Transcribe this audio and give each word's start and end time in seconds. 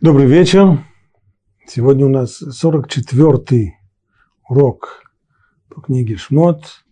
Добрый 0.00 0.28
вечер. 0.28 0.86
Сегодня 1.66 2.06
у 2.06 2.08
нас 2.08 2.40
44-й 2.40 3.74
урок 4.48 5.02
по 5.68 5.80
книге 5.80 6.16
Шмот. 6.16 6.84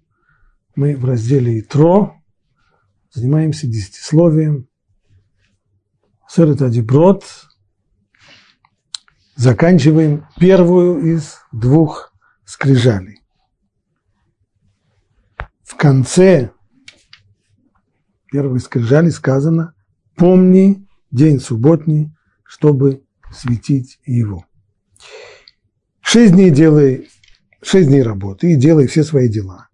Мы 0.75 0.97
в 0.97 1.05
разделе 1.05 1.61
Итро 1.61 2.21
занимаемся 3.13 3.69
десятисловием. 3.69 4.67
Сырет 6.27 6.63
Адиброд. 6.63 7.23
Заканчиваем 9.37 10.27
первую 10.41 11.15
из 11.15 11.37
двух 11.53 12.13
скрижалей. 12.45 13.21
В 15.63 15.77
конце 15.77 16.51
первой 18.33 18.59
скрижали 18.59 19.11
сказано 19.11 19.77
«Помни 20.17 20.89
день 21.13 21.39
субботний, 21.39 22.16
чтобы 22.47 23.03
светить 23.33 23.99
его». 24.05 24.45
Шесть 26.01 26.35
дней 26.35 26.51
делай, 26.51 27.09
шесть 27.63 27.89
дней 27.89 28.03
работы 28.03 28.53
и 28.53 28.57
делай 28.57 28.87
все 28.87 29.03
свои 29.03 29.29
дела. 29.29 29.69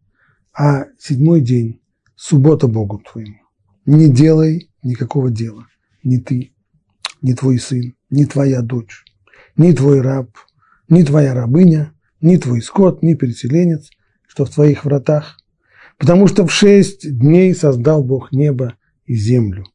А 0.53 0.87
седьмой 0.99 1.41
день– 1.41 1.83
суббота 2.17 2.69
Богу 2.69 2.99
твоему. 2.99 3.37
Не 3.85 4.11
делай 4.11 4.71
никакого 4.83 5.31
дела. 5.31 5.67
Ни 6.03 6.17
ты, 6.17 6.55
ни 7.21 7.35
твой 7.35 7.59
сын, 7.59 7.95
ни 8.11 8.25
твоя 8.25 8.63
дочь, 8.63 9.05
ни 9.57 9.73
твой 9.73 10.01
раб, 10.01 10.31
ни 10.89 11.03
твоя 11.03 11.35
рабыня, 11.35 11.93
ни 12.21 12.37
твой 12.39 12.63
скот, 12.63 13.03
ни 13.03 13.15
переселенец, 13.15 13.91
что 14.27 14.45
в 14.45 14.51
твоих 14.51 14.85
вратах, 14.85 15.39
потому 15.99 16.27
что 16.27 16.47
в 16.47 16.53
шесть 16.53 17.19
дней 17.19 17.55
создал 17.55 18.03
Бог 18.03 18.33
небо 18.33 18.75
и 19.05 19.15
землю, 19.15 19.67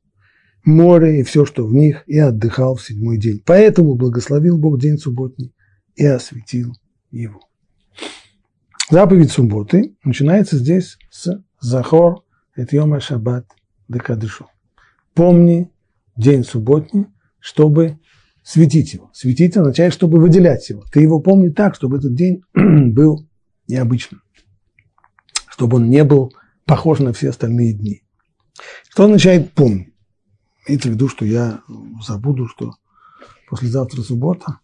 море 0.67 1.19
и 1.19 1.23
все, 1.23 1.45
что 1.45 1.65
в 1.65 1.73
них, 1.73 2.03
и 2.07 2.19
отдыхал 2.19 2.75
в 2.75 2.83
седьмой 2.83 3.17
день. 3.17 3.41
Поэтому 3.45 3.95
благословил 3.95 4.57
Бог 4.57 4.79
день 4.79 4.97
субботний 4.97 5.53
и 5.95 6.05
осветил 6.05 6.73
его. 7.09 7.41
Заповедь 8.89 9.31
субботы 9.31 9.95
начинается 10.03 10.57
здесь 10.57 10.97
с 11.09 11.43
Захор 11.59 12.23
Этьома 12.55 12.99
Шаббат 12.99 13.47
Декадышу. 13.87 14.47
Помни 15.13 15.71
день 16.15 16.43
субботний, 16.43 17.07
чтобы 17.39 17.99
светить 18.43 18.93
его. 18.93 19.09
Светить 19.13 19.57
означает, 19.57 19.93
чтобы 19.93 20.19
выделять 20.19 20.69
его. 20.69 20.83
Ты 20.91 21.01
его 21.01 21.19
помни 21.19 21.49
так, 21.49 21.75
чтобы 21.75 21.97
этот 21.97 22.13
день 22.13 22.43
был 22.53 23.27
необычным 23.67 24.21
чтобы 25.57 25.77
он 25.77 25.89
не 25.89 26.03
был 26.03 26.31
похож 26.65 26.99
на 26.99 27.13
все 27.13 27.29
остальные 27.29 27.73
дни. 27.73 28.03
Что 28.89 29.05
означает 29.05 29.53
помни? 29.53 29.91
Имеется 30.67 30.89
в 30.89 30.91
виду, 30.91 31.07
что 31.07 31.25
я 31.25 31.61
забуду, 32.05 32.47
что 32.47 32.73
послезавтра 33.49 34.01
суббота. 34.01 34.59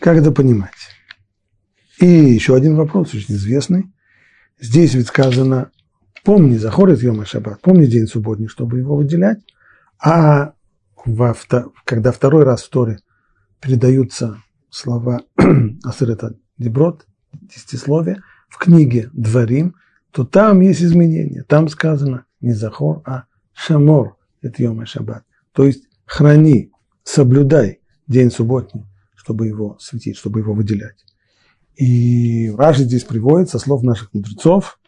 Как 0.00 0.16
это 0.16 0.32
понимать? 0.32 0.72
И 2.00 2.06
еще 2.06 2.56
один 2.56 2.74
вопрос, 2.74 3.14
очень 3.14 3.36
известный. 3.36 3.92
Здесь 4.58 4.94
ведь 4.94 5.06
сказано, 5.06 5.70
помни, 6.24 6.56
заходит 6.56 7.00
Йома 7.02 7.24
Шаббат, 7.24 7.62
помни 7.62 7.86
день 7.86 8.08
субботний, 8.08 8.48
чтобы 8.48 8.78
его 8.78 8.96
выделять. 8.96 9.38
А 10.02 10.54
во, 11.04 11.36
когда 11.84 12.10
второй 12.10 12.42
раз 12.42 12.64
в 12.64 12.70
Торе 12.70 12.98
передаются 13.60 14.42
слова 14.68 15.22
Асырета 15.84 16.36
Деброд, 16.58 17.06
десятисловие, 17.32 18.20
в 18.48 18.58
книге 18.58 19.10
Дворим, 19.12 19.76
то 20.14 20.24
там 20.24 20.60
есть 20.60 20.80
изменения. 20.80 21.42
Там 21.42 21.66
сказано 21.66 22.26
не 22.40 22.52
Захор, 22.52 23.02
а 23.04 23.24
Шамор, 23.52 24.16
это 24.42 24.62
Йом 24.62 24.86
Шаббат. 24.86 25.24
То 25.52 25.64
есть 25.64 25.88
храни, 26.06 26.70
соблюдай 27.02 27.80
день 28.06 28.30
субботний, 28.30 28.86
чтобы 29.16 29.48
его 29.48 29.76
светить, 29.80 30.16
чтобы 30.16 30.38
его 30.38 30.54
выделять. 30.54 31.04
И 31.74 32.48
Раши 32.56 32.84
здесь 32.84 33.02
приводит 33.02 33.50
со 33.50 33.58
слов 33.58 33.82
наших 33.82 34.14
мудрецов, 34.14 34.78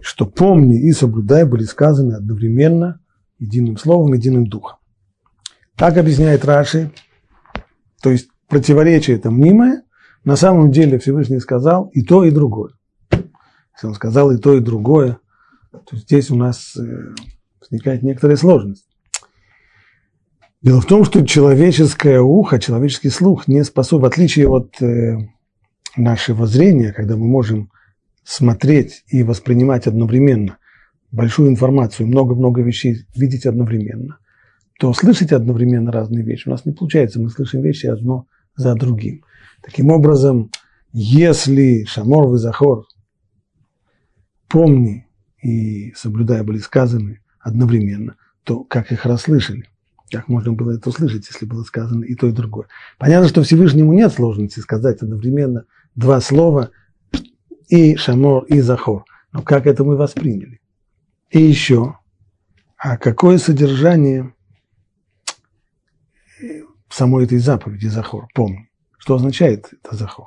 что 0.00 0.24
помни 0.24 0.88
и 0.88 0.92
соблюдай 0.92 1.44
были 1.44 1.64
сказаны 1.64 2.14
одновременно 2.14 2.98
единым 3.38 3.76
словом, 3.76 4.14
единым 4.14 4.46
духом. 4.46 4.78
Так 5.76 5.98
объясняет 5.98 6.46
Раши, 6.46 6.90
то 8.02 8.10
есть 8.10 8.30
противоречие 8.48 9.18
это 9.18 9.30
мнимое, 9.30 9.82
на 10.24 10.36
самом 10.36 10.72
деле 10.72 10.98
Всевышний 10.98 11.40
сказал 11.40 11.90
и 11.92 12.02
то, 12.02 12.24
и 12.24 12.30
другое. 12.30 12.72
Если 13.80 13.88
он 13.88 13.94
сказал 13.94 14.30
и 14.30 14.36
то, 14.36 14.54
и 14.54 14.60
другое, 14.60 15.16
то 15.72 15.96
здесь 15.96 16.30
у 16.30 16.36
нас 16.36 16.76
э, 16.76 17.14
возникает 17.62 18.02
некоторая 18.02 18.36
сложность. 18.36 18.84
Дело 20.60 20.82
в 20.82 20.84
том, 20.84 21.06
что 21.06 21.26
человеческое 21.26 22.20
ухо, 22.20 22.58
человеческий 22.58 23.08
слух 23.08 23.48
не 23.48 23.64
способен, 23.64 24.02
в 24.02 24.04
отличие 24.04 24.48
от 24.48 24.82
э, 24.82 25.16
нашего 25.96 26.46
зрения, 26.46 26.92
когда 26.92 27.16
мы 27.16 27.26
можем 27.26 27.70
смотреть 28.22 29.02
и 29.06 29.22
воспринимать 29.22 29.86
одновременно 29.86 30.58
большую 31.10 31.48
информацию, 31.48 32.06
много-много 32.06 32.60
вещей 32.60 33.06
видеть 33.16 33.46
одновременно, 33.46 34.18
то 34.78 34.92
слышать 34.92 35.32
одновременно 35.32 35.90
разные 35.90 36.22
вещи 36.22 36.48
у 36.48 36.50
нас 36.50 36.66
не 36.66 36.72
получается. 36.72 37.18
Мы 37.18 37.30
слышим 37.30 37.62
вещи 37.62 37.86
одно 37.86 38.26
за 38.56 38.74
другим. 38.74 39.24
Таким 39.62 39.90
образом, 39.90 40.50
если 40.92 41.84
Шамор 41.84 42.34
и 42.34 42.36
Захор, 42.36 42.84
помни 44.50 45.06
и 45.42 45.92
соблюдая 45.94 46.42
были 46.42 46.58
сказаны 46.58 47.20
одновременно, 47.38 48.16
то 48.44 48.64
как 48.64 48.92
их 48.92 49.06
расслышали? 49.06 49.68
Как 50.10 50.28
можно 50.28 50.52
было 50.52 50.72
это 50.72 50.88
услышать, 50.88 51.28
если 51.28 51.46
было 51.46 51.62
сказано 51.62 52.04
и 52.04 52.14
то, 52.14 52.26
и 52.26 52.32
другое? 52.32 52.66
Понятно, 52.98 53.28
что 53.28 53.42
Всевышнему 53.42 53.92
нет 53.92 54.12
сложности 54.12 54.58
сказать 54.58 55.00
одновременно 55.00 55.64
два 55.94 56.20
слова 56.20 56.70
и 57.68 57.96
Шамор, 57.96 58.44
и 58.44 58.60
Захор. 58.60 59.04
Но 59.32 59.42
как 59.42 59.66
это 59.66 59.84
мы 59.84 59.96
восприняли? 59.96 60.60
И 61.30 61.40
еще, 61.40 61.96
а 62.76 62.96
какое 62.96 63.38
содержание 63.38 64.34
самой 66.88 67.24
этой 67.24 67.38
заповеди 67.38 67.86
Захор, 67.86 68.26
помни? 68.34 68.68
Что 68.98 69.14
означает 69.14 69.72
это 69.72 69.96
захор? 69.96 70.26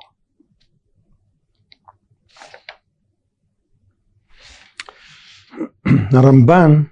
Рамбан 6.10 6.90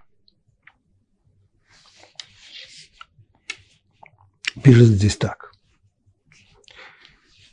пишет 4.63 4.87
здесь 4.87 5.17
так. 5.17 5.53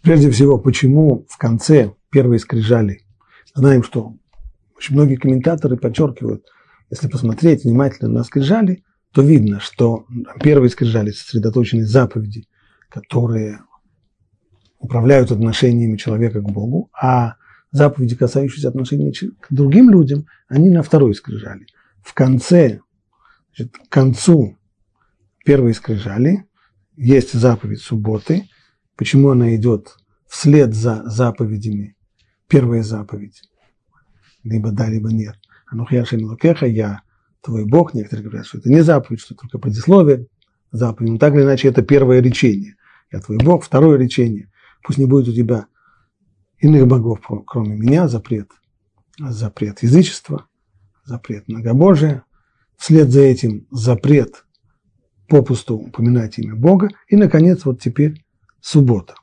Прежде 0.01 0.31
всего, 0.31 0.57
почему 0.57 1.25
в 1.29 1.37
конце 1.37 1.93
первой 2.09 2.39
скрижали, 2.39 3.01
знаем, 3.53 3.83
что 3.83 4.15
очень 4.77 4.95
многие 4.95 5.15
комментаторы 5.15 5.77
подчеркивают, 5.77 6.45
если 6.89 7.07
посмотреть 7.07 7.63
внимательно 7.63 8.09
на 8.09 8.23
скрижали, 8.23 8.83
то 9.11 9.21
видно, 9.21 9.59
что 9.59 10.05
первые 10.41 10.69
скрижали 10.69 11.11
сосредоточены 11.11 11.83
заповеди, 11.83 12.47
которые 12.89 13.59
управляют 14.77 15.31
отношениями 15.31 15.97
человека 15.97 16.41
к 16.41 16.49
Богу, 16.49 16.89
а 16.93 17.35
заповеди, 17.71 18.15
касающиеся 18.15 18.69
отношений 18.69 19.13
к 19.39 19.47
другим 19.49 19.89
людям, 19.89 20.25
они 20.47 20.69
на 20.69 20.83
второй 20.83 21.13
скрижали. 21.13 21.65
В 22.01 22.13
конце, 22.13 22.79
значит, 23.55 23.77
к 23.77 23.89
концу 23.89 24.57
первой 25.45 25.73
скрижали 25.73 26.45
есть 26.95 27.33
заповедь 27.33 27.81
субботы. 27.81 28.49
Почему 28.95 29.29
она 29.29 29.55
идет 29.55 29.95
вслед 30.27 30.73
за 30.73 31.03
заповедями? 31.05 31.95
Первая 32.47 32.83
заповедь. 32.83 33.41
Либо 34.43 34.71
да, 34.71 34.89
либо 34.89 35.11
нет. 35.11 35.35
Анухьяшем 35.67 36.23
лукеха, 36.23 36.65
я 36.65 37.01
твой 37.41 37.65
Бог. 37.65 37.93
Некоторые 37.93 38.25
говорят, 38.25 38.47
что 38.47 38.57
это 38.57 38.69
не 38.69 38.81
заповедь, 38.81 39.21
что 39.21 39.35
только 39.35 39.59
предисловие 39.59 40.27
заповедь. 40.71 41.11
Но 41.11 41.17
так 41.17 41.35
или 41.35 41.43
иначе, 41.43 41.69
это 41.69 41.83
первое 41.83 42.21
речение. 42.21 42.75
Я 43.11 43.19
твой 43.21 43.37
Бог. 43.37 43.63
Второе 43.63 43.97
речение. 43.97 44.51
Пусть 44.83 44.99
не 44.99 45.05
будет 45.05 45.27
у 45.27 45.33
тебя 45.33 45.67
иных 46.59 46.87
богов, 46.87 47.19
кроме 47.45 47.75
меня, 47.75 48.07
запрет, 48.07 48.49
запрет 49.17 49.81
язычества, 49.81 50.47
запрет 51.05 51.47
многобожия. 51.47 52.23
Вслед 52.77 53.09
за 53.09 53.21
этим 53.21 53.67
запрет 53.71 54.45
попусту 55.27 55.75
упоминать 55.75 56.37
имя 56.39 56.55
Бога. 56.55 56.89
И, 57.07 57.15
наконец, 57.15 57.65
вот 57.65 57.81
теперь 57.81 58.23
суббота. 58.61 59.15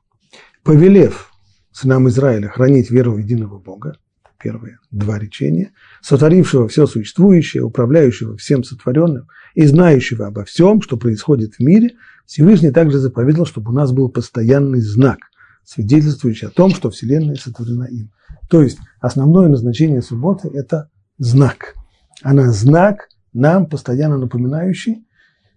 Повелев 0.62 1.33
сынам 1.73 2.09
Израиля 2.09 2.49
хранить 2.49 2.91
веру 2.91 3.12
в 3.12 3.19
единого 3.19 3.59
Бога, 3.59 3.99
первые 4.39 4.79
два 4.91 5.19
речения, 5.19 5.73
сотворившего 6.03 6.69
все 6.69 6.87
существующее, 6.87 7.62
управляющего 7.62 8.37
всем 8.37 8.65
сотворенным 8.65 9.29
и 9.55 9.65
знающего 9.67 10.27
обо 10.27 10.44
всем, 10.44 10.82
что 10.82 10.97
происходит 10.97 11.55
в 11.55 11.61
мире, 11.61 11.97
Всевышний 12.27 12.71
также 12.71 12.99
заповедал, 12.99 13.47
чтобы 13.47 13.71
у 13.71 13.75
нас 13.75 13.93
был 13.93 14.09
постоянный 14.09 14.81
знак– 14.81 15.19
свидетельствующий 15.67 16.49
о 16.49 16.51
том, 16.51 16.71
что 16.71 16.91
Вселенная 16.91 17.35
сотворена 17.35 17.85
им. 17.85 18.13
То 18.49 18.63
есть 18.63 18.79
основное 19.01 19.49
назначение 19.49 20.01
субботы– 20.01 20.49
это 20.55 20.91
знак. 21.19 21.75
Она 22.23 22.53
знак, 22.53 23.09
нам 23.33 23.67
постоянно 23.67 24.17
напоминающий, 24.17 25.07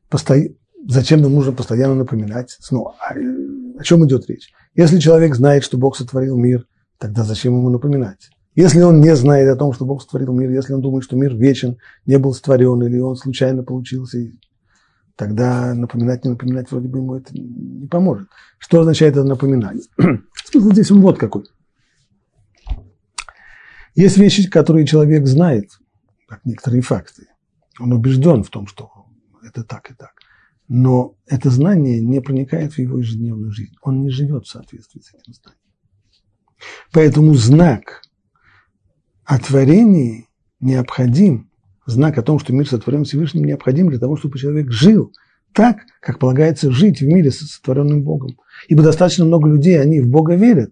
посто... 0.09 0.35
зачем 0.87 1.21
нам 1.21 1.33
нужно 1.33 1.51
постоянно 1.51 1.95
напоминать? 1.95 2.57
Снова, 2.59 2.95
о, 2.99 3.13
о 3.79 3.83
чем 3.83 4.05
идет 4.05 4.27
речь? 4.27 4.51
Если 4.75 4.99
человек 4.99 5.35
знает, 5.35 5.63
что 5.63 5.77
Бог 5.77 5.95
сотворил 5.95 6.37
мир, 6.37 6.65
тогда 6.97 7.23
зачем 7.23 7.53
ему 7.53 7.69
напоминать? 7.69 8.29
Если 8.55 8.81
он 8.81 8.99
не 8.99 9.15
знает 9.15 9.47
о 9.47 9.55
том, 9.55 9.73
что 9.73 9.85
Бог 9.85 10.01
сотворил 10.01 10.33
мир, 10.33 10.49
если 10.49 10.73
он 10.73 10.81
думает, 10.81 11.03
что 11.03 11.15
мир 11.15 11.35
вечен, 11.35 11.77
не 12.05 12.17
был 12.17 12.33
сотворен, 12.33 12.83
или 12.83 12.99
он 12.99 13.15
случайно 13.15 13.63
получился, 13.63 14.17
тогда 15.19 15.73
напоминать, 15.73 16.23
не 16.23 16.31
напоминать, 16.31 16.71
вроде 16.71 16.87
бы 16.87 16.99
ему 16.99 17.15
это 17.15 17.33
не 17.33 17.87
поможет. 17.87 18.29
Что 18.57 18.79
означает 18.79 19.17
это 19.17 19.25
напоминание? 19.25 19.83
Смысл 20.45 20.71
здесь 20.71 20.91
он 20.91 21.01
вот 21.01 21.19
какой. 21.19 21.43
Есть 23.95 24.17
вещи, 24.17 24.49
которые 24.49 24.87
человек 24.87 25.27
знает, 25.27 25.71
как 26.25 26.45
некоторые 26.45 26.81
факты. 26.81 27.27
Он 27.81 27.91
убежден 27.91 28.43
в 28.43 28.49
том, 28.49 28.65
что 28.65 29.07
это 29.43 29.65
так 29.65 29.91
и 29.91 29.93
так. 29.93 30.13
Но 30.69 31.17
это 31.25 31.49
знание 31.49 31.99
не 31.99 32.21
проникает 32.21 32.73
в 32.73 32.79
его 32.79 32.99
ежедневную 32.99 33.51
жизнь. 33.51 33.75
Он 33.81 33.99
не 33.99 34.11
живет 34.11 34.45
в 34.45 34.49
соответствии 34.49 35.01
с 35.01 35.13
этим 35.13 35.33
знанием. 35.33 35.59
Поэтому 36.93 37.33
знак 37.33 38.03
о 39.25 39.37
творении 39.37 40.29
необходим, 40.61 41.48
знак 41.89 42.17
о 42.17 42.23
том, 42.23 42.39
что 42.39 42.53
мир 42.53 42.67
сотворен 42.67 43.03
Всевышним, 43.03 43.45
необходим 43.45 43.89
для 43.89 43.99
того, 43.99 44.17
чтобы 44.17 44.37
человек 44.37 44.71
жил 44.71 45.11
так, 45.53 45.77
как 46.01 46.19
полагается 46.19 46.71
жить 46.71 47.01
в 47.01 47.07
мире 47.07 47.31
с 47.31 47.39
сотворенным 47.39 48.03
Богом. 48.03 48.37
Ибо 48.67 48.83
достаточно 48.83 49.25
много 49.25 49.49
людей, 49.49 49.79
они 49.79 49.99
в 49.99 50.07
Бога 50.07 50.35
верят. 50.35 50.71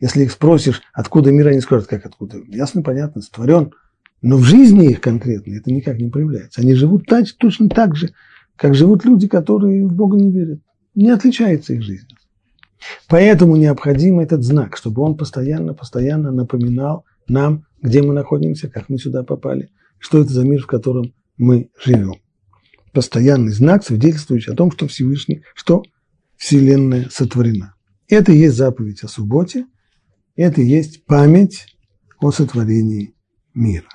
Если 0.00 0.24
их 0.24 0.32
спросишь, 0.32 0.82
откуда 0.92 1.30
мир, 1.30 1.48
они 1.48 1.60
скажут, 1.60 1.86
как 1.86 2.04
откуда. 2.04 2.38
Ясно, 2.48 2.82
понятно, 2.82 3.22
сотворен. 3.22 3.72
Но 4.20 4.36
в 4.36 4.42
жизни 4.42 4.90
их 4.90 5.00
конкретно 5.00 5.54
это 5.54 5.72
никак 5.72 5.98
не 5.98 6.10
проявляется. 6.10 6.60
Они 6.60 6.74
живут 6.74 7.06
так, 7.06 7.26
точно 7.38 7.68
так 7.68 7.96
же, 7.96 8.10
как 8.56 8.74
живут 8.74 9.04
люди, 9.04 9.28
которые 9.28 9.86
в 9.86 9.92
Бога 9.92 10.16
не 10.16 10.30
верят. 10.30 10.60
Не 10.94 11.10
отличается 11.10 11.74
их 11.74 11.82
жизнь. 11.82 12.08
Поэтому 13.08 13.56
необходим 13.56 14.20
этот 14.20 14.42
знак, 14.42 14.76
чтобы 14.76 15.02
он 15.02 15.16
постоянно, 15.16 15.74
постоянно 15.74 16.30
напоминал 16.32 17.04
нам, 17.28 17.64
где 17.80 18.02
мы 18.02 18.12
находимся, 18.14 18.68
как 18.68 18.88
мы 18.88 18.98
сюда 18.98 19.22
попали, 19.22 19.70
что 20.02 20.20
это 20.20 20.32
за 20.32 20.44
мир, 20.44 20.62
в 20.62 20.66
котором 20.66 21.14
мы 21.38 21.70
живем. 21.82 22.16
Постоянный 22.92 23.52
знак, 23.52 23.84
свидетельствующий 23.84 24.52
о 24.52 24.56
том, 24.56 24.70
что 24.72 24.88
Всевышний, 24.88 25.42
что 25.54 25.82
Вселенная 26.36 27.08
сотворена. 27.08 27.74
Это 28.08 28.32
и 28.32 28.36
есть 28.36 28.56
заповедь 28.56 29.04
о 29.04 29.08
субботе, 29.08 29.66
это 30.34 30.60
и 30.60 30.66
есть 30.66 31.06
память 31.06 31.66
о 32.20 32.32
сотворении 32.32 33.14
мира. 33.54 33.88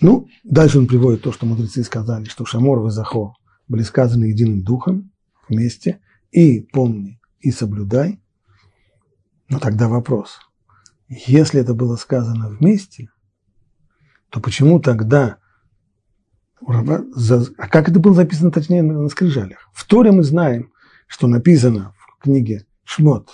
Ну, 0.00 0.28
дальше 0.44 0.78
он 0.78 0.86
приводит 0.86 1.22
то, 1.22 1.32
что 1.32 1.46
мудрецы 1.46 1.82
сказали, 1.82 2.26
что 2.26 2.44
Шамор 2.44 2.86
и 2.86 2.90
Захор 2.90 3.32
были 3.66 3.82
сказаны 3.82 4.26
единым 4.26 4.62
духом 4.62 5.10
вместе, 5.48 6.00
и 6.30 6.60
помни, 6.60 7.18
и 7.40 7.50
соблюдай. 7.50 8.20
Но 9.48 9.58
тогда 9.58 9.88
вопрос, 9.88 10.38
если 11.08 11.60
это 11.60 11.72
было 11.72 11.96
сказано 11.96 12.50
вместе, 12.50 13.08
то 14.30 14.40
почему 14.40 14.80
тогда, 14.80 15.38
а 16.66 17.68
как 17.68 17.88
это 17.88 17.98
было 18.00 18.14
записано 18.14 18.50
точнее 18.50 18.82
на 18.82 19.08
скрижалях? 19.08 19.70
В 19.72 19.86
Торе 19.86 20.12
мы 20.12 20.22
знаем, 20.22 20.72
что 21.06 21.26
написано 21.26 21.94
в 21.98 22.22
книге 22.22 22.66
Шмот 22.84 23.30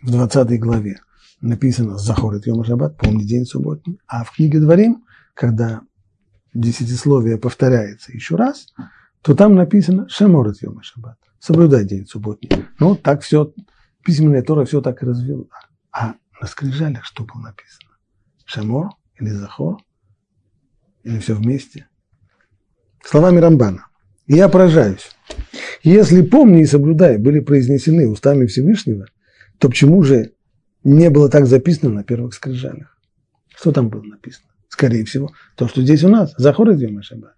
в 0.00 0.10
20 0.10 0.58
главе, 0.60 1.00
написано 1.40 1.98
«Захор 1.98 2.34
и 2.34 2.40
Йом 2.44 2.64
Шаббат», 2.64 2.96
помни 2.96 3.24
день 3.24 3.44
субботний, 3.44 4.00
а 4.06 4.24
в 4.24 4.32
книге 4.32 4.60
Дворим 4.60 5.04
когда 5.34 5.82
десятисловие 6.54 7.38
повторяется 7.38 8.12
еще 8.12 8.36
раз, 8.36 8.72
то 9.22 9.34
там 9.34 9.54
написано 9.54 10.08
«Шаморет 10.08 10.62
Йома 10.62 10.82
Шаббат»– 10.82 11.18
«Соблюдай 11.38 11.84
день 11.84 12.06
субботний». 12.06 12.50
Ну, 12.78 12.96
так 12.96 13.22
все, 13.22 13.52
письменная 14.04 14.42
Тора 14.42 14.64
все 14.64 14.80
так 14.80 15.02
и 15.02 15.06
развела. 15.06 15.46
А 15.90 16.14
на 16.40 16.46
скрижалях 16.46 17.04
что 17.04 17.24
было 17.24 17.42
написано? 17.42 17.90
Шамор 18.44 18.90
или 19.18 19.30
Захор? 19.30 19.78
Или 21.04 21.18
все 21.18 21.34
вместе? 21.34 21.86
Словами 23.04 23.38
Рамбана. 23.38 23.86
И 24.26 24.34
я 24.34 24.48
поражаюсь. 24.48 25.10
Если 25.82 26.22
«помни 26.22 26.62
и 26.62 26.66
соблюдай» 26.66 27.18
были 27.18 27.40
произнесены 27.40 28.08
устами 28.08 28.46
Всевышнего, 28.46 29.06
то 29.58 29.68
почему 29.68 30.02
же 30.02 30.32
не 30.84 31.10
было 31.10 31.28
так 31.28 31.46
записано 31.46 31.92
на 31.92 32.04
первых 32.04 32.34
скрижалях? 32.34 32.96
Что 33.54 33.72
там 33.72 33.88
было 33.88 34.02
написано? 34.02 34.52
скорее 34.72 35.04
всего, 35.04 35.30
то, 35.54 35.68
что 35.68 35.82
здесь 35.82 36.02
у 36.02 36.08
нас, 36.08 36.34
Захор 36.38 36.70
из 36.70 36.80
Йома 36.80 37.02
Шаббат. 37.02 37.34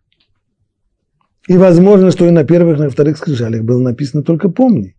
И 1.49 1.57
возможно, 1.59 2.11
что 2.11 2.27
и 2.27 2.31
на 2.31 2.45
первых, 2.45 2.79
и 2.79 2.83
на 2.83 2.91
вторых 2.91 3.19
скрижалях 3.19 3.65
было 3.65 3.81
написано 3.81 4.23
только 4.23 4.49
«помни». 4.49 4.97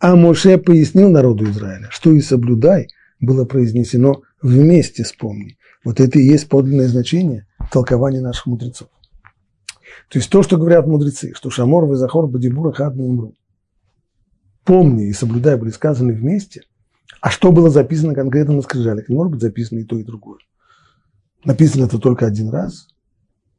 А 0.00 0.16
Моше 0.16 0.58
пояснил 0.58 1.10
народу 1.10 1.44
Израиля, 1.50 1.88
что 1.90 2.12
и 2.12 2.20
«соблюдай» 2.20 2.88
было 3.20 3.44
произнесено 3.44 4.22
вместе 4.40 5.04
с 5.04 5.12
«помни». 5.12 5.58
Вот 5.84 6.00
это 6.00 6.18
и 6.18 6.24
есть 6.24 6.48
подлинное 6.48 6.88
значение 6.88 7.46
толкования 7.70 8.20
наших 8.20 8.46
мудрецов. 8.46 8.88
То 10.08 10.18
есть 10.18 10.30
то, 10.30 10.42
что 10.42 10.56
говорят 10.56 10.86
мудрецы, 10.86 11.34
что 11.34 11.50
Шамор, 11.50 11.90
Везахор, 11.90 12.26
Бадибура, 12.26 12.72
Хадна 12.72 13.04
умру. 13.04 13.34
Помни 14.64 15.08
и 15.08 15.12
соблюдай 15.12 15.56
были 15.56 15.70
сказаны 15.70 16.12
вместе, 16.12 16.62
а 17.20 17.30
что 17.30 17.52
было 17.52 17.70
записано 17.70 18.14
конкретно 18.14 18.54
на 18.54 18.62
скрижалях? 18.62 19.08
Не 19.08 19.14
может 19.14 19.32
быть 19.32 19.40
записано 19.40 19.80
и 19.80 19.84
то, 19.84 19.98
и 19.98 20.04
другое. 20.04 20.38
Написано 21.44 21.84
это 21.84 21.98
только 21.98 22.26
один 22.26 22.50
раз. 22.50 22.88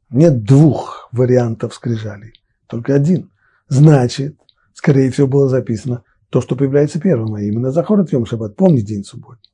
Нет 0.08 0.44
двух 0.44 1.08
вариантов 1.12 1.74
скрижалей, 1.74 2.32
только 2.66 2.94
один. 2.94 3.30
Значит, 3.68 4.36
скорее 4.72 5.10
всего, 5.10 5.26
было 5.26 5.48
записано 5.48 6.02
то, 6.30 6.40
что 6.40 6.56
появляется 6.56 7.00
первым, 7.00 7.34
а 7.34 7.42
именно 7.42 7.70
Захор 7.70 8.04
Йом 8.10 8.26
Шаббат, 8.26 8.56
помни 8.56 8.80
день 8.80 9.04
субботний. 9.04 9.50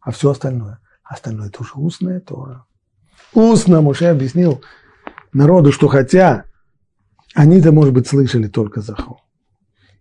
А 0.00 0.10
все 0.10 0.30
остальное, 0.30 0.80
остальное 1.02 1.48
это 1.48 1.62
уже 1.62 1.72
устная 1.74 2.20
Тора. 2.20 2.66
Устно 3.34 3.80
Муше 3.80 4.06
объяснил 4.06 4.62
народу, 5.32 5.72
что 5.72 5.88
хотя 5.88 6.44
они-то, 7.34 7.72
может 7.72 7.92
быть, 7.92 8.06
слышали 8.06 8.46
только 8.46 8.80
Захор. 8.80 9.18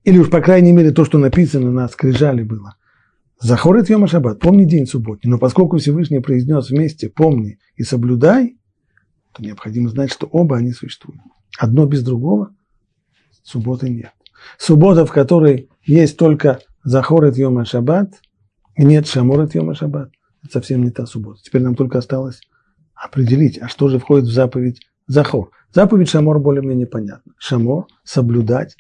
Или 0.03 0.19
уж, 0.19 0.30
по 0.30 0.41
крайней 0.41 0.71
мере, 0.71 0.91
то, 0.91 1.03
что 1.03 1.18
написано 1.18 1.71
на 1.71 1.88
скрижале 1.88 2.44
было. 2.44 2.75
Захорет 3.39 3.89
Йома 3.89 4.07
Шаббат, 4.07 4.39
помни 4.39 4.65
день 4.65 4.85
субботний. 4.85 5.30
Но 5.30 5.39
поскольку 5.39 5.77
Всевышний 5.77 6.19
произнес 6.19 6.69
вместе 6.69 7.09
«помни» 7.09 7.59
и 7.75 7.83
«соблюдай», 7.83 8.57
то 9.33 9.41
необходимо 9.41 9.89
знать, 9.89 10.12
что 10.12 10.27
оба 10.27 10.57
они 10.57 10.71
существуют. 10.71 11.21
Одно 11.57 11.85
без 11.87 12.04
другого 12.04 12.56
субботы 13.42 13.90
нет. 13.90 14.11
Суббота, 14.57 15.06
в 15.06 15.11
которой 15.11 15.69
есть 15.83 16.18
только 16.18 16.59
Захорет 16.83 17.37
Йома 17.37 17.66
Шаббат, 17.66 18.13
и 18.75 18.85
нет 18.85 19.07
Шаморет 19.07 19.56
Йома 19.56 19.73
Шаббат, 19.73 20.11
это 20.44 20.54
совсем 20.54 20.83
не 20.83 20.92
та 20.92 21.06
суббота. 21.06 21.42
Теперь 21.42 21.63
нам 21.63 21.75
только 21.75 21.97
осталось 21.97 22.42
определить, 23.04 23.62
а 23.62 23.68
что 23.68 23.90
же 23.90 24.00
входит 24.00 24.26
в 24.26 24.31
заповедь 24.31 24.81
Захор. 25.06 25.52
Заповедь 25.74 26.10
Шамор 26.10 26.40
более-менее 26.40 26.88
понятна. 26.88 27.33
Шамор– 27.38 27.88
соблюдать, 28.04 28.78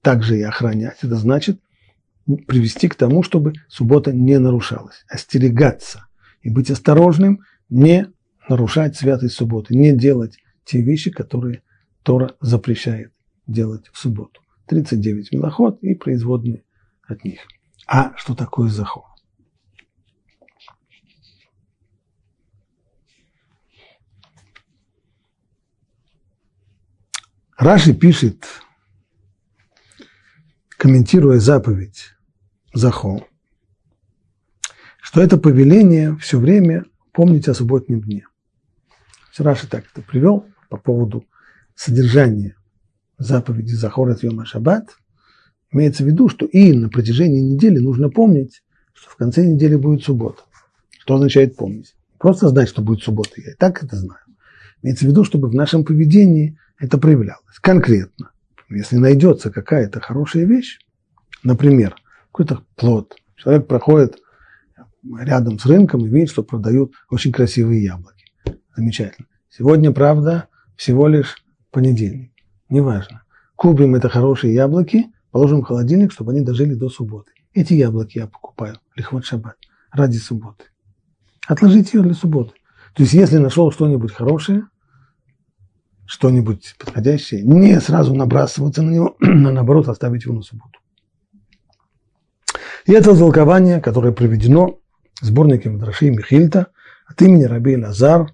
также 0.00 0.38
и 0.38 0.42
охранять. 0.42 0.98
Это 1.02 1.16
значит 1.16 1.60
привести 2.46 2.88
к 2.88 2.94
тому, 2.94 3.22
чтобы 3.22 3.52
суббота 3.68 4.12
не 4.12 4.38
нарушалась, 4.38 5.04
остерегаться 5.08 6.06
и 6.42 6.50
быть 6.50 6.70
осторожным, 6.70 7.40
не 7.68 8.08
нарушать 8.48 8.96
святость 8.96 9.34
субботы, 9.34 9.76
не 9.76 9.92
делать 9.92 10.38
те 10.64 10.80
вещи, 10.80 11.10
которые 11.10 11.62
Тора 12.02 12.36
запрещает 12.40 13.12
делать 13.46 13.90
в 13.92 13.98
субботу. 13.98 14.40
39 14.66 15.32
милоход 15.32 15.78
и 15.82 15.94
производные 15.94 16.62
от 17.06 17.24
них. 17.24 17.40
А 17.86 18.12
что 18.16 18.34
такое 18.34 18.68
заход? 18.68 19.04
Раши 27.58 27.94
пишет, 27.94 28.44
комментируя 30.76 31.38
заповедь 31.38 32.10
Захо, 32.74 33.26
что 35.00 35.22
это 35.22 35.38
повеление 35.38 36.18
все 36.18 36.38
время 36.38 36.84
помнить 37.12 37.48
о 37.48 37.54
субботнем 37.54 38.02
дне. 38.02 38.26
Раши 39.38 39.66
так 39.68 39.84
это 39.90 40.02
привел 40.02 40.46
по 40.68 40.76
поводу 40.76 41.24
содержания 41.74 42.56
заповеди 43.16 43.72
Захор 43.72 44.10
от 44.10 44.22
Йома 44.22 44.44
Шаббат. 44.44 44.90
Имеется 45.70 46.04
в 46.04 46.06
виду, 46.06 46.28
что 46.28 46.44
и 46.44 46.74
на 46.74 46.90
протяжении 46.90 47.40
недели 47.40 47.78
нужно 47.78 48.10
помнить, 48.10 48.62
что 48.92 49.08
в 49.10 49.16
конце 49.16 49.46
недели 49.46 49.76
будет 49.76 50.04
суббота. 50.04 50.42
Что 50.98 51.14
означает 51.14 51.56
помнить? 51.56 51.94
Просто 52.18 52.48
знать, 52.48 52.68
что 52.68 52.82
будет 52.82 53.02
суббота. 53.02 53.30
Я 53.40 53.52
и 53.52 53.54
так 53.54 53.82
это 53.82 53.96
знаю. 53.96 54.25
Имеется 54.86 55.04
в 55.04 55.08
виду, 55.08 55.24
чтобы 55.24 55.48
в 55.48 55.54
нашем 55.54 55.84
поведении 55.84 56.56
это 56.78 56.96
проявлялось. 56.96 57.58
Конкретно. 57.60 58.30
Если 58.70 58.94
найдется 58.94 59.50
какая-то 59.50 60.00
хорошая 60.00 60.44
вещь, 60.44 60.78
например, 61.42 61.96
какой-то 62.30 62.62
плод. 62.76 63.16
Человек 63.34 63.66
проходит 63.66 64.18
рядом 65.18 65.58
с 65.58 65.66
рынком 65.66 66.06
и 66.06 66.08
видит, 66.08 66.30
что 66.30 66.44
продают 66.44 66.92
очень 67.10 67.32
красивые 67.32 67.82
яблоки. 67.82 68.26
Замечательно. 68.76 69.26
Сегодня, 69.50 69.90
правда, 69.90 70.46
всего 70.76 71.08
лишь 71.08 71.44
понедельник, 71.72 72.30
неважно. 72.68 73.24
Купим 73.56 73.96
это 73.96 74.08
хорошие 74.08 74.54
яблоки, 74.54 75.06
положим 75.32 75.62
в 75.62 75.64
холодильник, 75.64 76.12
чтобы 76.12 76.30
они 76.30 76.42
дожили 76.42 76.74
до 76.74 76.90
субботы. 76.90 77.32
Эти 77.54 77.74
яблоки 77.74 78.18
я 78.18 78.28
покупаю, 78.28 78.78
лихвот 78.94 79.24
шаббат, 79.24 79.56
ради 79.90 80.18
субботы. 80.18 80.66
Отложите 81.48 81.98
ее 81.98 82.04
для 82.04 82.14
субботы. 82.14 82.52
То 82.94 83.02
есть, 83.02 83.14
если 83.14 83.38
нашел 83.38 83.72
что-нибудь 83.72 84.12
хорошее, 84.12 84.68
что-нибудь 86.06 86.74
подходящее, 86.78 87.42
не 87.42 87.80
сразу 87.80 88.14
набрасываться 88.14 88.82
на 88.82 88.90
него, 88.90 89.16
а 89.20 89.26
наоборот 89.26 89.88
оставить 89.88 90.24
его 90.24 90.34
на 90.34 90.42
субботу. 90.42 90.78
И 92.86 92.92
это 92.92 93.16
толкование, 93.16 93.80
которое 93.80 94.12
проведено 94.12 94.78
в 95.20 95.24
сборнике 95.24 95.70
Мадраши 95.70 96.10
Михильта 96.10 96.68
от 97.06 97.20
имени 97.20 97.44
Раби 97.44 97.76
Лазар 97.76 98.32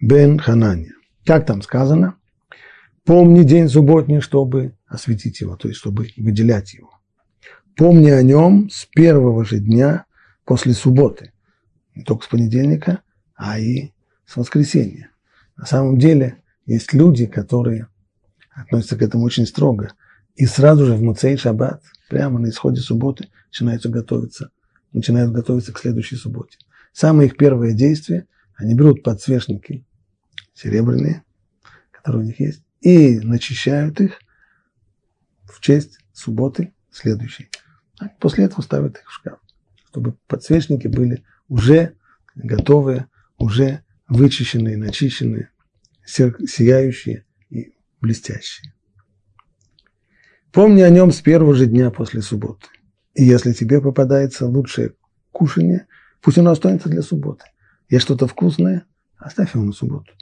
бен 0.00 0.38
Ханания. 0.38 0.94
Как 1.26 1.46
там 1.46 1.62
сказано? 1.62 2.14
Помни 3.04 3.42
день 3.42 3.68
субботний, 3.68 4.20
чтобы 4.20 4.76
осветить 4.86 5.40
его, 5.40 5.56
то 5.56 5.68
есть 5.68 5.80
чтобы 5.80 6.08
выделять 6.16 6.74
его. 6.74 6.90
Помни 7.76 8.10
о 8.10 8.22
нем 8.22 8.68
с 8.70 8.86
первого 8.86 9.44
же 9.44 9.58
дня 9.58 10.04
после 10.44 10.72
субботы. 10.72 11.32
Не 11.94 12.04
только 12.04 12.24
с 12.24 12.28
понедельника, 12.28 13.02
а 13.34 13.58
и 13.58 13.92
с 14.26 14.36
воскресенья. 14.36 15.10
На 15.56 15.66
самом 15.66 15.98
деле 15.98 16.38
есть 16.70 16.92
люди, 16.92 17.26
которые 17.26 17.88
относятся 18.52 18.96
к 18.96 19.02
этому 19.02 19.24
очень 19.24 19.44
строго. 19.44 19.92
И 20.36 20.46
сразу 20.46 20.86
же 20.86 20.94
в 20.94 21.02
Муцей 21.02 21.36
Шаббат, 21.36 21.82
прямо 22.08 22.38
на 22.38 22.48
исходе 22.48 22.80
субботы, 22.80 23.28
начинают 23.46 23.84
готовиться, 23.86 24.52
начинают 24.92 25.32
готовиться 25.32 25.72
к 25.72 25.80
следующей 25.80 26.14
субботе. 26.14 26.58
Самое 26.92 27.28
их 27.28 27.36
первое 27.36 27.72
действие, 27.72 28.28
они 28.54 28.74
берут 28.74 29.02
подсвечники 29.02 29.84
серебряные, 30.54 31.24
которые 31.90 32.22
у 32.22 32.26
них 32.26 32.38
есть, 32.38 32.62
и 32.80 33.18
начищают 33.18 34.00
их 34.00 34.20
в 35.52 35.60
честь 35.60 35.98
субботы 36.12 36.72
следующей. 36.92 37.50
А 37.98 38.10
после 38.20 38.44
этого 38.44 38.62
ставят 38.62 38.96
их 38.96 39.08
в 39.08 39.12
шкаф, 39.12 39.40
чтобы 39.88 40.14
подсвечники 40.28 40.86
были 40.86 41.24
уже 41.48 41.96
готовые, 42.36 43.08
уже 43.38 43.82
вычищенные, 44.06 44.76
начищенные, 44.76 45.49
сияющие 46.10 47.24
и 47.48 47.74
блестящие. 48.00 48.72
Помни 50.52 50.82
о 50.82 50.90
нем 50.90 51.12
с 51.12 51.20
первого 51.20 51.54
же 51.54 51.66
дня 51.66 51.90
после 51.90 52.22
субботы. 52.22 52.66
И 53.14 53.24
если 53.24 53.52
тебе 53.52 53.80
попадается 53.80 54.46
лучшее 54.46 54.94
кушание, 55.30 55.86
пусть 56.20 56.38
оно 56.38 56.50
останется 56.50 56.88
для 56.88 57.02
субботы. 57.02 57.44
Есть 57.88 58.04
что-то 58.04 58.26
вкусное, 58.26 58.84
оставь 59.16 59.54
его 59.54 59.64
на 59.64 59.72
субботу. 59.72 60.12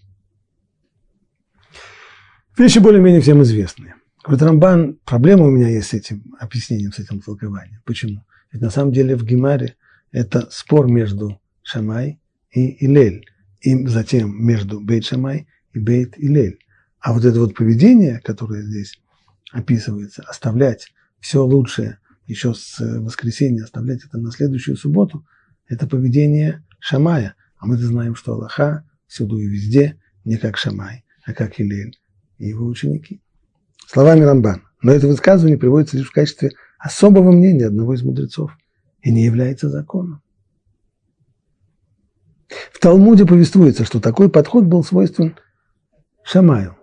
Вещи 2.56 2.78
более-менее 2.78 3.20
всем 3.20 3.42
известные. 3.42 3.94
Говорит 4.24 4.42
Рамбан, 4.42 4.98
проблема 5.04 5.44
у 5.44 5.50
меня 5.50 5.68
есть 5.68 5.88
с 5.88 5.94
этим 5.94 6.34
объяснением, 6.38 6.92
с 6.92 6.98
этим 6.98 7.20
толкованием. 7.20 7.80
Почему? 7.84 8.24
Ведь 8.52 8.60
на 8.62 8.70
самом 8.70 8.92
деле 8.92 9.16
в 9.16 9.24
Гемаре 9.24 9.76
это 10.10 10.48
спор 10.50 10.90
между 10.90 11.40
Шамай 11.62 12.20
и 12.50 12.84
Илель, 12.84 13.24
и 13.60 13.86
затем 13.86 14.44
между 14.44 14.80
Бейт 14.80 15.04
Шамай 15.04 15.46
и 15.72 15.78
Бейт 15.78 16.14
Илель. 16.16 16.58
А 17.00 17.12
вот 17.12 17.24
это 17.24 17.38
вот 17.38 17.54
поведение, 17.54 18.20
которое 18.24 18.62
здесь 18.62 19.00
описывается, 19.52 20.22
оставлять 20.22 20.92
все 21.20 21.44
лучшее 21.44 21.98
еще 22.26 22.54
с 22.54 22.78
воскресенья, 22.78 23.64
оставлять 23.64 24.04
это 24.04 24.18
на 24.18 24.30
следующую 24.30 24.76
субботу, 24.76 25.24
это 25.66 25.86
поведение 25.86 26.64
Шамая. 26.78 27.34
А 27.56 27.66
мы 27.66 27.76
знаем, 27.76 28.14
что 28.14 28.34
Аллаха 28.34 28.84
всюду 29.06 29.38
и 29.38 29.46
везде 29.46 30.00
не 30.24 30.36
как 30.36 30.56
Шамай, 30.56 31.04
а 31.24 31.32
как 31.32 31.58
Илель 31.60 31.98
и 32.38 32.48
его 32.48 32.66
ученики. 32.66 33.22
Словами 33.86 34.20
Рамбан. 34.20 34.62
Но 34.82 34.92
это 34.92 35.08
высказывание 35.08 35.58
приводится 35.58 35.96
лишь 35.96 36.08
в 36.08 36.12
качестве 36.12 36.52
особого 36.78 37.32
мнения 37.32 37.66
одного 37.66 37.94
из 37.94 38.02
мудрецов 38.02 38.52
и 39.02 39.10
не 39.10 39.24
является 39.24 39.68
законом. 39.68 40.22
В 42.72 42.78
Талмуде 42.78 43.26
повествуется, 43.26 43.84
что 43.84 44.00
такой 44.00 44.30
подход 44.30 44.64
был 44.64 44.84
свойствен 44.84 45.36
Шамаю. 46.30 46.76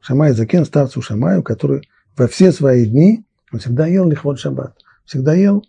Шамай 0.00 0.34
Закен, 0.34 0.64
старцу 0.64 1.02
Шамаю, 1.02 1.42
который 1.42 1.82
во 2.16 2.28
все 2.28 2.52
свои 2.52 2.86
дни, 2.86 3.26
он 3.50 3.58
всегда 3.58 3.88
ел 3.88 4.08
лихвот 4.08 4.38
шаббат. 4.38 4.78
Всегда 5.04 5.34
ел, 5.34 5.64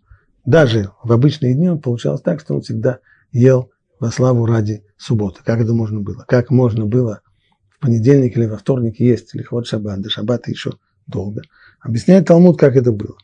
даже 0.46 0.92
в 1.04 1.12
обычные 1.12 1.56
дни 1.56 1.68
он 1.68 1.82
получалось 1.82 2.22
так, 2.22 2.40
что 2.40 2.54
он 2.54 2.62
всегда 2.62 3.00
ел 3.32 3.72
во 4.00 4.12
славу 4.12 4.46
ради 4.46 4.84
субботы. 4.96 5.42
Как 5.44 5.60
это 5.60 5.74
можно 5.74 6.02
было? 6.02 6.24
Как 6.28 6.52
можно 6.52 6.86
было 6.86 7.22
в 7.70 7.80
понедельник 7.80 8.38
или 8.38 8.46
во 8.46 8.58
вторник 8.58 9.00
есть 9.00 9.34
лихвот 9.34 9.66
шаббат, 9.66 10.02
до 10.02 10.12
шаббата 10.12 10.52
еще 10.52 10.74
долго. 11.08 11.42
Объясняет 11.80 12.28
Талмуд, 12.28 12.60
как 12.60 12.76
это 12.76 12.92
было. 12.92 13.18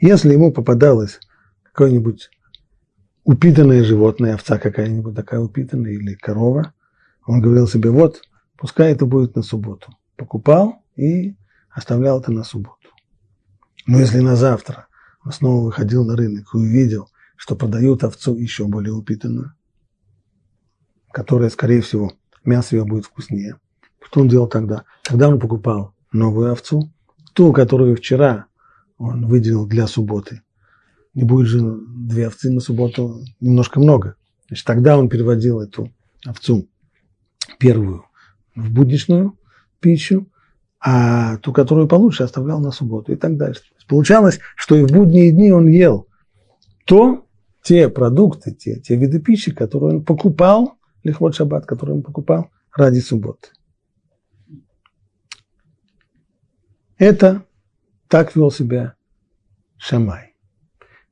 Если 0.00 0.32
ему 0.32 0.52
попадалось 0.52 1.20
какое-нибудь 1.62 2.28
упитанное 3.22 3.84
животное, 3.84 4.34
овца 4.34 4.58
какая-нибудь 4.58 5.14
такая 5.14 5.38
упитанная 5.38 5.92
или 5.92 6.14
корова, 6.14 6.74
он 7.24 7.40
говорил 7.40 7.68
себе, 7.68 7.90
вот, 7.90 8.22
пускай 8.58 8.92
это 8.92 9.06
будет 9.06 9.36
на 9.36 9.42
субботу. 9.42 9.96
Покупал 10.16 10.82
и 10.96 11.36
оставлял 11.70 12.20
это 12.20 12.32
на 12.32 12.44
субботу. 12.44 12.90
Но 13.86 13.98
если 14.00 14.18
на 14.18 14.36
завтра 14.36 14.88
он 15.24 15.32
снова 15.32 15.64
выходил 15.64 16.04
на 16.04 16.16
рынок 16.16 16.46
и 16.52 16.56
увидел, 16.58 17.08
что 17.36 17.54
продают 17.54 18.04
овцу 18.04 18.36
еще 18.36 18.66
более 18.66 18.92
упитанную, 18.92 19.54
которая, 21.12 21.48
скорее 21.48 21.80
всего, 21.80 22.12
мясо 22.44 22.76
ее 22.76 22.84
будет 22.84 23.06
вкуснее, 23.06 23.58
что 24.02 24.20
он 24.20 24.28
делал 24.28 24.48
тогда? 24.48 24.84
Тогда 25.04 25.28
он 25.28 25.38
покупал 25.38 25.94
новую 26.12 26.50
овцу, 26.50 26.92
ту, 27.34 27.52
которую 27.52 27.96
вчера 27.96 28.46
он 28.98 29.26
выделил 29.26 29.66
для 29.66 29.86
субботы. 29.86 30.42
Не 31.14 31.24
будет 31.24 31.46
же 31.46 31.60
две 31.60 32.26
овцы 32.26 32.50
на 32.50 32.60
субботу 32.60 33.22
немножко 33.40 33.78
много. 33.80 34.16
Значит, 34.48 34.66
тогда 34.66 34.98
он 34.98 35.08
переводил 35.08 35.60
эту 35.60 35.92
овцу 36.24 36.68
первую 37.58 38.07
в 38.58 38.72
будничную 38.72 39.38
пищу, 39.80 40.28
а 40.80 41.38
ту, 41.38 41.52
которую 41.52 41.88
получше, 41.88 42.22
оставлял 42.24 42.60
на 42.60 42.70
субботу 42.70 43.12
и 43.12 43.16
так 43.16 43.36
дальше. 43.36 43.62
Получалось, 43.88 44.38
что 44.54 44.76
и 44.76 44.84
в 44.84 44.92
будние 44.92 45.32
дни 45.32 45.50
он 45.50 45.66
ел 45.66 46.06
то, 46.84 47.26
те 47.62 47.88
продукты, 47.88 48.52
те, 48.52 48.80
те 48.80 48.96
виды 48.96 49.20
пищи, 49.20 49.52
которые 49.52 49.96
он 49.96 50.04
покупал, 50.04 50.78
лихвот 51.02 51.34
шаббат, 51.34 51.66
которые 51.66 51.96
он 51.96 52.02
покупал 52.02 52.50
ради 52.74 53.00
субботы. 53.00 53.48
Это 56.96 57.44
так 58.08 58.34
вел 58.34 58.50
себя 58.50 58.94
Шамай. 59.76 60.34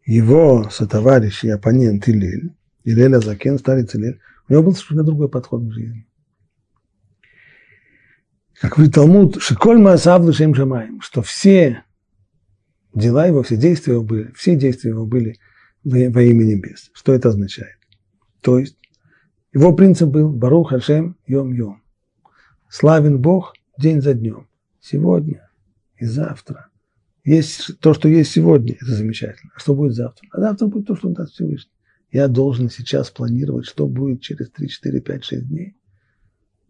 Его 0.04 0.68
сотоварищ 0.70 1.44
и 1.44 1.50
оппонент 1.50 2.08
Илель, 2.08 2.54
Илель 2.84 3.16
Азакен, 3.16 3.58
старец 3.58 3.94
Илель, 3.94 4.20
у 4.48 4.52
него 4.52 4.64
был 4.64 4.72
совершенно 4.72 5.04
другой 5.04 5.28
подход 5.28 5.62
к 5.62 5.72
жизни. 5.72 6.05
Как 8.60 8.74
говорит 8.74 8.94
Талмуд, 8.94 9.36
Шиколь 9.40 9.78
Маасав 9.78 10.34
Шем 10.34 10.54
Шамаем, 10.54 11.00
что 11.02 11.20
все 11.22 11.84
дела 12.94 13.26
его, 13.26 13.42
все 13.42 13.56
действия 13.56 13.94
его 13.94 14.02
были, 14.02 14.32
все 14.32 14.56
действия 14.56 14.90
его 14.90 15.04
были 15.04 15.36
во, 15.84 16.10
во 16.10 16.22
имя 16.22 16.44
небес. 16.44 16.90
Что 16.94 17.12
это 17.12 17.28
означает? 17.28 17.76
То 18.40 18.58
есть, 18.58 18.76
его 19.52 19.74
принцип 19.74 20.08
был 20.08 20.30
Барух 20.30 20.70
Хашем 20.70 21.16
Йом 21.26 21.52
Йом. 21.52 21.82
Славен 22.68 23.20
Бог 23.20 23.54
день 23.78 24.00
за 24.00 24.14
днем. 24.14 24.48
Сегодня 24.80 25.50
и 25.98 26.06
завтра. 26.06 26.68
Есть 27.24 27.78
то, 27.80 27.92
что 27.92 28.08
есть 28.08 28.30
сегодня, 28.30 28.74
это 28.74 28.94
замечательно. 28.94 29.52
А 29.54 29.58
что 29.58 29.74
будет 29.74 29.94
завтра? 29.94 30.28
А 30.30 30.40
завтра 30.40 30.66
будет 30.66 30.86
то, 30.86 30.96
что 30.96 31.08
даст 31.08 31.34
Всевышний. 31.34 31.72
Я 32.10 32.28
должен 32.28 32.70
сейчас 32.70 33.10
планировать, 33.10 33.66
что 33.66 33.86
будет 33.86 34.22
через 34.22 34.50
3, 34.50 34.68
4, 34.68 35.00
5, 35.00 35.24
6 35.24 35.48
дней. 35.48 35.75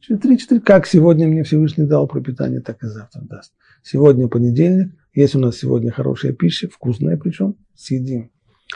Через 0.00 0.20
3-4, 0.20 0.60
как 0.60 0.86
сегодня 0.86 1.26
мне 1.26 1.42
Всевышний 1.42 1.84
дал 1.84 2.06
пропитание, 2.06 2.60
так 2.60 2.82
и 2.82 2.86
завтра 2.86 3.22
даст. 3.22 3.52
Сегодня 3.82 4.28
понедельник, 4.28 4.92
есть 5.14 5.34
у 5.34 5.38
нас 5.38 5.56
сегодня 5.56 5.90
хорошая 5.90 6.32
пища, 6.32 6.68
вкусная 6.68 7.16
причем, 7.16 7.56
съедим. 7.74 8.30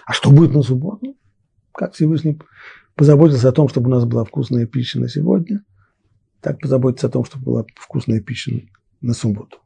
А 0.07 0.13
что 0.13 0.31
будет 0.31 0.55
на 0.55 0.63
субботу? 0.63 1.17
Как 1.73 1.95
Всевышний 1.95 2.39
позаботился 2.95 3.49
о 3.49 3.53
том, 3.53 3.69
чтобы 3.69 3.89
у 3.89 3.91
нас 3.91 4.05
была 4.05 4.25
вкусная 4.25 4.67
пища 4.67 4.99
на 4.99 5.09
сегодня, 5.09 5.63
так 6.41 6.59
позаботиться 6.59 7.07
о 7.07 7.11
том, 7.11 7.25
чтобы 7.25 7.45
была 7.45 7.67
вкусная 7.77 8.21
пища 8.21 8.53
на 9.01 9.15
субботу. 9.15 9.59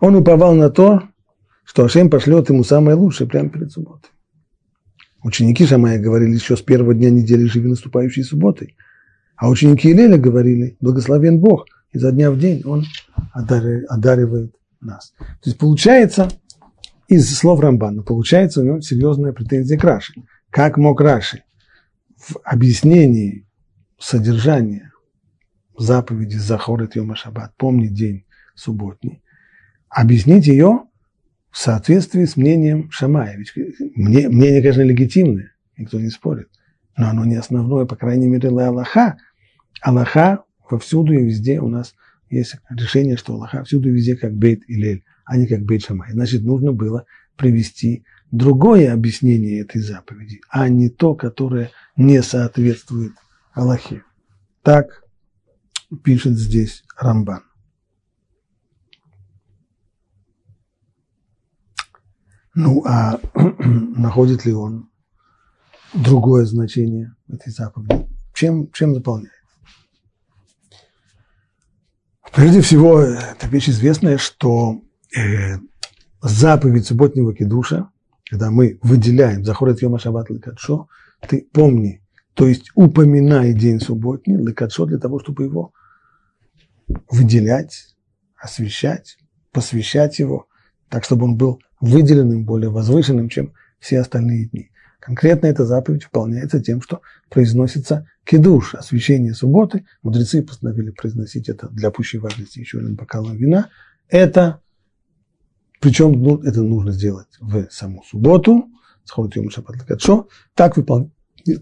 Он 0.00 0.16
уповал 0.16 0.54
на 0.54 0.70
то, 0.70 1.02
что 1.64 1.84
Ашем 1.84 2.10
пошлет 2.10 2.48
ему 2.48 2.64
самое 2.64 2.96
лучшее 2.96 3.28
прямо 3.28 3.50
перед 3.50 3.70
субботой. 3.70 4.10
Ученики 5.22 5.66
Шамая 5.66 6.00
говорили 6.00 6.34
еще 6.34 6.56
с 6.56 6.62
первого 6.62 6.94
дня 6.94 7.10
недели 7.10 7.44
живи 7.44 7.68
наступающей 7.68 8.24
субботой– 8.24 8.76
а 9.40 9.48
ученики 9.48 9.90
Илеля 9.90 10.18
говорили, 10.18 10.76
благословен 10.80 11.40
Бог, 11.40 11.64
изо 11.92 12.12
дня 12.12 12.30
в 12.30 12.38
день 12.38 12.62
Он 12.66 12.84
одаривает 13.32 14.54
нас. 14.82 15.14
То 15.18 15.46
есть 15.46 15.58
получается, 15.58 16.28
из 17.08 17.34
слов 17.34 17.60
Рамбана, 17.60 18.02
получается 18.02 18.60
у 18.60 18.64
него 18.64 18.80
серьезная 18.82 19.32
претензия 19.32 19.78
к 19.78 19.84
Раши. 19.84 20.12
Как 20.50 20.76
мог 20.76 21.00
Раши 21.00 21.42
в 22.18 22.36
объяснении 22.44 23.46
содержания 23.98 24.92
заповеди 25.76 26.36
Захорет 26.36 26.94
Йома 26.94 27.16
Шаббат, 27.16 27.54
помни 27.56 27.86
день 27.86 28.26
субботний, 28.54 29.22
объяснить 29.88 30.48
ее 30.48 30.82
в 31.50 31.56
соответствии 31.56 32.26
с 32.26 32.36
мнением 32.36 32.90
Шамая. 32.90 33.38
Ведь 33.38 33.54
мне, 33.96 34.28
мнение, 34.28 34.60
конечно, 34.60 34.82
легитимное, 34.82 35.54
никто 35.78 35.98
не 35.98 36.10
спорит, 36.10 36.50
но 36.98 37.08
оно 37.08 37.24
не 37.24 37.36
основное, 37.36 37.86
по 37.86 37.96
крайней 37.96 38.28
мере, 38.28 38.50
для 38.50 38.68
Аллаха. 38.68 39.16
Аллаха 39.80 40.44
повсюду 40.68 41.12
и 41.12 41.24
везде 41.24 41.60
у 41.60 41.68
нас 41.68 41.94
есть 42.28 42.56
решение, 42.70 43.16
что 43.16 43.34
Аллаха 43.34 43.64
всюду 43.64 43.88
и 43.88 43.92
везде 43.92 44.16
как 44.16 44.34
Бейт 44.34 44.62
и 44.68 44.74
Лель, 44.74 45.04
а 45.24 45.36
не 45.36 45.46
как 45.46 45.62
Бейт 45.62 45.82
Шамай. 45.84 46.12
Значит, 46.12 46.42
нужно 46.42 46.72
было 46.72 47.06
привести 47.36 48.04
другое 48.30 48.92
объяснение 48.92 49.60
этой 49.60 49.80
заповеди, 49.80 50.40
а 50.48 50.68
не 50.68 50.88
то, 50.88 51.14
которое 51.14 51.70
не 51.96 52.22
соответствует 52.22 53.12
Аллахе. 53.52 54.04
Так 54.62 55.04
пишет 56.04 56.38
здесь 56.38 56.84
Рамбан. 56.96 57.42
Ну, 62.54 62.84
а 62.84 63.18
находит 63.64 64.44
ли 64.44 64.52
он 64.52 64.90
другое 65.94 66.44
значение 66.44 67.14
этой 67.28 67.50
заповеди? 67.50 68.08
Чем, 68.34 68.70
чем 68.72 68.94
заполняет? 68.94 69.39
Прежде 72.32 72.60
всего, 72.60 73.00
это 73.00 73.48
вещь 73.48 73.68
известная, 73.68 74.16
что 74.16 74.80
э, 75.16 75.56
заповедь 76.22 76.86
субботнего 76.86 77.34
кедуша, 77.34 77.90
когда 78.28 78.50
мы 78.50 78.78
выделяем 78.82 79.44
Захорет 79.44 79.82
Йома 79.82 79.98
Шаббат 79.98 80.30
Лекадшо, 80.30 80.88
ты 81.26 81.48
помни, 81.52 82.02
то 82.34 82.46
есть 82.46 82.70
упоминай 82.74 83.52
день 83.52 83.80
субботний 83.80 84.36
Лекадшо 84.36 84.86
для 84.86 84.98
того, 84.98 85.18
чтобы 85.18 85.44
его 85.44 85.72
выделять, 87.10 87.96
освещать, 88.36 89.18
посвящать 89.50 90.20
его, 90.20 90.46
так, 90.88 91.04
чтобы 91.04 91.24
он 91.24 91.36
был 91.36 91.60
выделенным, 91.80 92.44
более 92.44 92.70
возвышенным, 92.70 93.28
чем 93.28 93.52
все 93.80 93.98
остальные 94.00 94.46
дни. 94.46 94.69
Конкретно 95.00 95.46
эта 95.46 95.64
заповедь 95.64 96.04
выполняется 96.04 96.60
тем, 96.60 96.82
что 96.82 97.00
произносится 97.30 98.06
кедуш, 98.24 98.74
освящение 98.74 99.34
субботы. 99.34 99.86
Мудрецы 100.02 100.42
постановили 100.42 100.90
произносить 100.90 101.48
это 101.48 101.68
для 101.70 101.90
пущей 101.90 102.18
важности 102.18 102.58
еще 102.60 102.78
один 102.78 102.96
бокалом 102.96 103.36
вина. 103.36 103.70
Это, 104.08 104.60
причем 105.80 106.12
ну, 106.22 106.36
это 106.42 106.62
нужно 106.62 106.92
сделать 106.92 107.28
в 107.40 107.68
саму 107.70 108.02
субботу, 108.04 108.68
так, 110.54 110.76
выпол... 110.76 111.10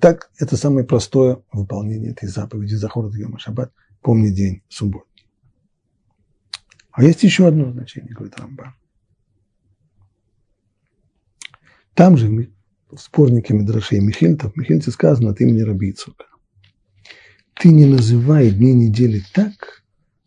так 0.00 0.30
это 0.38 0.56
самое 0.56 0.84
простое 0.84 1.42
выполнение 1.52 2.10
этой 2.10 2.28
заповеди 2.28 2.74
Захорот 2.74 3.14
Йома 3.14 3.38
Шаббат, 3.38 3.72
помни 4.02 4.30
день 4.30 4.62
субботы. 4.68 5.06
А 6.90 7.04
есть 7.04 7.22
еще 7.22 7.46
одно 7.46 7.70
значение, 7.70 8.12
говорит 8.12 8.38
Рамбан. 8.38 8.74
Там 11.94 12.16
же 12.16 12.28
в 12.90 12.98
спорнике 12.98 13.54
Медрашей 13.54 14.00
Михельтов, 14.00 14.56
Михельте 14.56 14.90
сказано 14.90 15.30
от 15.30 15.40
имени 15.40 15.60
Раби 15.60 15.90
Ицука. 15.90 16.26
Ты 17.54 17.70
не 17.70 17.86
называй 17.86 18.50
дни 18.50 18.72
недели 18.72 19.22
так, 19.34 19.82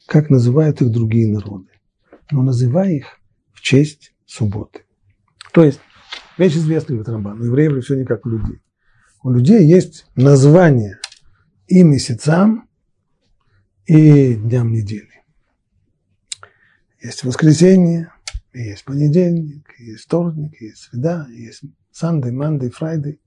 как 0.05 0.29
называют 0.29 0.81
их 0.81 0.91
другие 0.91 1.27
народы, 1.27 1.69
но 2.29 2.43
называй 2.43 2.97
их 2.97 3.19
в 3.53 3.61
честь 3.61 4.13
субботы. 4.25 4.81
То 5.53 5.63
есть, 5.63 5.79
вещь 6.37 6.55
известная 6.55 6.97
в 6.97 7.07
Рамбан, 7.07 7.39
у 7.41 7.45
евреев 7.45 7.83
все 7.83 7.95
не 7.95 8.05
как 8.05 8.25
у 8.25 8.29
людей. 8.29 8.61
У 9.23 9.31
людей 9.31 9.65
есть 9.65 10.05
название 10.15 10.99
и 11.67 11.83
месяцам, 11.83 12.67
и 13.85 14.35
дням 14.35 14.71
недели. 14.71 15.23
Есть 17.01 17.23
воскресенье, 17.23 18.11
есть 18.53 18.83
понедельник, 18.83 19.67
есть 19.79 20.03
вторник, 20.03 20.59
есть 20.61 20.89
среда, 20.89 21.27
есть 21.31 21.63
Sunday, 21.93 22.31
Monday, 22.31 22.71
Friday. 22.71 23.19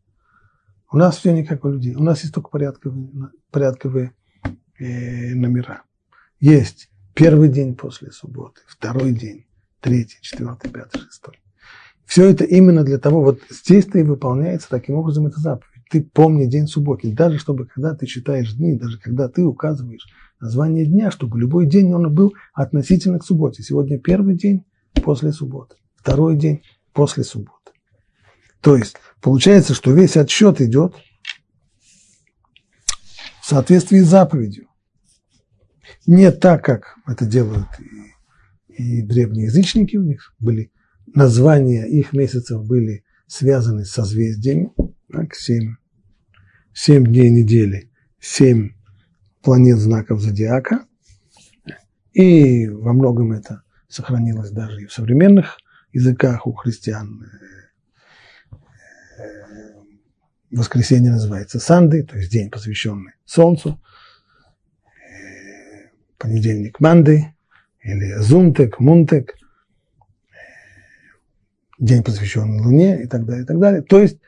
У 0.90 0.96
нас 0.96 1.18
все 1.18 1.32
не 1.32 1.44
как 1.44 1.64
у 1.64 1.70
людей. 1.70 1.94
У 1.94 2.02
нас 2.02 2.22
есть 2.22 2.34
только 2.34 2.50
порядковые, 2.50 3.30
порядковые 3.50 4.12
э, 4.78 5.34
номера. 5.34 5.82
Есть 6.40 6.90
первый 7.14 7.48
день 7.48 7.74
после 7.74 8.10
субботы, 8.10 8.60
второй 8.66 9.12
день, 9.12 9.46
третий, 9.80 10.18
четвертый, 10.20 10.70
пятый, 10.70 11.00
шестой. 11.00 11.40
Все 12.04 12.28
это 12.28 12.44
именно 12.44 12.84
для 12.84 12.98
того, 12.98 13.22
вот 13.22 13.40
здесь-то 13.48 13.98
и 13.98 14.02
выполняется 14.02 14.68
таким 14.68 14.96
образом 14.96 15.26
эта 15.26 15.40
заповедь. 15.40 15.70
Ты 15.90 16.02
помни 16.02 16.46
день 16.46 16.66
субботний, 16.66 17.12
даже 17.12 17.38
чтобы 17.38 17.66
когда 17.66 17.94
ты 17.94 18.06
читаешь 18.06 18.52
дни, 18.54 18.76
даже 18.76 18.98
когда 18.98 19.28
ты 19.28 19.42
указываешь 19.42 20.06
название 20.40 20.86
дня, 20.86 21.10
чтобы 21.10 21.38
любой 21.38 21.66
день 21.66 21.92
он 21.94 22.12
был 22.12 22.34
относительно 22.52 23.18
к 23.18 23.24
субботе. 23.24 23.62
Сегодня 23.62 23.98
первый 23.98 24.34
день 24.34 24.64
после 25.02 25.32
субботы, 25.32 25.76
второй 25.96 26.36
день 26.36 26.62
после 26.92 27.24
субботы. 27.24 27.53
То 28.64 28.78
есть 28.78 28.96
получается, 29.20 29.74
что 29.74 29.92
весь 29.92 30.16
отсчет 30.16 30.62
идет 30.62 30.94
в 33.42 33.46
соответствии 33.46 33.98
с 33.98 34.08
заповедью. 34.08 34.68
Не 36.06 36.32
так, 36.32 36.64
как 36.64 36.96
это 37.06 37.26
делают 37.26 37.68
и, 38.68 38.82
и 38.82 39.02
древние 39.02 39.46
язычники, 39.46 39.98
у 39.98 40.02
них 40.02 40.34
были 40.38 40.72
названия 41.14 41.84
их 41.84 42.14
месяцев 42.14 42.64
были 42.64 43.04
связаны 43.26 43.84
с 43.84 43.90
созвездиями, 43.90 44.72
так, 45.12 45.34
семь, 45.34 45.74
семь 46.72 47.04
дней 47.04 47.28
недели, 47.28 47.92
семь 48.18 48.70
планет 49.42 49.76
знаков 49.76 50.22
зодиака. 50.22 50.86
И 52.14 52.66
во 52.68 52.94
многом 52.94 53.32
это 53.32 53.62
сохранилось 53.88 54.52
даже 54.52 54.80
и 54.80 54.86
в 54.86 54.92
современных 54.92 55.58
языках 55.92 56.46
у 56.46 56.54
христиан. 56.54 57.26
Воскресенье 60.54 61.10
называется 61.10 61.58
Санды, 61.58 62.04
то 62.04 62.16
есть 62.16 62.30
день, 62.30 62.50
посвященный 62.50 63.12
Солнцу. 63.24 63.80
Понедельник 66.16 66.78
Манды 66.80 67.34
или 67.82 68.14
Зунтек, 68.18 68.78
Мунтек. 68.78 69.34
День, 71.78 72.04
посвященный 72.04 72.60
Луне 72.60 73.02
и 73.02 73.06
так 73.08 73.24
далее, 73.24 73.42
и 73.42 73.46
так 73.46 73.58
далее. 73.58 73.82
То 73.82 74.00
есть 74.00 74.18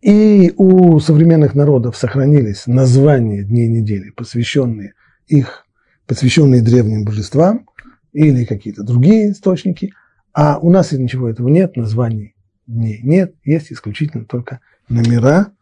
и 0.00 0.52
у 0.56 0.98
современных 0.98 1.54
народов 1.54 1.96
сохранились 1.96 2.66
названия 2.66 3.44
дней 3.44 3.68
недели, 3.68 4.10
посвященные 4.10 4.94
их, 5.26 5.66
посвященные 6.06 6.62
древним 6.62 7.04
божествам 7.04 7.68
или 8.12 8.44
какие-то 8.44 8.82
другие 8.82 9.30
источники, 9.30 9.92
а 10.32 10.58
у 10.58 10.70
нас 10.70 10.90
ничего 10.92 11.28
этого 11.28 11.48
нет, 11.48 11.76
названий 11.76 12.34
дней 12.66 13.00
нет, 13.02 13.34
есть 13.44 13.72
исключительно 13.72 14.24
только 14.24 14.60
номера 14.90 15.52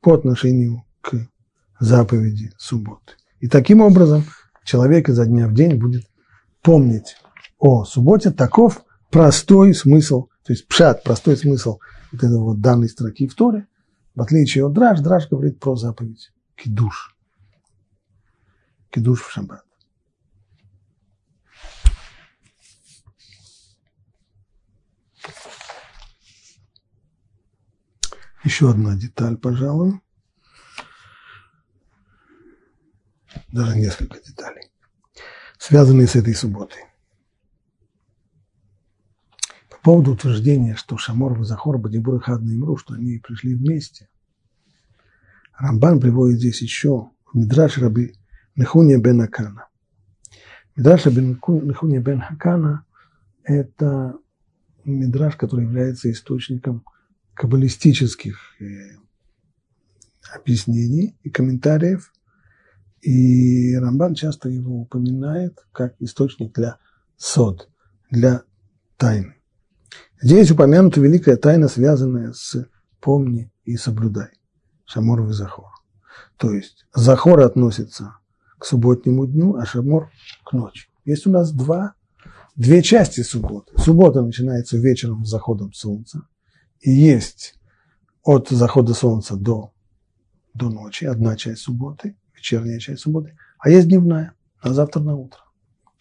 по 0.00 0.14
отношению 0.14 0.84
к 1.00 1.26
заповеди 1.80 2.52
субботы. 2.58 3.14
И 3.40 3.48
таким 3.48 3.80
образом 3.80 4.24
человек 4.64 5.08
изо 5.08 5.26
дня 5.26 5.48
в 5.48 5.54
день 5.54 5.76
будет 5.76 6.08
помнить 6.62 7.16
о 7.58 7.84
субботе, 7.84 8.30
таков 8.30 8.84
простой 9.10 9.74
смысл, 9.74 10.28
то 10.44 10.52
есть 10.52 10.68
пшат, 10.68 11.02
простой 11.02 11.36
смысл 11.36 11.78
вот 12.12 12.22
этой 12.22 12.38
вот 12.38 12.60
данной 12.60 12.88
строки 12.88 13.26
в 13.26 13.34
Торе, 13.34 13.66
в 14.14 14.22
отличие 14.22 14.66
от 14.66 14.72
Драж, 14.72 15.00
Драж 15.00 15.28
говорит 15.28 15.58
про 15.58 15.76
заповедь 15.76 16.30
кидуш. 16.56 17.16
Кидуш 18.90 19.22
в 19.22 19.30
шаббат. 19.30 19.62
Еще 28.48 28.70
одна 28.70 28.96
деталь, 28.96 29.36
пожалуй. 29.36 30.00
Даже 33.52 33.76
несколько 33.76 34.18
деталей, 34.20 34.70
связанные 35.58 36.06
с 36.06 36.16
этой 36.16 36.34
субботой 36.34 36.88
поводу 39.88 40.12
утверждения, 40.12 40.76
что 40.76 40.98
Шамор, 40.98 41.42
Захор, 41.44 41.78
Бадибур 41.78 42.16
и 42.16 42.20
Хадна 42.20 42.52
Имру, 42.52 42.76
что 42.76 42.94
они 42.94 43.18
пришли 43.18 43.54
вместе, 43.54 44.08
Рамбан 45.56 45.98
приводит 45.98 46.38
здесь 46.38 46.60
еще 46.60 47.10
Мидраш 47.32 47.78
Раби 47.78 48.14
Нехуния 48.54 48.98
бен 48.98 49.22
Акана. 49.22 49.68
Мидраш 50.76 51.06
Раби 51.06 51.22
Нехуния 51.22 52.00
бен 52.00 52.22
Акана– 52.22 52.84
это 53.44 54.16
мидраш, 54.84 55.36
который 55.36 55.64
является 55.64 56.10
источником 56.10 56.84
каббалистических 57.38 58.36
э, 58.60 58.64
объяснений 60.34 61.16
и 61.22 61.30
комментариев. 61.30 62.12
И 63.00 63.76
Рамбан 63.76 64.16
часто 64.16 64.48
его 64.48 64.80
упоминает 64.80 65.64
как 65.70 65.94
источник 66.00 66.52
для 66.52 66.78
сод, 67.16 67.68
для 68.10 68.42
тайны. 68.96 69.36
Здесь 70.20 70.50
упомянута 70.50 71.00
великая 71.00 71.36
тайна, 71.36 71.68
связанная 71.68 72.32
с 72.32 72.66
«помни 73.00 73.52
и 73.64 73.76
соблюдай» 73.76 74.30
Шамор 74.84 75.28
и 75.28 75.32
Захор. 75.32 75.70
То 76.38 76.52
есть 76.52 76.86
Захор 76.92 77.38
относится 77.40 78.16
к 78.58 78.64
субботнему 78.64 79.28
дню, 79.28 79.54
а 79.54 79.64
шамор 79.64 80.10
к 80.44 80.52
ночи. 80.52 80.88
Есть 81.04 81.28
у 81.28 81.30
нас 81.30 81.52
два, 81.52 81.94
две 82.56 82.82
части 82.82 83.20
субботы. 83.20 83.80
Суббота 83.80 84.22
начинается 84.22 84.76
вечером 84.76 85.24
с 85.24 85.30
заходом 85.30 85.72
солнца. 85.72 86.26
Есть 86.80 87.58
от 88.22 88.48
захода 88.48 88.94
солнца 88.94 89.36
до, 89.36 89.72
до 90.54 90.70
ночи 90.70 91.04
одна 91.04 91.36
часть 91.36 91.62
субботы, 91.62 92.16
вечерняя 92.34 92.78
часть 92.78 93.02
субботы, 93.02 93.36
а 93.58 93.70
есть 93.70 93.88
дневная, 93.88 94.34
на 94.62 94.74
завтра 94.74 95.00
на 95.00 95.16
утро. 95.16 95.40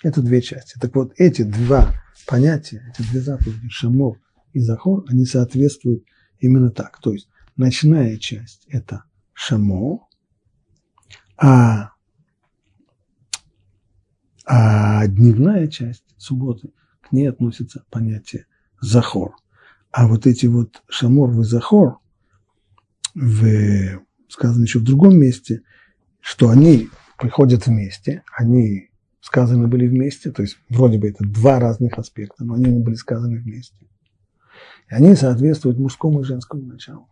Это 0.03 0.21
две 0.21 0.41
части. 0.41 0.77
Так 0.79 0.95
вот, 0.95 1.13
эти 1.17 1.43
два 1.43 1.93
понятия, 2.27 2.93
эти 2.93 3.07
две 3.07 3.21
заповеди, 3.21 3.69
шамор 3.69 4.19
и 4.53 4.59
захор, 4.59 5.03
они 5.07 5.25
соответствуют 5.25 6.03
именно 6.39 6.69
так. 6.69 6.99
То 7.01 7.13
есть, 7.13 7.29
ночная 7.55 8.17
часть– 8.17 8.65
это 8.67 9.03
шамор, 9.33 10.01
а, 11.37 11.91
а 14.45 15.07
дневная 15.07 15.67
часть 15.67 16.03
субботы, 16.17 16.71
к 17.01 17.11
ней 17.11 17.29
относится 17.29 17.85
понятие 17.89 18.45
захор. 18.81 19.35
А 19.97 20.05
вот 20.05 20.27
эти 20.27 20.45
вот 20.45 20.83
шамор 20.87 21.31
и 21.39 21.43
захор, 21.43 21.97
в, 23.15 23.99
сказано 24.29 24.61
еще 24.61 24.77
в 24.77 24.83
другом 24.83 25.17
месте, 25.17 25.63
что 26.19 26.49
они 26.49 26.89
приходят 27.17 27.65
вместе, 27.65 28.21
они 28.37 28.91
сказаны 29.21 29.67
были 29.67 29.87
вместе, 29.87 30.31
то 30.31 30.43
есть 30.43 30.59
вроде 30.69 30.99
бы 30.99 31.09
это 31.09 31.25
два 31.25 31.59
разных 31.59 31.97
аспекта, 31.97 32.45
но 32.45 32.53
они 32.53 32.65
не 32.65 32.79
были 32.79 32.93
сказаны 32.93 33.39
вместе. 33.39 33.87
И 34.91 34.93
они 34.93 35.15
соответствуют 35.15 35.79
мужскому 35.79 36.21
и 36.21 36.25
женскому 36.25 36.61
началу. 36.61 37.09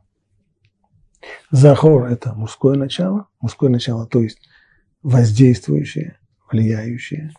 Захор– 1.49 2.05
это 2.05 2.35
мужское 2.35 2.77
начало, 2.77 3.29
мужское 3.41 3.71
начало, 3.71 4.05
то 4.05 4.21
есть 4.21 4.47
воздействующее, 5.01 6.19
влияющее. 6.51 7.33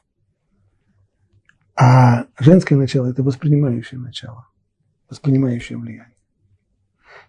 А 1.76 2.24
женское 2.40 2.74
начало– 2.74 3.06
это 3.10 3.22
воспринимающее 3.22 4.00
начало, 4.00 4.48
воспринимающее 5.08 5.78
влияние. 5.78 6.16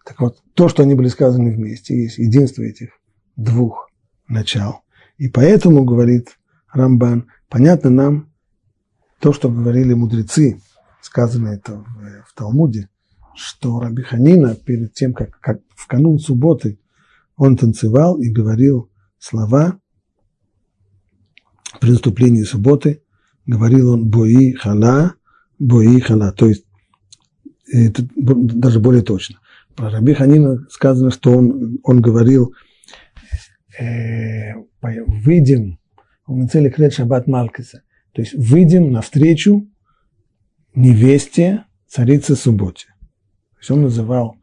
Так 0.05 0.21
вот, 0.21 0.41
то, 0.53 0.69
что 0.69 0.83
они 0.83 0.95
были 0.95 1.07
сказаны 1.09 1.51
вместе, 1.51 2.03
есть 2.03 2.17
единство 2.17 2.63
этих 2.63 2.89
двух 3.35 3.89
начал. 4.27 4.81
И 5.17 5.27
поэтому, 5.27 5.83
говорит 5.83 6.37
Рамбан, 6.71 7.27
понятно 7.49 7.89
нам 7.89 8.33
то, 9.19 9.33
что 9.33 9.49
говорили 9.49 9.93
мудрецы, 9.93 10.61
сказано 11.01 11.49
это 11.49 11.77
в, 11.77 12.23
в 12.27 12.33
Талмуде, 12.35 12.89
что 13.35 13.79
Раби 13.79 14.03
Ханина 14.03 14.55
перед 14.55 14.93
тем, 14.93 15.13
как, 15.13 15.39
как 15.39 15.61
в 15.75 15.87
канун 15.87 16.19
субботы 16.19 16.79
он 17.35 17.55
танцевал 17.57 18.19
и 18.19 18.29
говорил 18.29 18.89
слова 19.19 19.79
при 21.79 21.91
наступлении 21.91 22.43
субботы, 22.43 23.03
говорил 23.45 23.93
он 23.93 24.09
«бои 24.09 24.53
хала, 24.53 25.13
бои 25.59 25.99
хала», 25.99 26.31
то 26.31 26.47
есть 26.47 26.65
это 27.71 28.03
даже 28.15 28.79
более 28.79 29.01
точно. 29.01 29.39
Про 29.75 29.89
Раби 29.89 30.13
Ханина 30.13 30.65
сказано, 30.69 31.11
что 31.11 31.31
он, 31.31 31.79
он 31.83 32.01
говорил 32.01 32.53
э, 33.79 34.53
«выйдем 34.81 35.79
в 36.25 36.47
цели 36.47 36.69
крет 36.69 36.93
шаббат 36.93 37.27
Малкиса», 37.27 37.83
то 38.13 38.21
есть 38.21 38.33
выйдем 38.33 38.91
навстречу 38.91 39.67
невесте 40.73 41.65
царицы 41.87 42.35
субботе. 42.35 42.87
То 43.53 43.59
есть 43.59 43.71
он 43.71 43.81
называл 43.83 44.35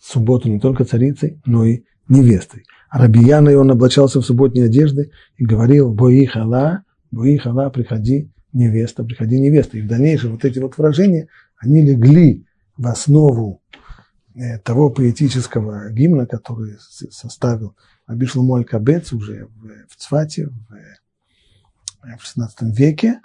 субботу 0.00 0.48
не 0.48 0.60
только 0.60 0.84
царицей, 0.84 1.40
но 1.44 1.64
и 1.64 1.82
невестой. 2.08 2.64
А 2.88 2.98
Рабияной 2.98 3.56
он 3.56 3.70
облачался 3.70 4.20
в 4.20 4.24
субботние 4.24 4.66
одежды 4.66 5.10
и 5.36 5.44
говорил 5.44 5.92
«Бои 5.92 6.24
хала, 6.24 6.84
бои 7.10 7.36
хала, 7.36 7.70
приходи, 7.70 8.32
невеста, 8.52 9.04
приходи, 9.04 9.38
невеста». 9.38 9.76
И 9.78 9.82
в 9.82 9.86
дальнейшем 9.86 10.32
вот 10.32 10.44
эти 10.44 10.58
вот 10.58 10.78
выражения, 10.78 11.28
они 11.58 11.82
легли 11.82 12.46
в 12.76 12.86
основу 12.86 13.62
э, 14.34 14.58
того 14.58 14.90
поэтического 14.90 15.90
гимна, 15.90 16.26
который 16.26 16.78
составил 16.78 17.76
Абишлу 18.06 18.54
Аль 18.54 18.64
Кабец 18.64 19.12
уже 19.12 19.46
в, 19.46 19.86
в 19.88 19.96
Цвате 19.96 20.46
в, 20.46 22.16
в 22.18 22.22
16 22.22 22.78
веке, 22.78 23.20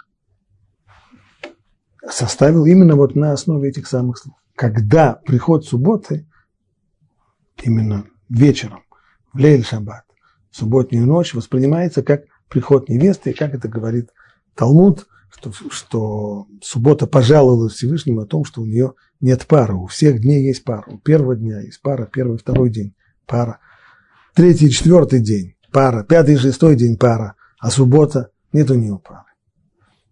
составил 2.08 2.66
именно 2.66 2.96
вот 2.96 3.14
на 3.14 3.32
основе 3.32 3.70
этих 3.70 3.86
самых 3.86 4.18
слов. 4.18 4.36
Когда 4.54 5.14
приход 5.14 5.64
субботы, 5.64 6.26
именно 7.62 8.06
вечером, 8.28 8.82
в 9.32 9.38
Лейль 9.38 9.64
Шаббат, 9.64 10.04
в 10.50 10.56
субботнюю 10.56 11.06
ночь, 11.06 11.34
воспринимается 11.34 12.02
как 12.02 12.24
приход 12.48 12.88
невесты, 12.88 13.30
и 13.30 13.34
как 13.34 13.54
это 13.54 13.68
говорит 13.68 14.10
Талмуд, 14.54 15.06
что, 15.36 15.52
что 15.70 16.46
суббота 16.62 17.06
пожаловала 17.06 17.68
Всевышнему 17.68 18.22
о 18.22 18.26
том, 18.26 18.44
что 18.44 18.62
у 18.62 18.66
нее 18.66 18.94
нет 19.20 19.46
пары. 19.46 19.74
У 19.74 19.86
всех 19.86 20.20
дней 20.20 20.46
есть 20.46 20.64
пара. 20.64 20.84
У 20.86 20.98
первого 20.98 21.36
дня 21.36 21.60
есть 21.60 21.80
пара, 21.82 22.06
первый, 22.06 22.38
второй 22.38 22.70
день 22.70 22.94
пара. 23.26 23.58
Третий, 24.34 24.70
четвертый 24.70 25.20
день 25.20 25.54
пара, 25.72 26.04
пятый, 26.04 26.36
шестой 26.36 26.76
день 26.76 26.96
пара, 26.96 27.34
а 27.58 27.70
суббота 27.70 28.30
нет 28.52 28.70
у 28.70 28.74
нее 28.74 29.00
пары. 29.02 29.24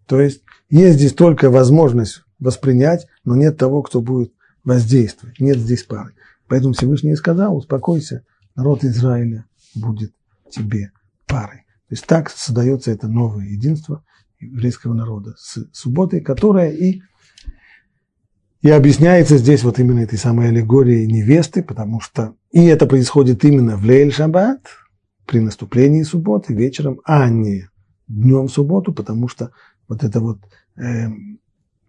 То 0.07 0.19
есть 0.19 0.43
есть 0.69 0.97
здесь 0.97 1.13
только 1.13 1.49
возможность 1.49 2.23
воспринять, 2.39 3.07
но 3.23 3.35
нет 3.35 3.57
того, 3.57 3.81
кто 3.81 4.01
будет 4.01 4.33
воздействовать. 4.63 5.39
Нет 5.39 5.57
здесь 5.57 5.83
пары. 5.83 6.13
Поэтому 6.47 6.73
Всевышний 6.73 7.15
сказал, 7.15 7.55
успокойся, 7.55 8.25
народ 8.55 8.83
Израиля 8.83 9.45
будет 9.75 10.13
тебе 10.49 10.91
парой. 11.25 11.59
То 11.87 11.95
есть 11.95 12.05
так 12.05 12.29
создается 12.29 12.91
это 12.91 13.07
новое 13.07 13.45
единство 13.45 14.03
еврейского 14.51 14.93
народа 14.93 15.35
с 15.37 15.67
субботой, 15.73 16.21
которая 16.21 16.71
и, 16.71 17.01
и 18.61 18.69
объясняется 18.69 19.37
здесь 19.37 19.63
вот 19.63 19.79
именно 19.79 19.99
этой 19.99 20.17
самой 20.17 20.49
аллегорией 20.49 21.07
невесты, 21.07 21.63
потому 21.63 21.99
что 21.99 22.35
и 22.51 22.65
это 22.65 22.85
происходит 22.85 23.43
именно 23.43 23.77
в 23.77 23.83
Лейль 23.83 24.11
Шаббат, 24.11 24.61
при 25.25 25.39
наступлении 25.39 26.03
субботы 26.03 26.53
вечером, 26.53 26.99
а 27.05 27.29
не 27.29 27.67
днем 28.07 28.47
в 28.47 28.51
субботу, 28.51 28.93
потому 28.93 29.27
что 29.27 29.51
вот 29.87 30.03
это 30.03 30.19
вот 30.19 30.39
э, 30.75 31.07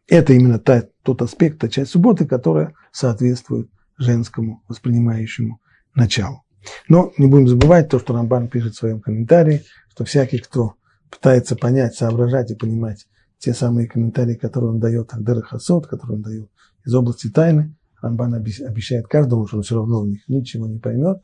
это 0.07 0.33
именно 0.33 0.59
та, 0.59 0.85
тот 1.03 1.23
аспект, 1.23 1.59
та 1.59 1.69
часть 1.69 1.91
субботы, 1.91 2.27
которая 2.27 2.75
соответствует 2.93 3.69
женскому 3.99 4.63
воспринимающему 4.69 5.61
началу. 5.95 6.45
Но 6.89 7.13
не 7.19 7.27
будем 7.27 7.49
забывать 7.49 7.89
то, 7.89 7.99
что 7.99 8.15
Рамбан 8.15 8.49
пишет 8.49 8.75
в 8.75 8.79
своем 8.79 9.01
комментарии, 9.01 9.63
что 9.91 10.05
всякий, 10.05 10.39
кто 10.39 10.75
пытается 11.15 11.57
понять, 11.57 11.95
соображать 11.95 12.51
и 12.51 12.55
понимать 12.55 13.07
те 13.39 13.55
самые 13.55 13.89
комментарии, 13.89 14.35
которые 14.35 14.71
он 14.71 14.81
дает 14.81 15.13
Агдер 15.15 15.43
Хасот, 15.43 15.87
которые 15.87 16.17
он 16.17 16.23
дает 16.23 16.51
из 16.85 16.95
области 16.95 17.31
тайны, 17.31 17.75
Рамбан 18.01 18.35
обещает 18.35 19.07
каждому, 19.07 19.47
что 19.47 19.59
он 19.59 19.63
все 19.63 19.77
равно 19.77 20.03
в 20.03 20.07
них 20.07 20.29
ничего 20.29 20.67
не 20.67 20.79
поймет. 20.79 21.23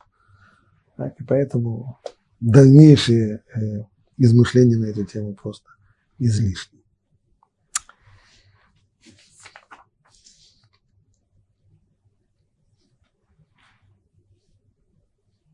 Так, 0.97 1.19
и 1.19 1.23
поэтому 1.23 1.99
дальнейшие 2.39 3.43
э, 3.53 3.83
измышления 4.17 4.77
на 4.77 4.85
эту 4.85 5.05
тему 5.05 5.35
просто 5.35 5.67
излишни. 6.17 6.79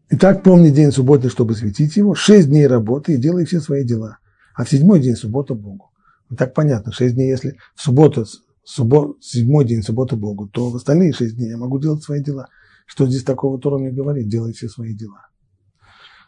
Итак, 0.10 0.43
помни 0.43 0.69
день 0.69 0.91
субботы, 0.93 1.30
чтобы 1.30 1.54
светить 1.56 1.97
его, 1.97 2.15
шесть 2.15 2.47
дней 2.47 2.67
работы 2.67 3.13
и 3.13 3.17
делай 3.17 3.45
все 3.45 3.60
свои 3.60 3.84
дела. 3.84 4.19
А 4.58 4.65
в 4.65 4.70
седьмой 4.70 5.00
день 5.00 5.15
суббота 5.15 5.54
Богу. 5.54 5.91
И 6.32 6.36
так 6.36 6.56
понятно, 6.56 6.91
шесть 6.91 7.13
дней, 7.13 7.30
если 7.30 7.58
в 7.76 7.82
субботу, 7.82 8.26
суббот, 8.63 9.24
седьмой 9.24 9.65
день 9.65 9.84
суббота 9.84 10.15
Богу, 10.15 10.48
то 10.48 10.72
в 10.72 10.76
остальные 10.76 11.13
шесть 11.13 11.36
дней 11.36 11.52
я 11.52 11.58
могу 11.58 11.80
делать 11.80 12.04
свои 12.04 12.24
дела. 12.24 12.48
Что 12.88 13.06
здесь 13.06 13.24
такого 13.24 13.60
Тора 13.60 13.78
мне 13.78 13.91
говорит? 13.91 14.28
Делай 14.28 14.54
все 14.54 14.67
свои 14.67 14.96
дела. 14.96 15.28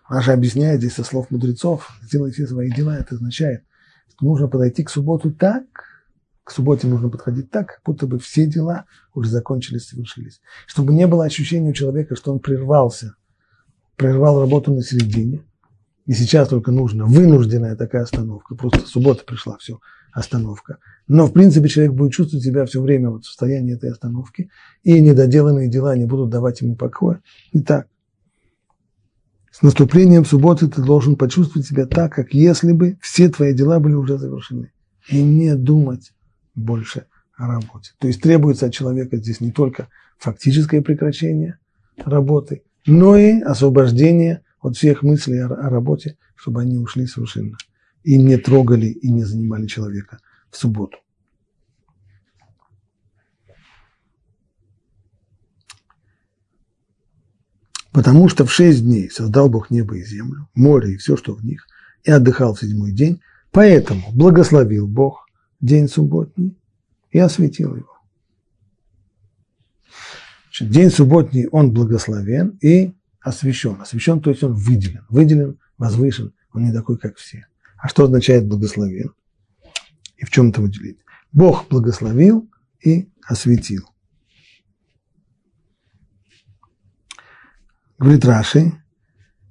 Раша 0.08 0.34
объясняет 0.34 0.80
здесь 0.80 0.94
со 0.94 1.04
слов 1.04 1.32
мудрецов, 1.32 1.90
сделай 2.04 2.32
все 2.32 2.46
свои 2.46 2.70
дела, 2.70 2.98
это 2.98 3.16
означает, 3.16 3.64
что 4.10 4.26
нужно 4.26 4.48
подойти 4.48 4.84
к 4.84 4.92
субботу 4.92 5.32
так, 5.32 5.64
к 6.44 6.52
субботе 6.52 6.88
нужно 6.88 7.10
подходить 7.10 7.50
так, 7.50 7.68
как 7.68 7.82
будто 7.84 8.06
бы 8.06 8.20
все 8.20 8.46
дела 8.46 8.86
уже 9.16 9.32
закончились, 9.32 9.88
совершились. 9.88 10.40
Чтобы 10.68 10.94
не 10.94 11.08
было 11.08 11.26
ощущения 11.26 11.72
у 11.72 11.74
человека, 11.74 12.16
что 12.16 12.32
он 12.32 12.40
прервался 12.40 13.16
прервал 14.00 14.40
работу 14.40 14.74
на 14.74 14.82
середине, 14.82 15.44
и 16.10 16.14
сейчас 16.14 16.48
только 16.48 16.72
нужна 16.72 17.06
вынужденная 17.06 17.76
такая 17.76 18.02
остановка, 18.02 18.56
просто 18.56 18.80
суббота 18.80 19.24
пришла, 19.24 19.58
все, 19.60 19.80
остановка. 20.12 20.80
Но, 21.08 21.28
в 21.28 21.34
принципе, 21.34 21.70
человек 21.70 21.94
будет 21.94 22.14
чувствовать 22.14 22.44
себя 22.44 22.66
все 22.66 22.82
время 22.82 23.12
вот 23.12 23.26
в 23.26 23.28
состоянии 23.28 23.76
этой 23.76 23.92
остановки, 23.92 24.50
и 24.82 25.00
недоделанные 25.02 25.70
дела 25.70 25.96
не 25.96 26.06
будут 26.06 26.32
давать 26.32 26.62
ему 26.62 26.76
покоя. 26.76 27.22
Итак, 27.52 27.90
с 29.52 29.62
наступлением 29.62 30.26
субботы 30.26 30.68
ты 30.68 30.82
должен 30.82 31.16
почувствовать 31.16 31.68
себя 31.68 31.86
так, 31.86 32.12
как 32.12 32.34
если 32.34 32.72
бы 32.72 32.98
все 33.02 33.30
твои 33.30 33.54
дела 33.54 33.80
были 33.80 33.94
уже 33.94 34.18
завершены. 34.18 34.72
И 35.10 35.22
не 35.22 35.54
думать 35.56 36.14
больше 36.56 37.06
о 37.36 37.46
работе. 37.46 37.92
То 38.00 38.08
есть 38.08 38.20
требуется 38.20 38.66
от 38.66 38.74
человека 38.74 39.18
здесь 39.18 39.42
не 39.42 39.52
только 39.52 39.90
фактическое 40.18 40.82
прекращение 40.82 41.60
работы, 42.04 42.64
но 42.88 43.16
и 43.16 43.42
освобождение 43.42 44.42
от 44.62 44.76
всех 44.76 45.04
мыслей 45.04 45.40
о, 45.40 45.48
о 45.48 45.70
работе, 45.70 46.18
чтобы 46.36 46.62
они 46.62 46.78
ушли 46.78 47.06
совершенно. 47.06 47.58
И 48.04 48.18
не 48.18 48.38
трогали, 48.38 48.88
и 48.88 49.12
не 49.12 49.24
занимали 49.24 49.68
человека 49.68 50.20
в 50.50 50.58
субботу. 50.58 50.98
Потому 57.92 58.30
что 58.30 58.46
в 58.46 58.52
шесть 58.54 58.84
дней 58.84 59.10
создал 59.10 59.50
Бог 59.50 59.72
небо 59.72 59.98
и 59.98 60.04
землю, 60.04 60.48
море 60.54 60.94
и 60.94 60.98
все, 60.98 61.18
что 61.18 61.34
в 61.34 61.44
них, 61.44 61.68
и 62.04 62.12
отдыхал 62.12 62.54
в 62.54 62.60
седьмой 62.60 62.92
день, 62.92 63.20
поэтому 63.52 64.12
благословил 64.14 64.88
Бог 64.88 65.28
день 65.60 65.88
субботний 65.88 66.58
и 67.12 67.20
осветил 67.20 67.76
его. 67.76 68.00
День 70.62 70.92
субботний, 70.92 71.48
он 71.48 71.74
благословен 71.74 72.58
и 72.62 72.94
освящен. 73.22 73.82
Освящен, 73.82 74.22
то 74.22 74.30
есть 74.30 74.44
он 74.44 74.54
выделен. 74.54 75.06
Выделен, 75.10 75.60
возвышен, 75.78 76.34
он 76.54 76.64
не 76.64 76.74
такой, 76.74 76.98
как 76.98 77.18
все. 77.18 77.48
А 77.78 77.88
что 77.88 78.06
означает 78.06 78.48
благословен? 78.48 79.14
И 80.18 80.26
в 80.26 80.30
чем 80.30 80.50
это 80.50 80.62
выделить? 80.62 81.00
Бог 81.32 81.68
благословил 81.70 82.50
и 82.84 83.10
осветил. 83.26 83.90
Говорит 87.98 88.26
Раши, 88.26 88.74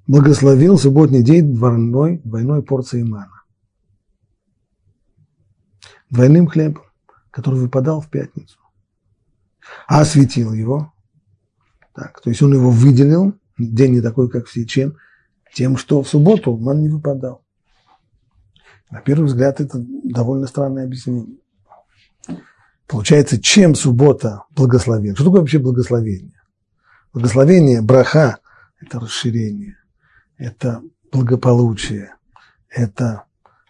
благословил 0.07 0.77
субботний 0.77 1.23
день 1.23 1.53
двойной, 1.53 2.19
двойной 2.23 2.63
порцией 2.63 3.03
мана. 3.03 3.43
Двойным 6.09 6.47
хлебом, 6.47 6.83
который 7.29 7.59
выпадал 7.59 8.01
в 8.01 8.09
пятницу. 8.09 8.59
А 9.87 10.01
осветил 10.01 10.53
его. 10.53 10.91
Так, 11.93 12.21
то 12.21 12.29
есть 12.29 12.41
он 12.41 12.53
его 12.53 12.71
выделил, 12.71 13.39
день 13.59 13.93
не 13.93 14.01
такой, 14.01 14.29
как 14.29 14.47
все, 14.47 14.65
чем? 14.65 14.95
Тем, 15.53 15.77
что 15.77 16.03
в 16.03 16.07
субботу 16.07 16.55
ман 16.57 16.81
не 16.81 16.89
выпадал. 16.89 17.43
На 18.89 19.01
первый 19.01 19.25
взгляд, 19.25 19.61
это 19.61 19.83
довольно 20.03 20.47
странное 20.47 20.85
объяснение. 20.85 21.37
Получается, 22.87 23.39
чем 23.39 23.75
суббота 23.75 24.45
благословен? 24.55 25.15
Что 25.15 25.25
такое 25.25 25.41
вообще 25.41 25.59
благословение? 25.59 26.41
Благословение, 27.13 27.81
браха– 27.81 28.39
это 28.79 28.99
расширение, 28.99 29.77
это 30.37 30.81
благополучие, 31.11 32.15
это 32.69 33.25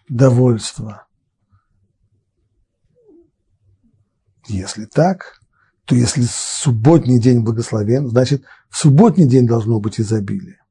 довольство. 0.08 1.06
Если 4.46 4.86
так, 4.86 5.39
то 5.90 5.96
если 5.96 6.22
субботний 6.22 7.18
день 7.18 7.40
благословен, 7.40 8.08
значит, 8.08 8.44
в 8.68 8.76
субботний 8.76 9.26
день 9.26 9.44
должно 9.44 9.80
быть 9.80 10.00
изобилие. 10.00 10.62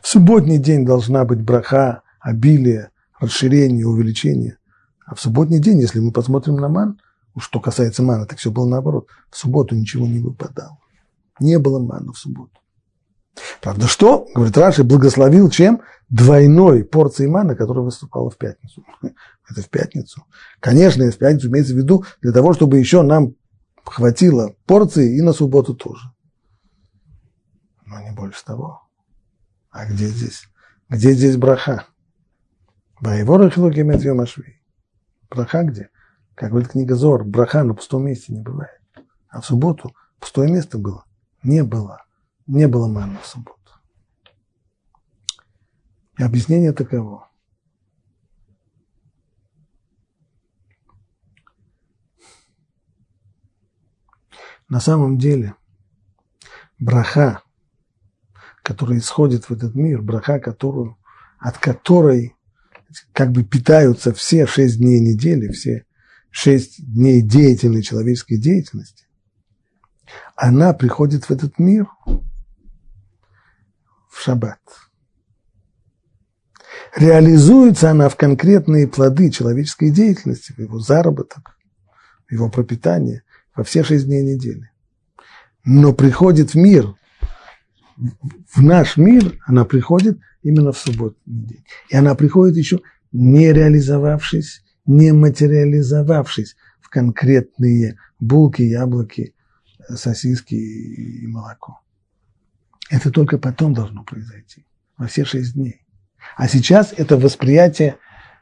В 0.00 0.06
субботний 0.06 0.58
день 0.58 0.86
должна 0.86 1.24
быть 1.24 1.42
браха, 1.42 2.02
обилие, 2.20 2.90
расширение, 3.18 3.84
увеличение. 3.84 4.58
А 5.04 5.16
в 5.16 5.20
субботний 5.20 5.58
день, 5.58 5.80
если 5.80 5.98
мы 5.98 6.12
посмотрим 6.12 6.54
на 6.54 6.68
ман, 6.68 7.00
что 7.36 7.58
касается 7.58 8.04
мана, 8.04 8.26
так 8.26 8.38
все 8.38 8.52
было 8.52 8.68
наоборот. 8.68 9.08
В 9.28 9.36
субботу 9.36 9.74
ничего 9.74 10.06
не 10.06 10.20
выпадало. 10.20 10.78
Не 11.40 11.58
было 11.58 11.80
мана 11.80 12.12
в 12.12 12.18
субботу. 12.18 12.60
Правда, 13.60 13.88
что? 13.88 14.28
Говорит 14.36 14.56
Раши, 14.56 14.84
благословил 14.84 15.50
чем? 15.50 15.80
Двойной 16.10 16.84
порцией 16.84 17.28
мана, 17.28 17.56
которая 17.56 17.82
выступала 17.82 18.30
в 18.30 18.38
пятницу. 18.38 18.84
Это 19.50 19.62
в 19.62 19.68
пятницу. 19.68 20.22
Конечно, 20.60 21.10
в 21.10 21.18
пятницу 21.18 21.48
имеется 21.48 21.74
в 21.74 21.76
виду 21.76 22.04
для 22.20 22.30
того, 22.30 22.52
чтобы 22.52 22.78
еще 22.78 23.02
нам 23.02 23.34
хватило 23.84 24.54
порции 24.66 25.16
и 25.16 25.22
на 25.22 25.32
субботу 25.32 25.74
тоже. 25.74 26.12
Но 27.86 28.00
не 28.00 28.12
больше 28.12 28.44
того. 28.44 28.82
А 29.70 29.86
где 29.86 30.06
здесь? 30.06 30.44
Где 30.88 31.12
здесь 31.12 31.36
браха? 31.36 31.86
Воевора 33.00 33.50
хилогемет 33.50 34.02
йомашви. 34.02 34.62
Браха 35.30 35.64
где? 35.64 35.90
Как 36.34 36.50
говорит 36.50 36.70
книга 36.70 36.94
Зор, 36.94 37.24
браха 37.24 37.64
на 37.64 37.74
пустом 37.74 38.04
месте 38.06 38.32
не 38.32 38.40
бывает. 38.40 38.80
А 39.28 39.40
в 39.40 39.46
субботу 39.46 39.94
пустое 40.18 40.50
место 40.50 40.78
было 40.78 41.04
не 41.42 41.62
было. 41.62 42.04
Не 42.46 42.66
было 42.66 42.88
маны 42.88 43.18
в 43.22 43.26
субботу. 43.26 43.58
И 46.18 46.22
объяснение 46.22 46.72
таково. 46.72 47.30
На 54.72 54.80
самом 54.80 55.18
деле, 55.18 55.54
браха, 56.78 57.42
которая 58.62 59.00
исходит 59.00 59.44
в 59.44 59.52
этот 59.52 59.74
мир, 59.74 60.00
браха, 60.00 60.38
которую, 60.40 60.96
от 61.38 61.58
которой 61.58 62.34
как 63.12 63.32
бы 63.32 63.44
питаются 63.44 64.14
все 64.14 64.46
шесть 64.46 64.78
дней 64.78 64.98
недели, 64.98 65.52
все 65.52 65.84
шесть 66.30 66.82
дней 66.90 67.20
деятельной 67.20 67.82
человеческой 67.82 68.38
деятельности, 68.38 69.04
она 70.36 70.72
приходит 70.72 71.26
в 71.26 71.30
этот 71.30 71.58
мир 71.58 71.86
в 74.08 74.22
шаббат. 74.22 74.62
Реализуется 76.96 77.90
она 77.90 78.08
в 78.08 78.16
конкретные 78.16 78.88
плоды 78.88 79.30
человеческой 79.30 79.90
деятельности, 79.90 80.52
в 80.52 80.58
его 80.60 80.78
заработок, 80.78 81.58
в 82.26 82.32
его 82.32 82.48
пропитание, 82.48 83.22
во 83.54 83.64
все 83.64 83.82
шесть 83.84 84.06
дней 84.06 84.22
недели. 84.22 84.70
Но 85.64 85.92
приходит 85.92 86.54
в 86.54 86.56
мир, 86.56 86.94
в 87.96 88.62
наш 88.62 88.96
мир, 88.96 89.38
она 89.46 89.64
приходит 89.64 90.18
именно 90.42 90.72
в 90.72 90.78
субботний 90.78 91.22
день. 91.26 91.64
И 91.88 91.96
она 91.96 92.14
приходит 92.14 92.56
еще 92.56 92.80
не 93.12 93.52
реализовавшись, 93.52 94.62
не 94.86 95.12
материализовавшись 95.12 96.56
в 96.80 96.88
конкретные 96.88 97.98
булки, 98.18 98.62
яблоки, 98.62 99.34
сосиски 99.88 100.54
и 100.54 101.26
молоко. 101.26 101.80
Это 102.90 103.10
только 103.10 103.38
потом 103.38 103.74
должно 103.74 104.04
произойти, 104.04 104.66
во 104.96 105.06
все 105.06 105.24
шесть 105.24 105.54
дней. 105.54 105.84
А 106.36 106.48
сейчас 106.48 106.92
это 106.96 107.16
восприятие 107.16 107.96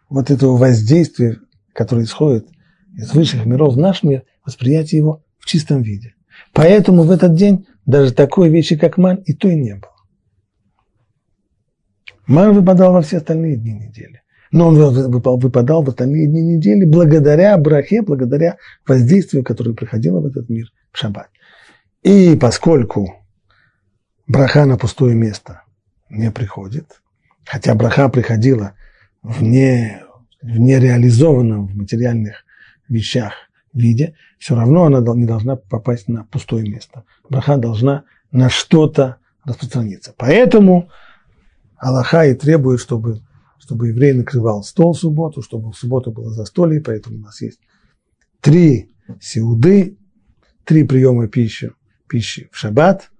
вот 0.08 0.30
этого 0.30 0.56
воздействия, 0.56 1.40
которое 1.72 2.04
исходит 2.04 2.48
из 2.96 3.12
высших 3.14 3.46
миров 3.46 3.74
в 3.74 3.78
наш 3.78 4.02
мир, 4.02 4.24
восприятие 4.44 4.98
его 4.98 5.24
в 5.38 5.46
чистом 5.46 5.82
виде. 5.82 6.14
Поэтому 6.52 7.02
в 7.02 7.10
этот 7.10 7.34
день 7.34 7.66
даже 7.86 8.12
такой 8.12 8.48
вещи, 8.48 8.76
как 8.76 8.98
ман, 8.98 9.16
и 9.16 9.34
то 9.34 9.48
и 9.48 9.56
не 9.56 9.74
было. 9.74 9.92
Ман 12.26 12.54
выпадал 12.54 12.92
во 12.92 13.02
все 13.02 13.18
остальные 13.18 13.56
дни 13.56 13.72
недели. 13.72 14.22
Но 14.52 14.68
он 14.68 14.76
выпадал 14.76 15.82
в 15.82 15.88
остальные 15.88 16.26
дни 16.26 16.42
недели 16.42 16.84
благодаря 16.84 17.56
брахе, 17.56 18.02
благодаря 18.02 18.56
воздействию, 18.86 19.44
которое 19.44 19.74
приходило 19.74 20.20
в 20.20 20.26
этот 20.26 20.48
мир 20.48 20.66
в 20.92 20.98
шаббат. 20.98 21.28
И 22.02 22.36
поскольку 22.36 23.14
браха 24.26 24.64
на 24.64 24.76
пустое 24.76 25.14
место 25.14 25.62
не 26.08 26.30
приходит, 26.32 27.00
хотя 27.44 27.74
браха 27.74 28.08
приходила 28.08 28.74
в, 29.22 29.42
не, 29.42 30.02
в 30.42 30.58
нереализованном 30.58 31.68
в 31.68 31.76
материальных 31.76 32.44
вещах 32.90 33.32
виде, 33.72 34.14
все 34.38 34.54
равно 34.54 34.84
она 34.84 35.00
не 35.14 35.26
должна 35.26 35.56
попасть 35.56 36.08
на 36.08 36.24
пустое 36.24 36.68
место. 36.68 37.04
Браха 37.28 37.56
должна 37.56 38.04
на 38.32 38.48
что-то 38.48 39.18
распространиться. 39.44 40.14
Поэтому 40.16 40.90
Аллаха 41.76 42.26
и 42.26 42.34
требует, 42.34 42.80
чтобы, 42.80 43.22
чтобы 43.58 43.88
еврей 43.88 44.12
накрывал 44.12 44.62
стол 44.62 44.92
в 44.92 44.98
субботу, 44.98 45.42
чтобы 45.42 45.72
в 45.72 45.76
субботу 45.76 46.10
было 46.12 46.30
застолье, 46.30 46.80
поэтому 46.80 47.18
у 47.18 47.20
нас 47.20 47.40
есть 47.40 47.60
три 48.40 48.94
сеуды, 49.20 49.96
три 50.64 50.84
приема 50.84 51.28
пищи 51.28 51.72
пищи 52.10 52.48
в 52.52 52.58
шаббат, 52.58 53.10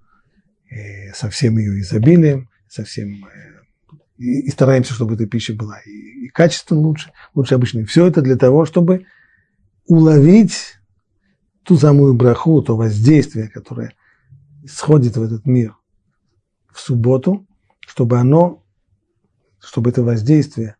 со 1.15 1.29
всем 1.29 1.57
ее 1.57 1.79
изобилием, 1.81 2.49
со 2.67 2.83
всем, 2.83 3.25
э, 3.25 3.89
и, 4.17 4.41
и 4.41 4.49
стараемся, 4.49 4.93
чтобы 4.93 5.15
эта 5.15 5.25
пища 5.25 5.53
была 5.53 5.79
и, 5.85 6.25
и 6.25 6.27
качественно 6.29 6.79
лучше, 6.79 7.11
лучше 7.33 7.55
обычной. 7.55 7.85
Все 7.85 8.05
это 8.05 8.21
для 8.21 8.37
того, 8.37 8.65
чтобы 8.65 9.05
уловить 9.91 10.79
ту 11.63 11.77
самую 11.77 12.13
браху, 12.13 12.61
то 12.61 12.75
воздействие, 12.75 13.49
которое 13.49 13.93
сходит 14.67 15.17
в 15.17 15.23
этот 15.23 15.45
мир 15.45 15.75
в 16.71 16.79
субботу, 16.79 17.45
чтобы 17.81 18.19
оно, 18.19 18.63
чтобы 19.59 19.89
это 19.89 20.03
воздействие 20.03 20.75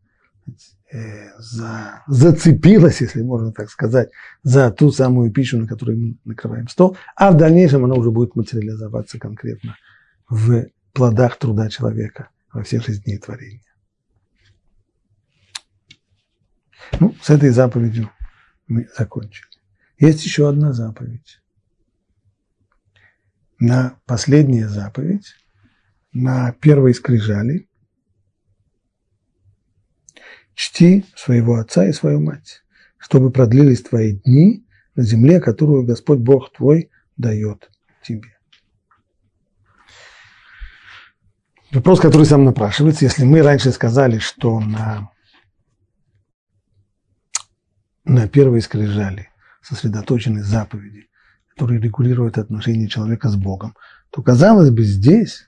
Э, 0.94 1.30
за, 1.40 2.04
зацепилась, 2.08 3.00
если 3.00 3.22
можно 3.22 3.54
так 3.54 3.70
сказать, 3.70 4.12
за 4.44 4.70
ту 4.72 4.92
самую 4.92 5.32
пищу, 5.32 5.58
на 5.58 5.66
которой 5.66 5.96
мы 5.96 6.18
накрываем 6.26 6.68
стол, 6.68 6.98
а 7.16 7.32
в 7.32 7.38
дальнейшем 7.38 7.86
она 7.86 7.96
уже 7.96 8.12
будет 8.12 8.36
материализоваться 8.36 9.18
конкретно 9.18 9.78
в 10.28 10.66
плодах 10.92 11.38
труда 11.38 11.70
человека 11.70 12.30
во 12.52 12.64
всех 12.64 12.84
шесть 12.84 13.06
дней 13.06 13.20
творения. 13.20 13.62
Ну, 17.00 17.16
с 17.22 17.30
этой 17.30 17.52
заповедью 17.52 18.10
мы 18.72 18.88
закончили. 18.98 19.48
Есть 20.00 20.24
еще 20.26 20.50
одна 20.50 20.72
заповедь. 20.72 21.42
На 23.60 24.00
последняя 24.06 24.68
заповедь 24.68 25.36
на 26.14 26.54
первой 26.54 26.94
скрижали 26.94 27.68
«Чти 30.56 31.06
своего 31.16 31.56
отца 31.56 31.86
и 31.86 31.92
свою 31.92 32.22
мать, 32.22 32.64
чтобы 32.98 33.32
продлились 33.32 33.84
твои 33.84 34.14
дни 34.14 34.66
на 34.96 35.04
земле, 35.04 35.40
которую 35.40 35.86
Господь 35.86 36.20
Бог 36.20 36.52
твой 36.54 36.90
дает 37.18 37.70
тебе». 38.02 38.38
Вопрос, 41.72 42.00
который 42.00 42.26
сам 42.26 42.44
напрашивается, 42.44 43.06
если 43.06 43.24
мы 43.24 43.42
раньше 43.42 43.72
сказали, 43.72 44.18
что 44.18 44.60
на, 44.60 45.11
на 48.04 48.28
первой 48.28 48.62
скрижали 48.62 49.30
сосредоточены 49.62 50.44
заповеди, 50.44 51.10
которые 51.50 51.80
регулируют 51.80 52.38
отношения 52.38 52.88
человека 52.88 53.30
с 53.30 53.36
Богом, 53.36 53.76
то, 54.10 54.22
казалось 54.22 54.72
бы, 54.72 54.84
здесь 54.84 55.48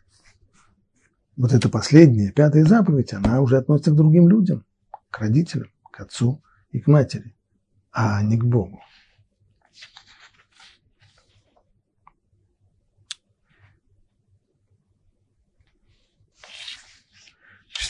вот 1.35 1.53
эта 1.53 1.69
последняя, 1.69 2.31
пятая 2.31 2.65
заповедь, 2.65 3.13
она 3.13 3.41
уже 3.41 3.57
относится 3.57 3.91
к 3.91 3.95
другим 3.95 4.29
людям, 4.29 4.65
к 5.09 5.19
родителям, 5.19 5.69
к 5.91 5.99
отцу 5.99 6.43
и 6.71 6.79
к 6.79 6.87
матери, 6.87 7.35
а 7.91 8.21
не 8.21 8.37
к 8.37 8.43
Богу. 8.43 8.79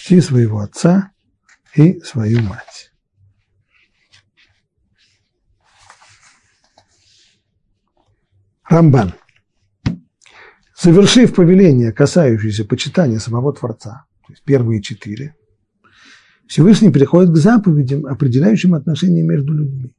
чти 0.04 0.19
своего 0.21 0.60
отца 0.60 1.12
и 1.76 1.99
свою 2.02 2.41
мать. 2.41 2.92
Рамбан. 8.69 9.13
Совершив 10.76 11.36
повеление, 11.36 11.91
касающееся 11.91 12.65
почитания 12.65 13.19
самого 13.19 13.54
Творца, 13.54 14.06
то 14.26 14.34
есть 14.34 14.43
первые 14.43 14.82
четыре, 14.82 15.36
Всевышний 16.47 16.91
переходит 16.91 17.32
к 17.32 17.38
заповедям, 17.38 18.06
определяющим 18.06 18.73
отношения 18.73 19.23
между 19.23 19.54
людьми. 19.54 19.95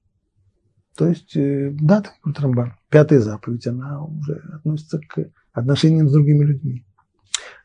То 0.96 1.09
есть, 1.09 1.37
э, 1.37 1.70
да, 1.72 2.03
так 2.03 2.14
вот 2.24 2.38
Рамбан, 2.38 2.74
пятая 2.88 3.20
заповедь, 3.20 3.66
она 3.66 4.05
уже 4.05 4.35
относится 4.53 5.00
к 5.00 5.31
отношениям 5.53 6.09
с 6.09 6.12
другими 6.12 6.44
людьми. 6.44 6.87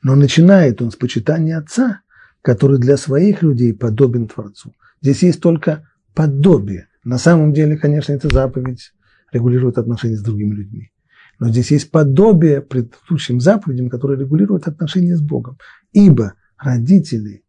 Но 0.01 0.15
начинает 0.15 0.81
он 0.81 0.91
с 0.91 0.95
почитания 0.95 1.57
отца, 1.57 2.01
который 2.41 2.79
для 2.79 2.97
своих 2.97 3.43
людей 3.43 3.73
подобен 3.73 4.27
Творцу. 4.27 4.73
Здесь 5.01 5.23
есть 5.23 5.41
только 5.41 5.87
подобие. 6.15 6.87
На 7.03 7.17
самом 7.17 7.53
деле, 7.53 7.77
конечно, 7.77 8.13
эта 8.13 8.33
заповедь 8.33 8.93
регулирует 9.31 9.77
отношения 9.77 10.17
с 10.17 10.21
другими 10.21 10.55
людьми. 10.55 10.91
Но 11.39 11.49
здесь 11.49 11.71
есть 11.71 11.91
подобие 11.91 12.61
предыдущим 12.61 13.39
заповедям, 13.39 13.89
которые 13.89 14.19
регулируют 14.19 14.67
отношения 14.67 15.15
с 15.15 15.21
Богом. 15.21 15.57
Ибо 15.93 16.33
родители 16.57 17.43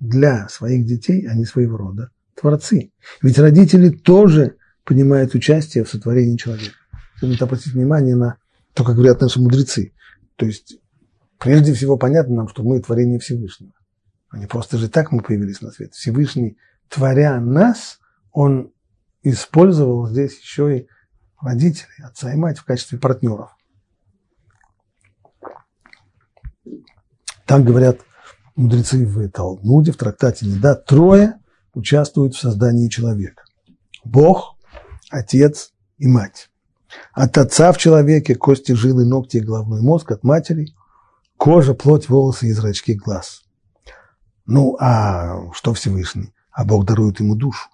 для 0.00 0.48
своих 0.48 0.86
детей, 0.86 1.26
они 1.26 1.44
своего 1.44 1.76
рода 1.76 2.10
творцы. 2.34 2.92
Ведь 3.22 3.38
родители 3.38 3.90
тоже 3.90 4.56
принимают 4.84 5.34
участие 5.34 5.84
в 5.84 5.88
сотворении 5.88 6.36
человека. 6.36 6.76
Следует 7.18 7.42
обратить 7.42 7.74
внимание 7.74 8.16
на 8.16 8.38
то, 8.72 8.84
как 8.84 8.96
говорят 8.96 9.20
наши 9.20 9.40
мудрецы. 9.40 9.92
То 10.36 10.46
есть, 10.46 10.78
прежде 11.38 11.72
всего, 11.74 11.96
понятно 11.96 12.34
нам, 12.34 12.48
что 12.48 12.62
мы 12.62 12.80
творение 12.80 13.18
Всевышнего. 13.18 13.72
А 14.30 14.38
не 14.38 14.46
просто 14.46 14.78
же 14.78 14.88
так 14.88 15.12
мы 15.12 15.22
появились 15.22 15.60
на 15.60 15.70
свет. 15.70 15.94
Всевышний, 15.94 16.56
творя 16.88 17.40
нас, 17.40 18.00
он 18.32 18.72
использовал 19.22 20.08
здесь 20.08 20.38
еще 20.40 20.78
и 20.78 20.86
родителей, 21.40 22.04
отца 22.04 22.32
и 22.32 22.36
мать 22.36 22.58
в 22.58 22.64
качестве 22.64 22.98
партнеров. 22.98 23.50
Так 27.46 27.64
говорят 27.64 28.00
мудрецы 28.56 29.04
в 29.06 29.28
Талмуде, 29.30 29.92
в 29.92 29.96
трактате 29.96 30.46
Неда, 30.46 30.74
трое 30.74 31.40
участвуют 31.74 32.34
в 32.34 32.40
создании 32.40 32.88
человека. 32.88 33.44
Бог, 34.04 34.56
Отец 35.10 35.72
и 35.98 36.06
Мать. 36.06 36.50
От 37.12 37.36
отца 37.38 37.72
в 37.72 37.78
человеке 37.78 38.34
кости, 38.34 38.72
жилы, 38.72 39.04
ногти 39.04 39.38
и 39.38 39.40
головной 39.40 39.82
мозг, 39.82 40.12
от 40.12 40.22
матери 40.22 40.74
кожа, 41.36 41.74
плоть, 41.74 42.08
волосы 42.08 42.46
и 42.46 42.52
зрачки 42.52 42.94
глаз. 42.94 43.42
Ну, 44.46 44.76
а 44.80 45.52
что 45.52 45.74
Всевышний? 45.74 46.32
А 46.50 46.64
Бог 46.64 46.86
дарует 46.86 47.20
ему 47.20 47.34
душу. 47.34 47.68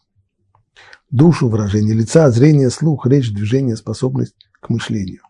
Душу, 1.10 1.48
выражение 1.48 1.94
лица, 1.94 2.30
зрение, 2.30 2.70
слух, 2.70 3.06
речь, 3.06 3.32
движение, 3.32 3.76
способность 3.76 4.36
к 4.60 4.68
мышлению. 4.68 5.22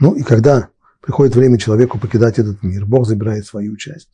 Ну 0.00 0.14
и 0.14 0.22
когда 0.22 0.70
приходит 1.00 1.36
время 1.36 1.58
человеку 1.58 1.98
покидать 1.98 2.38
этот 2.38 2.62
мир, 2.62 2.84
Бог 2.86 3.06
забирает 3.06 3.46
свою 3.46 3.76
часть, 3.76 4.10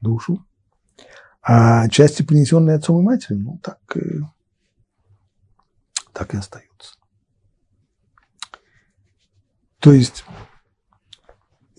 душу, 0.00 0.44
а 1.42 1.88
части, 1.88 2.22
принесенные 2.22 2.76
отцом 2.76 3.00
и 3.00 3.02
матерью, 3.02 3.42
ну 3.42 3.60
так, 3.62 3.78
так 6.12 6.34
и 6.34 6.36
остаются. 6.36 6.96
То 9.78 9.92
есть 9.92 10.24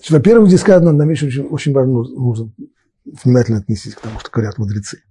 во-первых, 0.10 0.50
здесь 0.50 0.62
сказано 0.62 0.92
одна 0.92 1.06
вещь 1.06 1.24
очень, 1.24 1.46
очень 1.46 1.74
важно, 1.74 1.94
нужно 1.94 2.52
внимательно 3.06 3.60
отнестись 3.60 3.96
к 3.96 4.02
тому, 4.02 4.20
что 4.20 4.30
говорят 4.32 4.58
мудрецы. 4.58 5.04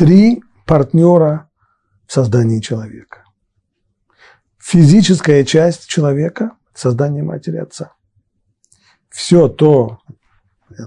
Три 0.00 0.42
партнера 0.64 1.50
в 2.06 2.12
создании 2.14 2.60
человека. 2.60 3.24
Физическая 4.58 5.44
часть 5.44 5.88
человека– 5.88 6.56
создание 6.74 7.22
матери 7.22 7.58
отца. 7.58 7.92
Все 9.10 9.48
то, 9.48 9.98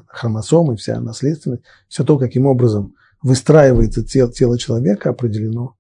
хромосомы, 0.08 0.78
вся 0.78 1.00
наследственность, 1.00 1.62
все 1.90 2.04
то, 2.04 2.18
каким 2.18 2.48
образом 2.48 2.96
выстраивается 3.22 4.04
тело, 4.04 4.34
тело 4.34 4.58
человека, 4.58 5.12
определено 5.12 5.78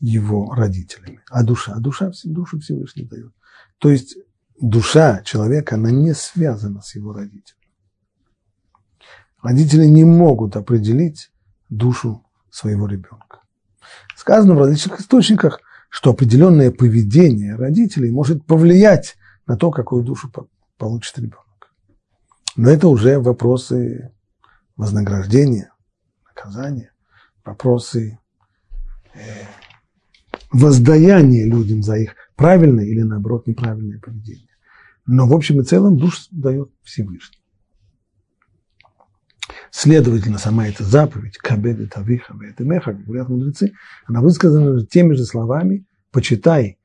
его 0.00 0.54
родителями. 0.54 1.20
А 1.28 1.44
душа? 1.44 1.74
А 1.74 1.78
душа, 1.78 2.10
душу 2.24 2.58
Всевышний 2.60 3.04
дает. 3.04 3.32
То 3.76 3.90
есть 3.90 4.16
душа 4.58 5.20
человека, 5.24 5.74
она 5.74 5.90
не 5.90 6.14
связана 6.14 6.80
с 6.80 6.94
его 6.94 7.12
родителем. 7.12 7.60
Родители 9.42 9.84
не 9.84 10.04
могут 10.04 10.56
определить 10.56 11.30
душу 11.68 12.22
своего 12.56 12.86
ребенка. 12.86 13.40
Сказано 14.16 14.54
в 14.54 14.58
различных 14.58 15.00
источниках, 15.00 15.60
что 15.90 16.10
определенное 16.10 16.70
поведение 16.70 17.54
родителей 17.54 18.10
может 18.10 18.44
повлиять 18.46 19.16
на 19.46 19.56
то, 19.56 19.70
какую 19.70 20.02
душу 20.02 20.32
получит 20.78 21.18
ребенок. 21.18 21.74
Но 22.56 22.70
это 22.70 22.88
уже 22.88 23.18
вопросы 23.20 24.12
вознаграждения, 24.76 25.70
наказания, 26.24 26.92
вопросы 27.44 28.18
э, 29.14 29.18
воздаяния 30.50 31.46
людям 31.46 31.82
за 31.82 31.96
их 31.96 32.14
правильное 32.36 32.86
или, 32.86 33.02
наоборот, 33.02 33.46
неправильное 33.46 34.00
поведение. 34.00 34.56
Но 35.04 35.28
в 35.28 35.34
общем 35.34 35.60
и 35.60 35.64
целом 35.64 35.98
душ 35.98 36.28
дает 36.30 36.70
Всевышний. 36.82 37.38
Следовательно, 39.78 40.38
сама 40.38 40.68
эта 40.68 40.84
заповедь, 40.84 41.36
кабеды 41.36 41.86
тавиха 41.86 42.32
меха, 42.32 42.92
как 42.92 43.04
говорят 43.04 43.28
мудрецы, 43.28 43.74
она 44.06 44.22
высказана 44.22 44.86
теми 44.86 45.12
же 45.12 45.26
словами, 45.26 45.84
почитай, 46.12 46.78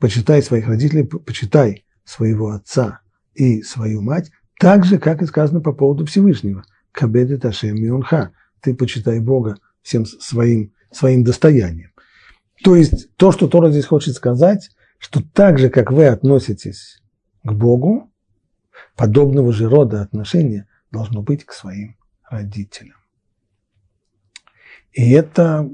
почитай 0.00 0.42
своих 0.42 0.66
родителей, 0.66 1.04
почитай 1.04 1.84
своего 2.04 2.50
отца 2.50 3.02
и 3.36 3.62
свою 3.62 4.02
мать, 4.02 4.32
так 4.58 4.84
же, 4.84 4.98
как 4.98 5.22
и 5.22 5.26
сказано 5.26 5.60
по 5.60 5.72
поводу 5.72 6.06
Всевышнего. 6.06 6.64
Кабеды 6.90 7.38
ташем 7.38 7.76
мионха, 7.76 8.32
ты 8.62 8.74
почитай 8.74 9.20
Бога 9.20 9.54
всем 9.82 10.04
своим, 10.04 10.72
своим 10.90 11.22
достоянием. 11.22 11.92
То 12.64 12.74
есть 12.74 13.14
то, 13.14 13.30
что 13.30 13.46
Тора 13.46 13.70
здесь 13.70 13.86
хочет 13.86 14.16
сказать, 14.16 14.70
что 14.98 15.22
так 15.22 15.60
же, 15.60 15.70
как 15.70 15.92
вы 15.92 16.06
относитесь 16.06 17.00
к 17.44 17.52
Богу, 17.52 18.10
подобного 18.96 19.52
же 19.52 19.68
рода 19.68 20.02
отношения 20.02 20.66
должно 20.90 21.22
быть 21.22 21.44
к 21.44 21.52
своим 21.52 21.94
родителям. 22.30 22.96
И 24.92 25.10
это 25.10 25.70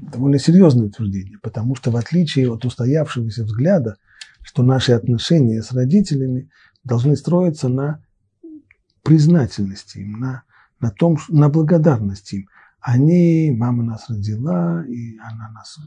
довольно 0.00 0.38
серьезное 0.38 0.86
утверждение, 0.86 1.38
потому 1.38 1.74
что 1.74 1.90
в 1.90 1.96
отличие 1.96 2.52
от 2.52 2.64
устоявшегося 2.64 3.44
взгляда, 3.44 3.96
что 4.42 4.62
наши 4.62 4.92
отношения 4.92 5.62
с 5.62 5.72
родителями 5.72 6.50
должны 6.84 7.16
строиться 7.16 7.68
на 7.68 8.02
признательности 9.02 9.98
им, 9.98 10.18
на, 10.18 10.42
на, 10.80 10.90
том, 10.90 11.18
на 11.28 11.48
благодарности 11.48 12.36
им. 12.36 12.48
Они, 12.80 13.54
мама 13.54 13.84
нас 13.84 14.08
родила, 14.08 14.84
и 14.86 15.18
она 15.18 15.50
нас 15.50 15.78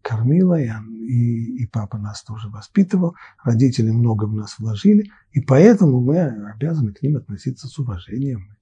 кормила, 0.00 0.58
и, 0.58 0.70
и, 1.06 1.62
и 1.62 1.66
папа 1.66 1.98
нас 1.98 2.22
тоже 2.22 2.48
воспитывал, 2.48 3.14
родители 3.44 3.90
много 3.90 4.24
в 4.24 4.32
нас 4.32 4.58
вложили, 4.58 5.10
и 5.32 5.40
поэтому 5.40 6.00
мы 6.00 6.18
обязаны 6.54 6.94
к 6.94 7.02
ним 7.02 7.16
относиться 7.16 7.66
с 7.66 7.78
уважением 7.78 8.57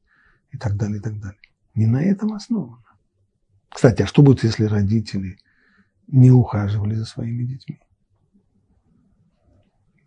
и 0.57 0.59
так 0.59 0.76
далее, 0.76 0.98
и 0.98 1.00
так 1.00 1.18
далее. 1.20 1.40
Не 1.74 1.86
на 1.86 2.02
этом 2.02 2.32
основано. 2.32 2.82
Кстати, 3.68 4.02
а 4.02 4.07
что 4.07 4.22
будет, 4.22 4.42
если 4.42 4.64
родители 4.64 5.38
не 6.07 6.30
ухаживали 6.30 6.94
за 6.94 7.04
своими 7.04 7.44
детьми? 7.44 7.78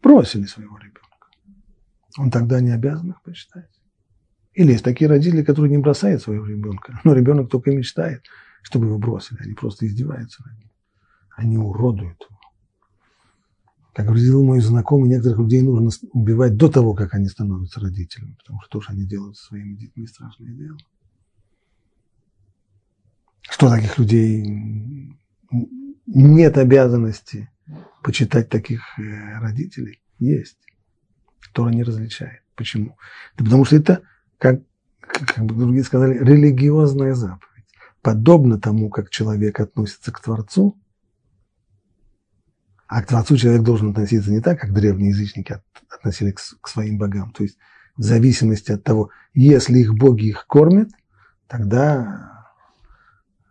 Бросили 0.02 0.46
своего 0.46 0.78
ребенка. 0.78 1.28
он 2.18 2.32
тогда 2.32 2.62
не 2.62 2.72
обязан 2.72 3.12
их 3.12 3.22
почитать. 3.22 3.70
Или 4.54 4.72
есть 4.72 4.84
такие 4.84 5.08
родители, 5.08 5.44
которые 5.44 5.70
не 5.72 5.78
бросают 5.78 6.22
своего 6.22 6.46
ребенка, 6.46 7.00
но 7.04 7.14
ребенок 7.14 7.50
только 7.50 7.72
мечтает, 7.72 8.26
чтобы 8.64 8.88
его 8.88 8.98
бросили, 8.98 9.40
они 9.42 9.54
просто 9.54 9.86
издеваются 9.86 10.44
над 10.44 10.58
ним. 10.58 10.72
Они 11.38 11.58
уродуют 11.58 12.22
его. 12.28 12.39
Как 14.00 14.06
говорил 14.06 14.46
мой 14.46 14.62
знакомый, 14.62 15.10
некоторых 15.10 15.40
людей 15.40 15.62
нужно 15.62 15.90
убивать 16.14 16.56
до 16.56 16.70
того, 16.70 16.94
как 16.94 17.16
они 17.16 17.28
становятся 17.28 17.82
родителями, 17.82 18.38
потому 18.40 18.62
что 18.62 18.70
то, 18.70 18.82
что 18.82 18.94
они 18.94 19.06
делают 19.06 19.36
со 19.36 19.48
своими 19.48 19.76
детьми, 19.76 20.08
страшное 20.08 20.54
дело. 20.54 20.78
Что 23.42 23.70
таких 23.70 23.98
людей 23.98 25.14
нет 26.06 26.58
обязанности 26.58 27.50
почитать 28.02 28.48
таких 28.48 28.98
э, 28.98 29.38
родителей? 29.40 30.02
Есть. 30.18 30.60
Тора 31.52 31.72
не 31.72 31.84
различает. 31.84 32.42
Почему? 32.56 32.96
Да 33.38 33.44
потому 33.44 33.66
что 33.66 33.76
это, 33.76 34.04
как, 34.38 34.62
как 35.02 35.44
бы 35.44 35.56
другие 35.56 35.84
сказали, 35.84 36.18
религиозная 36.18 37.16
заповедь. 37.16 37.66
Подобно 38.02 38.62
тому, 38.62 38.90
как 38.90 39.10
человек 39.10 39.60
относится 39.60 40.14
к 40.14 40.22
Творцу, 40.22 40.80
а 42.90 43.04
к 43.04 43.08
Творцу 43.08 43.38
человек 43.38 43.62
должен 43.62 43.92
относиться 43.92 44.32
не 44.32 44.42
так, 44.42 44.60
как 44.60 44.74
древние 44.74 45.12
язычники 45.12 45.62
относились 45.90 46.56
к, 46.60 46.68
своим 46.68 46.98
богам. 46.98 47.32
То 47.32 47.44
есть 47.44 47.60
в 47.96 48.02
зависимости 48.02 48.72
от 48.72 48.84
того, 48.84 49.12
если 49.36 49.78
их 49.78 49.94
боги 49.94 50.26
их 50.26 50.48
кормят, 50.48 50.90
тогда, 51.48 52.50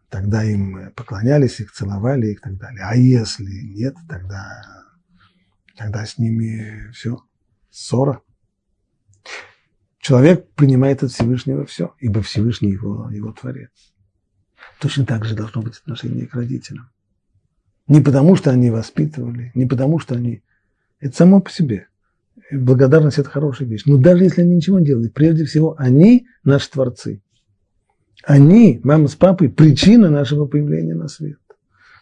тогда 0.09 0.43
им 0.43 0.91
поклонялись, 0.97 1.61
их 1.61 1.71
целовали 1.71 2.33
и 2.33 2.35
так 2.35 2.59
далее. 2.59 2.83
А 2.83 2.97
если 2.97 3.45
нет, 3.45 3.95
тогда, 4.09 4.65
тогда 5.77 6.05
с 6.05 6.19
ними 6.19 6.91
все, 6.91 7.23
ссора. 7.71 8.23
Человек 10.01 10.51
принимает 10.55 11.05
от 11.05 11.13
Всевышнего 11.13 11.65
все, 11.65 11.95
ибо 12.01 12.23
Всевышний 12.23 12.73
его, 12.73 13.09
его 13.11 13.33
творец. 13.33 13.71
Точно 14.81 15.07
так 15.07 15.25
же 15.25 15.37
должно 15.37 15.63
быть 15.63 15.77
отношение 15.77 16.27
к 16.27 16.35
родителям. 16.35 16.91
Не 17.89 18.01
потому, 18.01 18.37
что 18.37 18.51
они 18.51 18.71
воспитывали, 18.71 19.51
не 19.55 19.67
потому, 19.67 19.99
что 19.99 20.15
они... 20.15 20.43
Это 21.01 21.17
само 21.17 21.41
по 21.41 21.51
себе. 21.51 21.87
Благодарность– 22.53 23.19
это 23.19 23.29
хорошая 23.29 23.69
вещь. 23.69 23.83
Но 23.87 23.97
даже 23.97 24.25
если 24.25 24.43
они 24.43 24.57
ничего 24.57 24.79
не 24.79 24.87
делают, 24.87 25.15
прежде 25.15 25.45
всего, 25.45 25.75
они 25.79 26.27
наши 26.45 26.71
творцы. 26.71 27.23
Они, 28.25 28.81
мама 28.83 29.09
с 29.09 29.15
папой, 29.15 29.49
причина 29.49 30.11
нашего 30.11 30.47
появления 30.47 30.95
на 30.95 31.09
свет. 31.09 31.39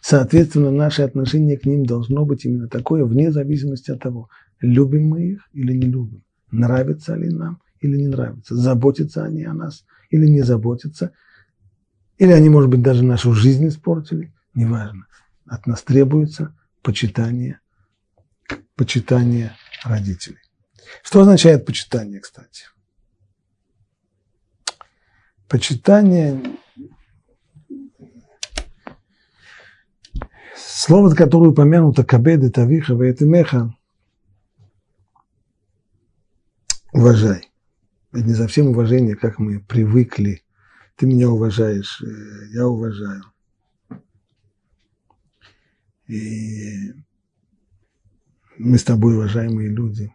Соответственно, 0.01 0.71
наше 0.71 1.03
отношение 1.03 1.57
к 1.57 1.65
ним 1.65 1.85
должно 1.85 2.25
быть 2.25 2.45
именно 2.45 2.67
такое, 2.67 3.05
вне 3.05 3.31
зависимости 3.31 3.91
от 3.91 4.01
того, 4.01 4.29
любим 4.61 5.07
мы 5.07 5.31
их 5.31 5.49
или 5.53 5.73
не 5.73 5.87
любим, 5.87 6.23
нравится 6.51 7.15
ли 7.15 7.29
нам 7.29 7.59
или 7.81 7.97
не 7.97 8.07
нравится, 8.07 8.55
заботятся 8.55 9.23
они 9.23 9.43
о 9.43 9.53
нас 9.53 9.85
или 10.09 10.25
не 10.25 10.41
заботятся, 10.41 11.11
или 12.17 12.31
они, 12.31 12.49
может 12.49 12.69
быть, 12.69 12.81
даже 12.81 13.03
нашу 13.03 13.33
жизнь 13.33 13.67
испортили, 13.67 14.33
неважно. 14.55 15.05
От 15.47 15.65
нас 15.65 15.81
требуется 15.81 16.55
почитание, 16.81 17.59
почитание 18.75 19.55
родителей. 19.83 20.39
Что 21.03 21.21
означает 21.21 21.65
почитание, 21.65 22.19
кстати? 22.19 22.65
Почитание 25.47 26.57
Слово, 30.55 31.13
которое 31.13 31.49
упомянуто 31.49 32.03
«кабеды 32.03 32.49
тавиха 32.49 32.95
ваэтимеха» 32.95 33.75
уважай. 36.93 37.49
Это 38.11 38.23
не 38.23 38.33
совсем 38.33 38.67
уважение, 38.67 39.15
как 39.15 39.39
мы 39.39 39.59
привыкли. 39.59 40.43
Ты 40.95 41.05
меня 41.05 41.29
уважаешь, 41.29 42.01
э, 42.01 42.47
я 42.53 42.67
уважаю. 42.67 43.23
И 46.07 46.93
мы 48.57 48.77
с 48.77 48.83
тобой 48.83 49.15
уважаемые 49.15 49.69
люди. 49.69 50.13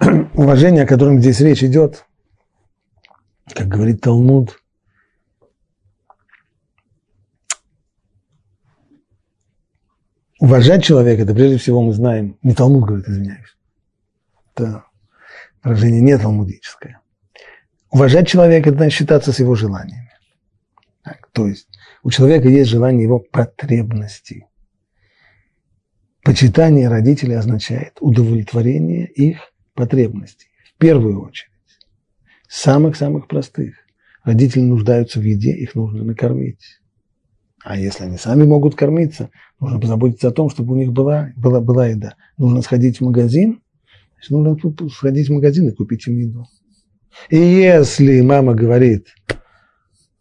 Уважение, 0.34 0.84
о 0.84 0.86
котором 0.86 1.20
здесь 1.20 1.40
речь 1.40 1.62
идет, 1.62 2.06
как 3.54 3.68
говорит 3.68 4.00
Талмуд, 4.00 4.62
уважать 10.40 10.84
человека, 10.84 11.22
это 11.22 11.34
прежде 11.34 11.58
всего 11.58 11.82
мы 11.82 11.92
знаем, 11.92 12.38
не 12.42 12.54
Талмуд 12.54 12.84
говорит, 12.84 13.08
извиняюсь, 13.08 13.56
это 14.54 14.84
выражение 15.62 16.00
не 16.00 16.16
талмудическое. 16.16 17.00
Уважать 17.90 18.28
человека– 18.28 18.68
это 18.70 18.78
значит 18.78 18.98
считаться 18.98 19.32
с 19.32 19.38
его 19.38 19.54
желаниями. 19.54 20.12
Так, 21.02 21.28
то 21.32 21.46
есть 21.46 21.68
у 22.02 22.10
человека 22.10 22.48
есть 22.48 22.70
желание 22.70 23.04
его 23.04 23.18
потребностей. 23.18 24.46
Почитание 26.22 26.88
родителей 26.88 27.34
означает 27.34 27.96
удовлетворение 28.00 29.06
их 29.06 29.38
потребностей. 29.74 30.48
В 30.74 30.78
первую 30.78 31.22
очередь. 31.22 31.50
Самых-самых 32.48 33.28
простых. 33.28 33.74
Родители 34.24 34.60
нуждаются 34.60 35.20
в 35.20 35.22
еде, 35.22 35.52
их 35.52 35.74
нужно 35.74 36.04
накормить. 36.04 36.80
А 37.64 37.76
если 37.76 38.04
они 38.04 38.18
сами 38.18 38.44
могут 38.44 38.74
кормиться, 38.74 39.30
нужно 39.60 39.80
позаботиться 39.80 40.28
о 40.28 40.32
том, 40.32 40.50
чтобы 40.50 40.74
у 40.74 40.76
них 40.76 40.92
была, 40.92 41.32
была, 41.36 41.60
была 41.60 41.88
еда. 41.88 42.14
Нужно 42.36 42.62
сходить 42.62 42.98
в 42.98 43.04
магазин, 43.04 43.62
нужно 44.30 44.56
сходить 44.90 45.28
в 45.28 45.32
магазин 45.32 45.68
и 45.68 45.74
купить 45.74 46.06
им 46.06 46.18
еду. 46.18 46.46
И 47.30 47.36
если 47.36 48.20
мама 48.20 48.54
говорит 48.54 49.08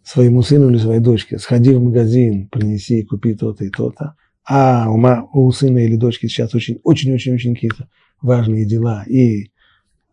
своему 0.08 0.41
сыну 0.41 0.70
или 0.70 0.78
своей 0.78 1.01
дочке, 1.01 1.38
сходи 1.38 1.74
в 1.74 1.84
магазин, 1.84 2.47
принеси, 2.47 3.03
купи 3.03 3.36
то-то 3.36 3.66
и 3.66 3.70
то-то, 3.70 4.16
а 4.45 4.89
у, 4.89 4.95
ма, 4.95 5.28
у 5.34 5.51
сына 5.51 5.80
или 5.80 5.97
дочки 5.97 6.28
сейчас 6.28 6.55
очень-очень-очень 6.55 7.55
какие-то 7.55 7.89
важные 8.22 8.66
дела, 8.66 9.03
и 9.03 9.51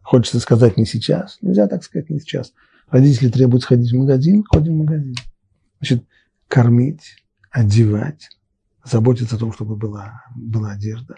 хочется 0.02 0.40
сказать 0.40 0.76
не 0.76 0.84
сейчас, 0.84 1.38
нельзя 1.42 1.68
так 1.68 1.84
сказать 1.84 2.10
не 2.10 2.18
сейчас. 2.18 2.54
Родители 2.88 3.30
требуют 3.30 3.62
сходить 3.62 3.92
в 3.92 3.96
магазин, 3.96 4.42
ходим 4.48 4.74
в 4.74 4.78
магазин. 4.78 5.14
Значит, 5.78 6.04
кормить, 6.48 7.16
одевать, 7.52 8.30
заботиться 8.82 9.36
о 9.36 9.38
том, 9.38 9.52
чтобы 9.52 9.76
была, 9.76 10.24
была 10.34 10.72
одежда. 10.72 11.14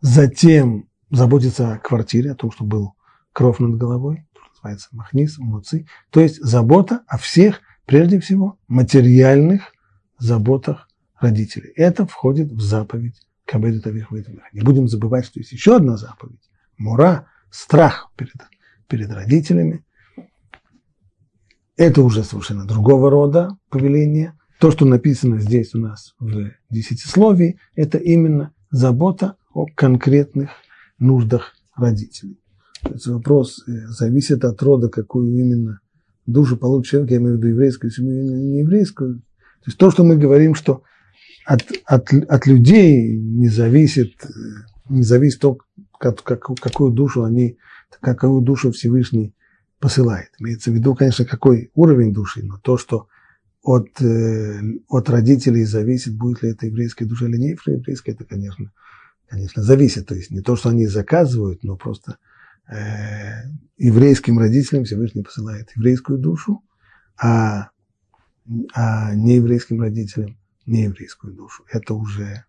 Затем 0.00 0.88
заботиться 1.10 1.74
о 1.74 1.78
квартире, 1.78 2.32
о 2.32 2.36
том, 2.36 2.52
чтобы 2.52 2.70
был 2.70 2.92
кров 3.34 3.60
над 3.60 3.76
головой, 3.76 4.26
называется 4.54 4.88
махнис, 4.92 5.36
муцы. 5.36 5.86
То 6.08 6.20
есть 6.20 6.42
забота 6.42 7.02
о 7.06 7.18
всех, 7.18 7.60
прежде 7.88 8.20
всего, 8.20 8.58
материальных 8.68 9.72
заботах 10.18 10.88
родителей. 11.18 11.72
Это 11.74 12.06
входит 12.06 12.52
в 12.52 12.60
заповедь 12.60 13.16
Кабеду 13.46 13.80
Тавих 13.80 14.10
Не 14.52 14.60
будем 14.60 14.88
забывать, 14.88 15.24
что 15.24 15.40
есть 15.40 15.52
еще 15.52 15.76
одна 15.76 15.96
заповедь. 15.96 16.50
Мура, 16.76 17.28
страх 17.50 18.12
перед, 18.14 18.34
перед 18.88 19.10
родителями. 19.10 19.86
Это 21.78 22.02
уже 22.02 22.24
совершенно 22.24 22.66
другого 22.66 23.10
рода 23.10 23.56
повеление. 23.70 24.34
То, 24.60 24.70
что 24.70 24.84
написано 24.84 25.40
здесь 25.40 25.74
у 25.74 25.78
нас 25.78 26.14
в 26.18 26.50
десятисловии, 26.68 27.58
это 27.74 27.96
именно 27.96 28.52
забота 28.70 29.36
о 29.54 29.64
конкретных 29.64 30.50
нуждах 30.98 31.54
родителей. 31.74 32.38
Этот 32.82 33.06
вопрос 33.06 33.66
э, 33.66 33.86
зависит 33.86 34.44
от 34.44 34.60
рода, 34.62 34.90
какую 34.90 35.32
именно 35.32 35.80
душу 36.32 36.56
получит 36.56 36.90
человек, 36.90 37.10
я 37.10 37.16
имею 37.18 37.34
в 37.34 37.38
виду 37.38 37.48
еврейскую 37.48 37.90
семью, 37.90 38.22
не 38.24 38.60
еврейскую. 38.60 39.16
То 39.18 39.64
есть 39.66 39.78
то, 39.78 39.90
что 39.90 40.04
мы 40.04 40.16
говорим, 40.16 40.54
что 40.54 40.82
от, 41.44 41.62
от, 41.84 42.12
от 42.12 42.46
людей 42.46 43.16
не 43.16 43.48
зависит, 43.48 44.14
не 44.88 45.02
зависит 45.02 45.40
то, 45.40 45.58
как, 45.98 46.22
как, 46.22 46.44
какую 46.60 46.92
душу 46.92 47.24
они, 47.24 47.58
какую 48.00 48.42
душу 48.42 48.70
Всевышний 48.72 49.34
посылает. 49.80 50.28
Имеется 50.38 50.70
в 50.70 50.74
виду, 50.74 50.94
конечно, 50.94 51.24
какой 51.24 51.70
уровень 51.74 52.12
души, 52.12 52.44
но 52.44 52.58
то, 52.58 52.76
что 52.76 53.08
от, 53.62 54.00
э, 54.00 54.60
от 54.88 55.10
родителей 55.10 55.64
зависит, 55.64 56.16
будет 56.16 56.42
ли 56.42 56.50
это 56.50 56.66
еврейская 56.66 57.06
душа 57.06 57.26
или 57.26 57.36
не 57.36 57.50
еврейская, 57.50 58.12
это, 58.12 58.24
конечно, 58.24 58.72
конечно, 59.28 59.62
зависит. 59.62 60.06
То 60.06 60.14
есть 60.14 60.30
не 60.30 60.40
то, 60.40 60.56
что 60.56 60.68
они 60.68 60.86
заказывают, 60.86 61.64
но 61.64 61.76
просто 61.76 62.18
э, 62.70 63.44
еврейским 63.76 64.38
родителям 64.38 64.84
Всевышний 64.84 65.22
посылает 65.22 65.70
еврейскую 65.76 66.18
душу, 66.18 66.62
а, 67.16 67.70
а 68.74 69.14
нееврейским 69.14 69.80
родителям 69.80 70.38
нееврейскую 70.66 71.34
душу. 71.34 71.64
Это 71.70 71.94
уже 71.94 72.44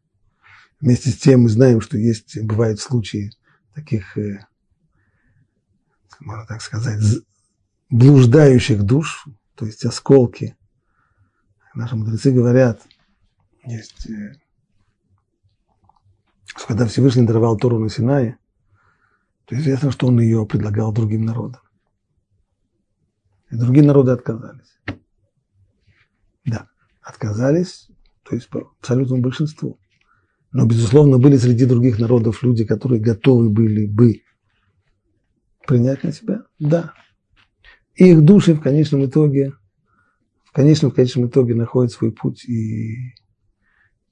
вместе 0.80 1.10
с 1.10 1.18
тем 1.18 1.44
мы 1.44 1.50
знаем, 1.50 1.82
что 1.82 1.98
есть, 1.98 2.42
бывают 2.44 2.80
случаи 2.80 3.32
таких, 3.74 4.18
э, 4.18 4.46
можно 6.20 6.46
так 6.46 6.62
сказать, 6.62 7.02
блуждающих 7.90 8.84
душ, 8.84 9.26
то 9.56 9.66
есть 9.66 9.86
осколки 9.86 10.56
Наши 11.80 11.96
мудрецы 11.96 12.32
говорят, 12.32 12.82
есть, 13.64 14.10
э, 14.10 14.34
когда 16.68 16.86
Всевышний 16.88 17.26
даровал 17.26 17.58
Тору 17.58 17.80
на 17.80 17.90
Синае, 17.90 18.38
то 19.50 19.56
известно, 19.56 19.90
что 19.92 20.08
он 20.08 20.20
ее 20.20 20.46
предлагал 20.46 20.94
другим 20.94 21.26
народам. 21.26 21.62
И 23.50 23.56
другие 23.56 23.84
народы 23.84 24.12
отказались. 24.12 24.80
Да, 26.46 26.68
отказались, 27.02 27.90
то 28.24 28.36
есть 28.36 28.48
по 28.50 28.72
абсолютному 28.80 29.24
большинству. 29.24 29.80
Но, 30.52 30.68
безусловно, 30.68 31.18
были 31.18 31.36
среди 31.36 31.66
других 31.66 31.98
народов 31.98 32.44
люди, 32.44 32.64
которые 32.64 33.02
готовы 33.02 33.50
были 33.50 33.88
бы 33.88 34.22
принять 35.66 36.04
на 36.04 36.12
себя? 36.12 36.44
Да. 36.60 36.94
И 37.96 38.12
их 38.12 38.24
души 38.24 38.54
в 38.54 38.62
конечном 38.62 39.06
итоге, 39.06 39.54
в 40.46 40.52
конечном, 40.52 40.92
в 40.92 40.94
конечном 40.94 41.28
итоге 41.28 41.56
находят 41.56 41.92
свой 41.92 42.12
путь 42.12 42.46
и, 42.46 43.16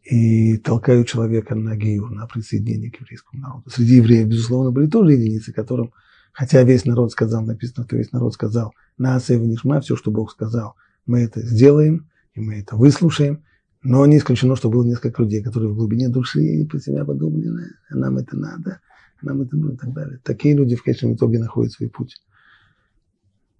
и 0.09 0.57
толкают 0.57 1.07
человека 1.07 1.53
на 1.53 1.75
гиюр, 1.75 2.09
на 2.11 2.27
присоединение 2.27 2.89
к 2.89 3.01
еврейскому 3.01 3.41
народу. 3.41 3.69
Среди 3.69 3.95
евреев, 3.95 4.27
безусловно, 4.27 4.71
были 4.71 4.87
тоже 4.87 5.13
единицы, 5.13 5.51
которым, 5.51 5.91
хотя 6.31 6.63
весь 6.63 6.85
народ 6.85 7.11
сказал, 7.11 7.45
написано, 7.45 7.85
что 7.85 7.97
весь 7.97 8.13
народ 8.13 8.33
сказал, 8.33 8.73
на 8.97 9.15
Асева 9.15 9.43
Нишма, 9.43 9.81
все, 9.81 9.97
что 9.97 10.09
Бог 10.11 10.31
сказал, 10.31 10.75
мы 11.05 11.19
это 11.19 11.41
сделаем, 11.41 12.09
и 12.35 12.39
мы 12.39 12.59
это 12.59 12.77
выслушаем, 12.77 13.43
но 13.83 14.05
не 14.05 14.17
исключено, 14.17 14.55
что 14.55 14.69
было 14.69 14.85
несколько 14.85 15.21
людей, 15.21 15.43
которые 15.43 15.71
в 15.71 15.75
глубине 15.75 16.07
души 16.07 16.65
про 16.69 16.79
себя 16.79 17.03
подумали, 17.03 17.49
нам 17.89 18.17
это 18.17 18.37
надо, 18.37 18.79
нам 19.21 19.41
это 19.41 19.57
нужно 19.57 19.75
и 19.75 19.77
так 19.77 19.93
далее. 19.93 20.19
Такие 20.23 20.55
люди 20.55 20.77
в 20.77 20.83
конечном 20.83 21.15
итоге 21.15 21.39
находят 21.39 21.73
свой 21.73 21.89
путь, 21.89 22.15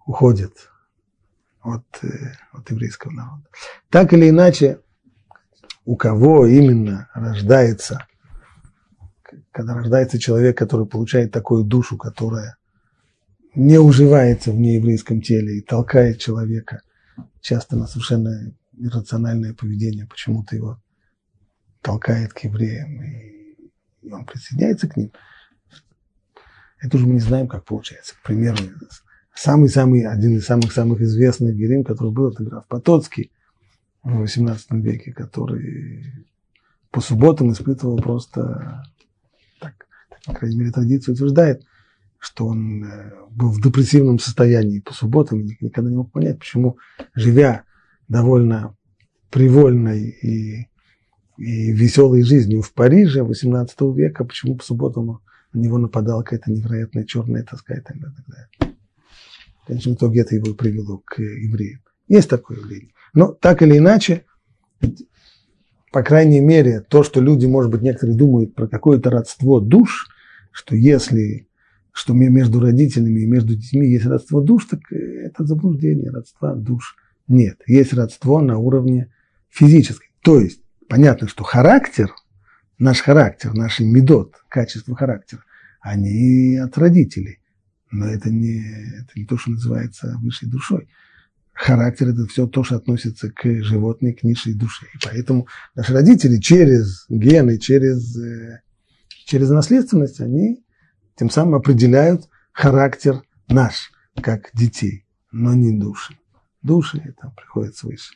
уходят 0.06 0.54
от, 1.62 1.84
э, 2.04 2.32
от 2.54 2.70
еврейского 2.72 3.12
народа. 3.12 3.44
Так 3.90 4.14
или 4.14 4.30
иначе, 4.30 4.80
у 5.88 5.96
кого 5.96 6.46
именно 6.46 7.10
рождается, 7.14 8.06
когда 9.52 9.74
рождается 9.74 10.20
человек, 10.20 10.58
который 10.58 10.86
получает 10.86 11.32
такую 11.32 11.64
душу, 11.64 11.98
которая 11.98 12.58
не 13.56 13.80
уживается 13.80 14.52
в 14.52 14.56
нееврейском 14.56 15.22
теле 15.22 15.58
и 15.58 15.62
толкает 15.62 16.20
человека 16.20 16.82
часто 17.42 17.76
на 17.76 17.88
совершенно 17.88 18.54
иррациональное 18.78 19.54
поведение, 19.54 20.06
почему-то 20.06 20.56
его 20.56 20.80
толкает 21.82 22.34
к 22.34 22.40
евреям, 22.40 23.02
и, 23.02 24.12
он 24.12 24.26
присоединяется 24.26 24.88
к 24.88 24.98
ним– 24.98 25.12
это 26.80 26.98
уже 26.98 27.08
мы 27.08 27.14
не 27.14 27.20
знаем, 27.20 27.48
как 27.48 27.66
получается. 27.66 28.14
К 28.24 28.32
самый-самый, 29.34 30.06
один 30.06 30.38
из 30.38 30.46
самых-самых 30.46 31.02
известных 31.02 31.56
герим, 31.56 31.84
который 31.84 32.12
был, 32.12 32.32
это 32.32 32.44
граф 32.44 32.68
Потоцкий 32.68 33.32
в 34.08 34.24
XVIII 34.24 34.80
веке, 34.82 35.12
который 35.12 36.26
по 36.92 37.02
субботам 37.02 37.52
испытывал 37.52 37.98
просто, 37.98 38.84
так, 39.60 39.88
по 40.26 40.34
крайней 40.34 40.58
мере, 40.58 40.72
традиция 40.72 41.14
утверждает, 41.14 41.64
что 42.18 42.48
он 42.48 42.84
э, 42.84 43.12
был 43.30 43.52
в 43.52 43.62
депрессивном 43.62 44.18
состоянии 44.20 44.80
по 44.80 44.94
субботам, 44.94 45.46
никогда 45.46 45.90
не 45.90 45.98
мог 45.98 46.12
понять, 46.12 46.40
почему, 46.40 46.78
живя 47.14 47.66
довольно 48.08 48.76
привольной 49.30 50.10
и, 50.10 50.70
и 51.38 51.72
веселой 51.74 52.24
жизнью 52.24 52.62
в 52.62 52.74
Париже 52.74 53.22
XVIII 53.22 53.94
века, 53.94 54.24
почему 54.24 54.56
по 54.56 54.64
субботам 54.64 55.20
на 55.52 55.60
него 55.60 55.78
нападала 55.78 56.24
какая-то 56.24 56.52
невероятная 56.52 57.04
черная 57.04 57.44
тоска 57.44 57.76
и 57.76 57.82
так 57.82 57.98
далее. 58.00 58.76
В 59.62 59.68
конечном 59.68 59.96
итоге 59.96 60.22
это 60.22 60.34
его 60.34 60.54
привело 60.54 61.00
к 61.06 61.20
евреям. 61.20 61.82
Есть 62.08 62.30
такое 62.30 62.58
явление. 62.58 62.94
Но 63.18 63.30
так 63.34 63.64
или 63.64 63.80
иначе, 63.80 64.26
по 65.92 66.04
крайней 66.04 66.40
мере, 66.40 66.82
то, 66.82 67.02
что 67.02 67.20
люди, 67.20 67.48
может 67.48 67.72
быть, 67.72 67.82
некоторые 67.82 68.16
думают 68.16 68.54
про 68.54 68.68
какое-то 68.68 69.10
родство 69.10 69.60
душ, 69.60 70.08
что 70.52 70.76
если 70.76 71.48
что 71.92 72.14
между 72.14 72.60
родителями 72.60 73.22
и 73.22 73.26
между 73.26 73.56
детьми 73.56 73.90
есть 73.90 74.06
родство 74.06 74.40
душ, 74.40 74.66
так 74.66 74.82
это 74.92 75.46
заблуждение, 75.46 76.12
родства 76.12 76.54
душ 76.54 76.96
нет. 77.28 77.60
Есть 77.66 77.94
родство 77.94 78.40
на 78.40 78.60
уровне 78.60 79.12
физическом. 79.50 80.10
То 80.22 80.40
есть, 80.40 80.62
понятно, 80.88 81.28
что 81.28 81.44
характер– 81.44 82.14
наш 82.78 83.02
характер, 83.02 83.56
наш 83.56 83.80
медот, 83.80 84.36
качество 84.48 84.96
характера, 84.96 85.44
они 85.82 86.58
от 86.58 86.78
родителей. 86.78 87.40
Но 87.90 88.06
это 88.06 88.30
не, 88.30 88.60
это 89.00 89.10
не 89.16 89.26
то, 89.26 89.40
что 89.40 89.50
называется 89.50 90.20
высшей 90.22 90.48
душой. 90.48 90.88
Характер– 91.58 92.10
это 92.10 92.28
все 92.28 92.46
то, 92.46 92.64
что 92.64 92.76
относится 92.76 93.32
к 93.32 93.44
животной, 93.64 94.14
к 94.14 94.22
низшей 94.22 94.54
душе. 94.54 94.86
И 94.94 95.00
поэтому 95.04 95.48
наши 95.74 95.92
родители 95.92 96.40
через 96.40 97.08
гены, 97.10 97.58
через, 97.58 98.16
э, 98.16 98.62
через 99.26 99.50
наследственность, 99.50 100.22
они 100.22 100.64
тем 101.16 101.32
самым 101.32 101.56
определяют 101.56 102.30
характер 102.54 103.24
наш, 103.48 103.92
как 104.22 104.52
детей, 104.54 105.08
но 105.32 105.56
не 105.56 105.76
души. 105.76 106.16
Души– 106.62 107.02
это 107.06 107.34
приходит 107.36 107.76
свыше. 107.76 108.14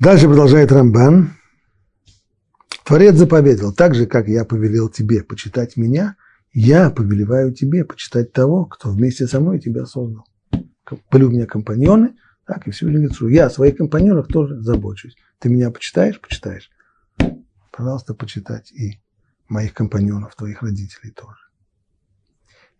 Дальше 0.00 0.26
продолжает 0.26 0.72
Рамбан. 0.72 1.36
Творец 2.86 3.16
заповедал, 3.16 3.72
так 3.72 3.94
же, 3.94 4.06
как 4.06 4.28
я 4.28 4.44
повелел 4.44 4.88
тебе 4.88 5.24
почитать 5.24 5.76
меня, 5.76 6.16
я 6.52 6.90
повелеваю 6.90 7.52
тебе 7.52 7.84
почитать 7.84 8.32
того, 8.32 8.64
кто 8.64 8.90
вместе 8.90 9.26
со 9.26 9.40
мной 9.40 9.58
тебя 9.58 9.86
создал. 9.86 10.24
Были 11.10 11.24
у 11.24 11.30
меня 11.30 11.46
компаньоны, 11.46 12.14
так 12.46 12.68
и 12.68 12.70
всю 12.70 12.88
лицу. 12.88 13.26
Я 13.26 13.46
о 13.46 13.50
своих 13.50 13.76
компаньонах 13.76 14.28
тоже 14.28 14.60
забочусь. 14.60 15.16
Ты 15.40 15.48
меня 15.48 15.70
почитаешь? 15.70 16.20
Почитаешь. 16.20 16.70
Пожалуйста, 17.72 18.14
почитать 18.14 18.70
и 18.70 19.02
моих 19.48 19.74
компаньонов, 19.74 20.36
твоих 20.36 20.62
родителей 20.62 21.10
тоже. 21.10 21.40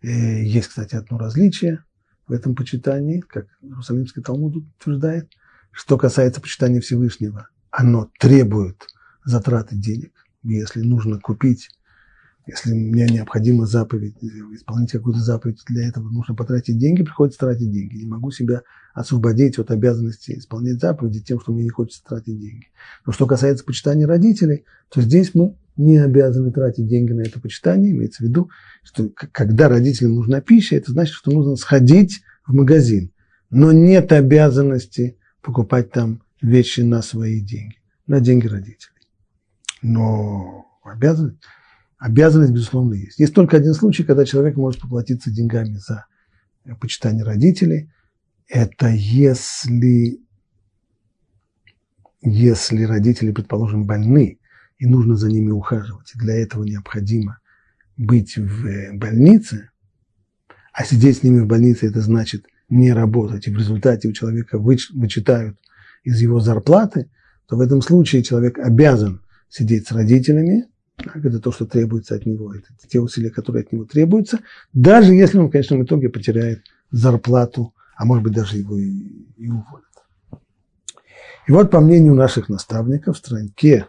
И 0.01 0.09
есть, 0.09 0.69
кстати, 0.69 0.95
одно 0.95 1.17
различие 1.17 1.83
в 2.27 2.31
этом 2.31 2.55
почитании, 2.55 3.19
как 3.19 3.47
Иерусалимский 3.61 4.23
Талмуд 4.23 4.55
утверждает– 4.55 5.29
что 5.77 5.95
касается 5.95 6.41
почитания 6.41 6.81
Всевышнего, 6.81 7.49
оно 7.69 8.09
требует 8.19 8.87
затраты 9.27 9.75
денег. 9.75 10.11
Если 10.43 10.81
нужно 10.81 11.19
купить, 11.19 11.69
если 12.47 12.73
мне 12.73 13.05
необходима 13.07 13.65
заповедь, 13.65 14.15
исполнить 14.53 14.91
какую-то 14.91 15.19
заповедь, 15.19 15.59
для 15.67 15.87
этого 15.87 16.09
нужно 16.09 16.33
потратить 16.33 16.77
деньги, 16.77 17.03
приходится 17.03 17.39
тратить 17.39 17.69
деньги. 17.69 17.97
Не 17.97 18.05
могу 18.05 18.31
себя 18.31 18.61
освободить 18.93 19.59
от 19.59 19.69
обязанности 19.69 20.37
исполнять 20.37 20.79
заповеди 20.79 21.19
тем, 21.19 21.41
что 21.41 21.51
мне 21.51 21.63
не 21.63 21.69
хочется 21.69 22.03
тратить 22.05 22.39
деньги. 22.39 22.67
Но 23.05 23.11
что 23.11 23.27
касается 23.27 23.65
почитания 23.65 24.07
родителей, 24.07 24.63
то 24.89 25.01
здесь 25.01 25.35
мы 25.35 25.57
не 25.75 25.97
обязаны 25.97 26.51
тратить 26.51 26.87
деньги 26.87 27.11
на 27.11 27.21
это 27.21 27.41
почитание. 27.41 27.91
Имеется 27.91 28.23
в 28.23 28.27
виду, 28.27 28.49
что 28.81 29.09
когда 29.09 29.67
родителям 29.67 30.15
нужна 30.15 30.39
пища, 30.39 30.77
это 30.77 30.93
значит, 30.93 31.13
что 31.13 31.31
нужно 31.31 31.57
сходить 31.57 32.21
в 32.45 32.53
магазин. 32.53 33.11
Но 33.49 33.73
нет 33.73 34.13
обязанности 34.13 35.17
покупать 35.41 35.91
там 35.91 36.23
вещи 36.41 36.81
на 36.81 37.01
свои 37.01 37.41
деньги, 37.41 37.75
на 38.07 38.21
деньги 38.21 38.47
родителей. 38.47 38.96
Но 39.87 40.65
обязанность, 40.83 41.37
обязанность, 41.97 42.51
безусловно, 42.51 42.95
есть. 42.95 43.19
Есть 43.19 43.33
только 43.33 43.55
один 43.55 43.73
случай, 43.73 44.03
когда 44.03 44.25
человек 44.25 44.57
может 44.57 44.81
поплатиться 44.81 45.31
деньгами 45.31 45.75
за 45.75 46.05
почитание 46.81 47.23
родителей. 47.23 47.89
Это 48.49 48.89
если, 48.89 50.19
если 52.21 52.83
родители, 52.83 53.31
предположим, 53.31 53.85
больны, 53.85 54.39
и 54.77 54.85
нужно 54.85 55.15
за 55.15 55.29
ними 55.29 55.51
ухаживать, 55.51 56.11
и 56.13 56.19
для 56.19 56.35
этого 56.35 56.63
необходимо 56.63 57.39
быть 57.95 58.37
в 58.37 58.93
больнице, 58.93 59.69
а 60.73 60.83
сидеть 60.83 61.19
с 61.19 61.23
ними 61.23 61.39
в 61.39 61.47
больнице, 61.47 61.87
это 61.87 62.01
значит– 62.01 62.45
не 62.69 62.91
работать, 62.91 63.47
и 63.47 63.51
в 63.51 63.57
результате 63.57 64.09
у 64.09 64.11
человека 64.11 64.59
вычитают 64.59 65.57
из 66.03 66.19
его 66.19 66.41
зарплаты, 66.41 67.09
то 67.47 67.55
в 67.55 67.61
этом 67.61 67.81
случае 67.81 68.23
человек 68.23 68.59
обязан 68.59 69.21
сидеть 69.49 69.87
с 69.87 69.91
родителями, 69.91 70.67
так, 70.97 71.23
это 71.23 71.39
то, 71.39 71.51
что 71.51 71.65
требуется 71.65 72.15
от 72.15 72.25
него, 72.25 72.53
это 72.53 72.67
те 72.87 72.99
усилия, 72.99 73.29
которые 73.29 73.63
от 73.63 73.71
него 73.71 73.85
требуются, 73.85 74.39
даже 74.73 75.13
если 75.13 75.37
он 75.37 75.47
в 75.47 75.51
конечном 75.51 75.83
итоге 75.83 76.09
потеряет 76.09 76.63
зарплату, 76.91 77.73
а 77.95 78.05
может 78.05 78.23
быть 78.23 78.33
даже 78.33 78.57
его 78.57 78.77
и, 78.77 78.89
и 79.37 79.47
уволят. 79.47 79.85
И 81.47 81.51
вот 81.51 81.71
по 81.71 81.79
мнению 81.79 82.13
наших 82.13 82.49
наставников 82.49 83.15
в 83.15 83.19
странке 83.19 83.87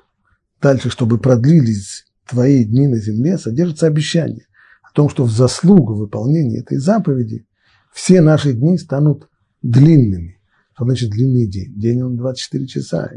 дальше, 0.60 0.90
чтобы 0.90 1.18
продлились 1.18 2.06
твои 2.26 2.64
дни 2.64 2.86
на 2.86 2.98
земле, 2.98 3.38
содержится 3.38 3.86
обещание 3.86 4.46
о 4.82 4.92
том, 4.92 5.08
что 5.08 5.24
в 5.24 5.30
заслугу 5.30 5.94
выполнения 5.94 6.60
этой 6.60 6.78
заповеди 6.78 7.46
все 7.92 8.20
наши 8.20 8.52
дни 8.52 8.78
станут 8.78 9.28
длинными. 9.62 10.40
Что 10.74 10.84
значит 10.84 11.10
длинный 11.10 11.46
день? 11.48 11.74
День 11.74 12.02
он 12.02 12.16
24 12.16 12.66
часа. 12.66 13.10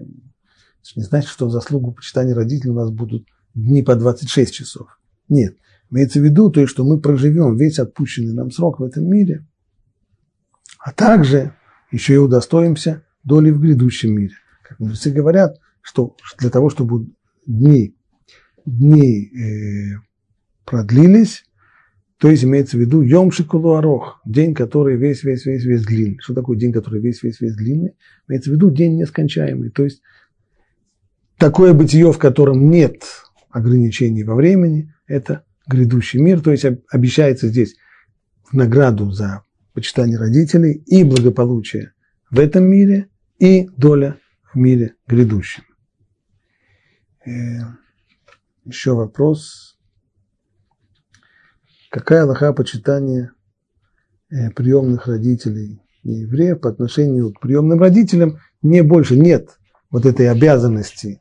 Это 0.83 0.99
не 0.99 1.03
значит, 1.03 1.29
что 1.29 1.47
в 1.47 1.51
заслугу 1.51 1.93
почитания 1.93 2.35
родителей 2.35 2.71
у 2.71 2.75
нас 2.75 2.91
будут 2.91 3.27
дни 3.53 3.83
по 3.83 3.95
26 3.95 4.53
часов. 4.53 4.99
Нет. 5.29 5.55
Имеется 5.89 6.19
в 6.19 6.23
виду 6.23 6.49
то, 6.49 6.65
что 6.67 6.83
мы 6.83 6.99
проживем 6.99 7.55
весь 7.55 7.79
отпущенный 7.79 8.33
нам 8.33 8.51
срок 8.51 8.79
в 8.79 8.83
этом 8.83 9.05
мире, 9.05 9.45
а 10.79 10.91
также 10.91 11.53
еще 11.91 12.13
и 12.15 12.17
удостоимся 12.17 13.03
доли 13.23 13.51
в 13.51 13.59
грядущем 13.59 14.13
мире. 14.13 14.35
Как 14.63 14.79
мудрецы 14.79 15.11
говорят, 15.11 15.59
что 15.81 16.15
для 16.39 16.49
того, 16.49 16.69
чтобы 16.69 17.11
дни, 17.45 17.95
дни 18.65 19.27
э, 19.27 19.99
продлились, 20.65 21.43
то 22.17 22.29
есть 22.29 22.43
имеется 22.43 22.77
в 22.77 22.79
виду 22.79 23.01
Йом 23.01 23.31
Шикулуарох, 23.31 24.21
день, 24.25 24.53
который 24.53 24.95
весь, 24.95 25.23
весь, 25.23 25.45
весь, 25.45 25.65
весь 25.65 25.83
длинный. 25.83 26.19
Что 26.21 26.35
такое 26.35 26.57
день, 26.57 26.71
который 26.71 27.01
весь, 27.01 27.23
весь, 27.23 27.41
весь 27.41 27.55
длинный? 27.55 27.95
Имеется 28.29 28.51
в 28.51 28.53
виду 28.53 28.69
день 28.69 28.95
нескончаемый. 28.95 29.71
То 29.71 29.83
есть 29.83 30.01
такое 31.41 31.73
бытие, 31.73 32.13
в 32.13 32.19
котором 32.19 32.69
нет 32.69 33.03
ограничений 33.49 34.23
во 34.23 34.35
времени, 34.35 34.93
это 35.07 35.43
грядущий 35.67 36.21
мир. 36.21 36.39
То 36.39 36.51
есть 36.51 36.65
обещается 36.87 37.47
здесь 37.47 37.75
награду 38.51 39.09
за 39.09 39.43
почитание 39.73 40.19
родителей 40.19 40.83
и 40.85 41.03
благополучие 41.03 41.93
в 42.29 42.39
этом 42.39 42.65
мире, 42.65 43.07
и 43.39 43.67
доля 43.75 44.19
в 44.53 44.57
мире 44.57 44.93
грядущем. 45.07 45.63
Э, 47.25 47.31
еще 48.65 48.93
вопрос. 48.93 49.79
Какая 51.89 52.23
лоха 52.25 52.53
почитания 52.53 53.33
э, 54.29 54.51
приемных 54.51 55.07
родителей 55.07 55.81
евреев 56.03 56.61
по 56.61 56.69
отношению 56.69 57.33
к 57.33 57.39
приемным 57.39 57.79
родителям 57.79 58.37
не 58.61 58.83
больше 58.83 59.17
нет 59.17 59.57
вот 59.89 60.05
этой 60.05 60.29
обязанности, 60.29 61.19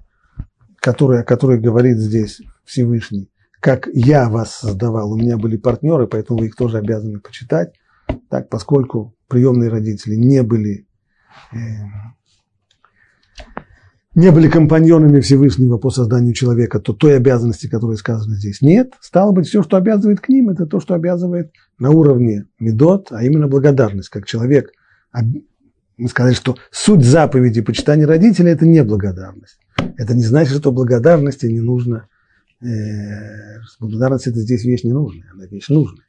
которая, 0.81 1.21
о 1.21 1.25
которой 1.25 1.61
говорит 1.61 1.99
здесь 1.99 2.41
Всевышний, 2.65 3.31
как 3.61 3.89
я 3.93 4.29
вас 4.29 4.55
создавал, 4.55 5.13
у 5.13 5.17
меня 5.17 5.37
были 5.37 5.57
партнеры, 5.57 6.07
поэтому 6.07 6.41
вы 6.41 6.47
их 6.47 6.57
тоже 6.57 6.79
обязаны 6.79 7.21
почитать. 7.21 7.75
Так, 8.29 8.49
поскольку 8.49 9.15
приемные 9.29 9.69
родители 9.71 10.17
не 10.17 10.43
были 10.43 10.87
э, 11.53 11.57
не 14.15 14.33
были 14.33 14.49
компаньонами 14.49 15.21
Всевышнего 15.21 15.79
по 15.79 15.91
созданию 15.91 16.35
человека, 16.35 16.81
то 16.81 16.93
той 16.93 17.17
обязанности, 17.17 17.69
которая 17.69 17.97
сказана 17.97 18.35
здесь, 18.35 18.61
нет. 18.61 18.95
Стало 19.01 19.31
быть, 19.31 19.47
все, 19.47 19.63
что 19.63 19.77
обязывает 19.77 20.21
к 20.21 20.29
ним, 20.29 20.49
это 20.49 20.67
то, 20.67 20.81
что 20.81 20.95
обязывает 20.95 21.53
на 21.79 21.91
уровне 21.91 22.47
медот, 22.59 23.09
а 23.13 23.23
именно 23.23 23.47
благодарность. 23.47 24.09
Как 24.09 24.27
человек, 24.27 24.73
мы 25.13 26.09
сказали, 26.09 26.35
что 26.35 26.57
суть 26.73 27.05
заповеди 27.05 27.61
почитания 27.61 28.07
родителей– 28.07 28.51
это 28.53 28.67
не 28.67 28.83
благодарность. 28.83 29.60
Это 29.97 30.15
не 30.15 30.25
значит, 30.25 30.59
что 30.59 30.73
благодарности 30.73 31.47
не 31.47 31.61
нужно. 31.61 32.09
Э, 32.63 33.61
благодарность– 33.79 34.27
это 34.29 34.41
здесь 34.41 34.65
вещь 34.65 34.85
не 34.85 34.93
нужная, 34.93 35.31
она 35.33 35.47
вещь 35.47 35.69
нужная. 35.69 36.05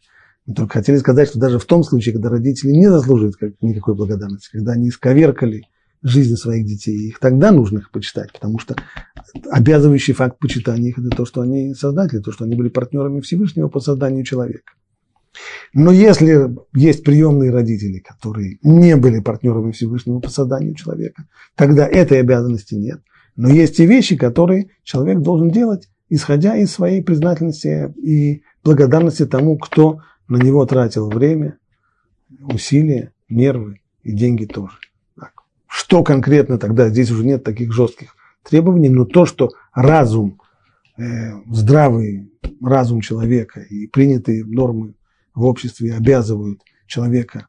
Мы 0.46 0.56
только 0.56 0.80
хотели 0.80 0.98
сказать, 0.98 1.30
что 1.30 1.40
даже 1.40 1.60
в 1.60 1.66
том 1.66 1.84
случае, 1.84 2.14
когда 2.14 2.30
родители 2.30 2.72
не 2.72 2.90
заслуживают 2.90 3.36
никакой 3.62 3.96
благодарности, 3.96 4.50
когда 4.52 4.74
они 4.74 4.90
исковеркали 4.90 5.64
жизни 6.04 6.36
своих 6.36 6.66
детей. 6.66 7.10
Их 7.10 7.20
тогда 7.20 7.52
нужно 7.52 7.80
их 7.80 7.92
почитать, 7.92 8.34
потому 8.34 8.60
что 8.60 8.76
обязывающий 9.52 10.14
факт 10.14 10.40
почитания 10.40 10.90
их– 10.90 10.98
это 11.00 11.10
то, 11.10 11.26
что 11.26 11.42
они 11.42 11.74
создатели, 11.76 12.20
то, 12.20 12.32
что 12.32 12.46
они 12.46 12.56
были 12.56 12.70
партнерами 12.70 13.22
Всевышнего 13.22 13.68
по 13.68 13.80
созданию 13.80 14.24
человека. 14.24 14.74
Но 15.74 15.92
если 15.92 16.54
есть 16.74 17.04
приемные 17.04 17.52
родители, 17.52 18.00
которые 18.00 18.58
не 18.64 18.98
были 18.98 19.22
партнерами 19.22 19.72
Всевышнего 19.72 20.20
по 20.20 20.30
созданию 20.30 20.76
человека, 20.76 21.26
тогда 21.56 21.88
этой 21.88 22.20
обязанности 22.20 22.76
нет. 22.76 23.02
Но 23.36 23.50
есть 23.50 23.80
и 23.80 23.86
вещи, 23.86 24.16
которые 24.16 24.70
человек 24.84 25.20
должен 25.20 25.50
делать, 25.50 25.90
исходя 26.10 26.56
из 26.58 26.72
своей 26.72 27.02
признательности 27.02 27.94
и 27.98 28.44
благодарности 28.64 29.26
тому, 29.26 29.58
кто 29.58 30.02
на 30.28 30.38
него 30.38 30.66
тратил 30.66 31.10
время, 31.10 31.58
усилия, 32.42 33.14
нервы 33.30 33.82
и 34.04 34.12
деньги 34.12 34.46
тоже. 34.46 34.74
Что 35.68 36.04
конкретно 36.04 36.58
тогда? 36.58 36.90
Здесь 36.90 37.12
уже 37.12 37.26
нет 37.26 37.44
таких 37.44 37.74
жестких 37.74 38.16
требований, 38.44 38.90
но 38.90 39.06
то, 39.06 39.26
что 39.26 39.52
разум, 39.74 40.42
э, 40.98 41.32
здравый 41.50 42.30
разум 42.62 43.02
человека 43.02 43.62
и 43.62 43.88
принятые 43.88 44.46
нормы 44.46 44.96
в 45.34 45.46
обществе 45.46 45.94
обязывают 45.94 46.62
человека 46.88 47.48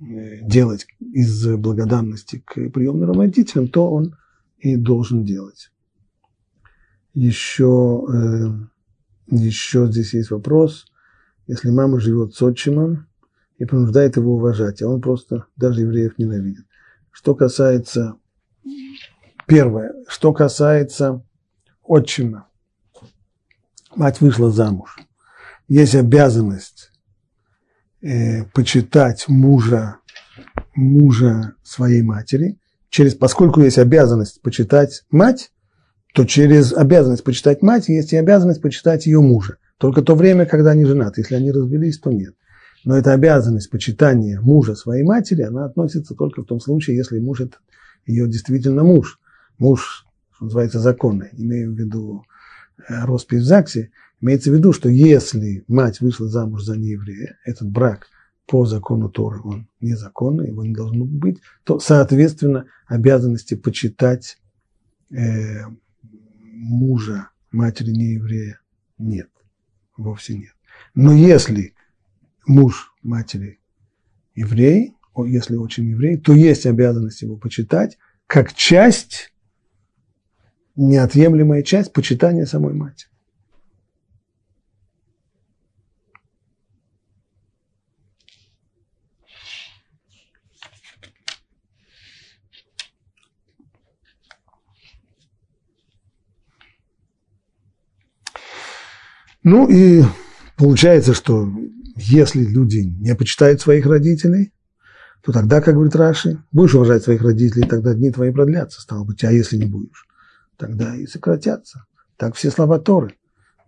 э, 0.00 0.40
делать 0.42 0.86
из 1.00 1.46
благодарности 1.56 2.42
к 2.44 2.70
приемным 2.70 3.10
родителям, 3.12 3.68
то 3.68 3.90
он 3.90 4.14
и 4.58 4.76
должен 4.76 5.24
делать. 5.24 5.70
Еще, 7.14 8.04
э, 8.12 9.34
еще 9.34 9.86
здесь 9.86 10.14
есть 10.14 10.30
вопрос. 10.30 10.86
Если 11.46 11.70
мама 11.70 12.00
живет 12.00 12.34
с 12.34 12.42
отчимом 12.42 13.06
и 13.56 13.64
принуждает 13.64 14.16
его 14.16 14.34
уважать, 14.34 14.82
а 14.82 14.88
он 14.88 15.00
просто 15.00 15.46
даже 15.56 15.80
евреев 15.80 16.18
ненавидит. 16.18 16.64
Что 17.10 17.34
касается, 17.34 18.16
первое, 19.46 19.94
что 20.06 20.32
касается 20.32 21.24
отчима. 21.82 22.46
Мать 23.96 24.20
вышла 24.20 24.50
замуж. 24.50 24.98
Есть 25.66 25.94
обязанность 25.94 26.92
э, 28.00 28.44
почитать 28.54 29.26
мужа, 29.28 29.96
мужа 30.74 31.54
своей 31.62 32.02
матери. 32.02 32.58
Через, 32.90 33.14
поскольку 33.14 33.60
есть 33.60 33.78
обязанность 33.78 34.40
почитать 34.42 35.04
мать, 35.10 35.50
то 36.14 36.24
через 36.24 36.72
обязанность 36.72 37.24
почитать 37.24 37.62
мать 37.62 37.88
есть 37.88 38.12
и 38.12 38.16
обязанность 38.16 38.62
почитать 38.62 39.06
ее 39.06 39.20
мужа. 39.20 39.56
Только 39.78 40.02
то 40.02 40.14
время, 40.14 40.46
когда 40.46 40.70
они 40.70 40.84
женаты. 40.84 41.20
Если 41.20 41.34
они 41.34 41.52
развелись, 41.52 41.98
то 41.98 42.10
нет. 42.10 42.34
Но 42.84 42.96
эта 42.96 43.12
обязанность 43.12 43.70
почитания 43.70 44.40
мужа 44.40 44.74
своей 44.74 45.04
матери, 45.04 45.42
она 45.42 45.66
относится 45.66 46.14
только 46.14 46.42
в 46.42 46.46
том 46.46 46.60
случае, 46.60 46.96
если 46.96 47.18
муж 47.18 47.40
это 47.40 47.58
ее 48.06 48.26
действительно 48.26 48.82
муж. 48.82 49.20
Муж, 49.58 50.06
что 50.34 50.46
называется, 50.46 50.80
законный. 50.80 51.28
Имею 51.32 51.72
в 51.72 51.78
виду 51.78 52.24
э, 52.78 53.04
роспись 53.04 53.42
в 53.42 53.44
ЗАГСе. 53.44 53.90
Имеется 54.20 54.50
в 54.50 54.54
виду, 54.54 54.72
что 54.72 54.88
если 54.88 55.64
мать 55.68 56.00
вышла 56.00 56.28
замуж 56.28 56.64
за 56.64 56.76
нееврея, 56.76 57.38
этот 57.44 57.68
брак 57.68 58.06
по 58.48 58.64
закону 58.64 59.10
Торы, 59.10 59.40
он 59.42 59.68
незаконный, 59.80 60.48
его 60.48 60.64
не 60.64 60.74
должно 60.74 61.04
быть, 61.04 61.42
то, 61.64 61.78
соответственно, 61.78 62.64
обязанности 62.86 63.54
почитать 63.54 64.38
э, 65.10 65.64
мужа 66.02 67.28
матери 67.52 67.90
нееврея 67.90 68.58
нет, 68.96 69.28
вовсе 69.98 70.38
нет. 70.38 70.54
Но 70.94 71.12
если 71.12 71.74
муж 72.46 72.94
матери 73.02 73.60
еврей, 74.34 74.94
если 75.26 75.56
очень 75.56 75.90
еврей, 75.90 76.16
то 76.16 76.32
есть 76.32 76.64
обязанность 76.64 77.20
его 77.20 77.36
почитать 77.36 77.98
как 78.26 78.54
часть, 78.54 79.30
неотъемлемая 80.74 81.62
часть 81.62 81.92
почитания 81.92 82.46
самой 82.46 82.72
матери. 82.72 83.10
Ну 99.50 99.66
и 99.66 100.04
получается, 100.58 101.14
что 101.14 101.48
если 101.96 102.44
люди 102.44 102.80
не 102.80 103.14
почитают 103.14 103.62
своих 103.62 103.86
родителей, 103.86 104.52
то 105.24 105.32
тогда, 105.32 105.62
как 105.62 105.72
говорит 105.72 105.96
Раши, 105.96 106.44
будешь 106.52 106.74
уважать 106.74 107.02
своих 107.02 107.22
родителей, 107.22 107.66
тогда 107.66 107.94
дни 107.94 108.10
твои 108.10 108.30
продлятся, 108.30 108.82
стало 108.82 109.04
быть, 109.04 109.24
а 109.24 109.32
если 109.32 109.56
не 109.56 109.64
будешь, 109.64 110.06
тогда 110.58 110.94
и 110.94 111.06
сократятся. 111.06 111.86
Так 112.18 112.34
все 112.34 112.50
слова 112.50 112.78
Торы. 112.78 113.16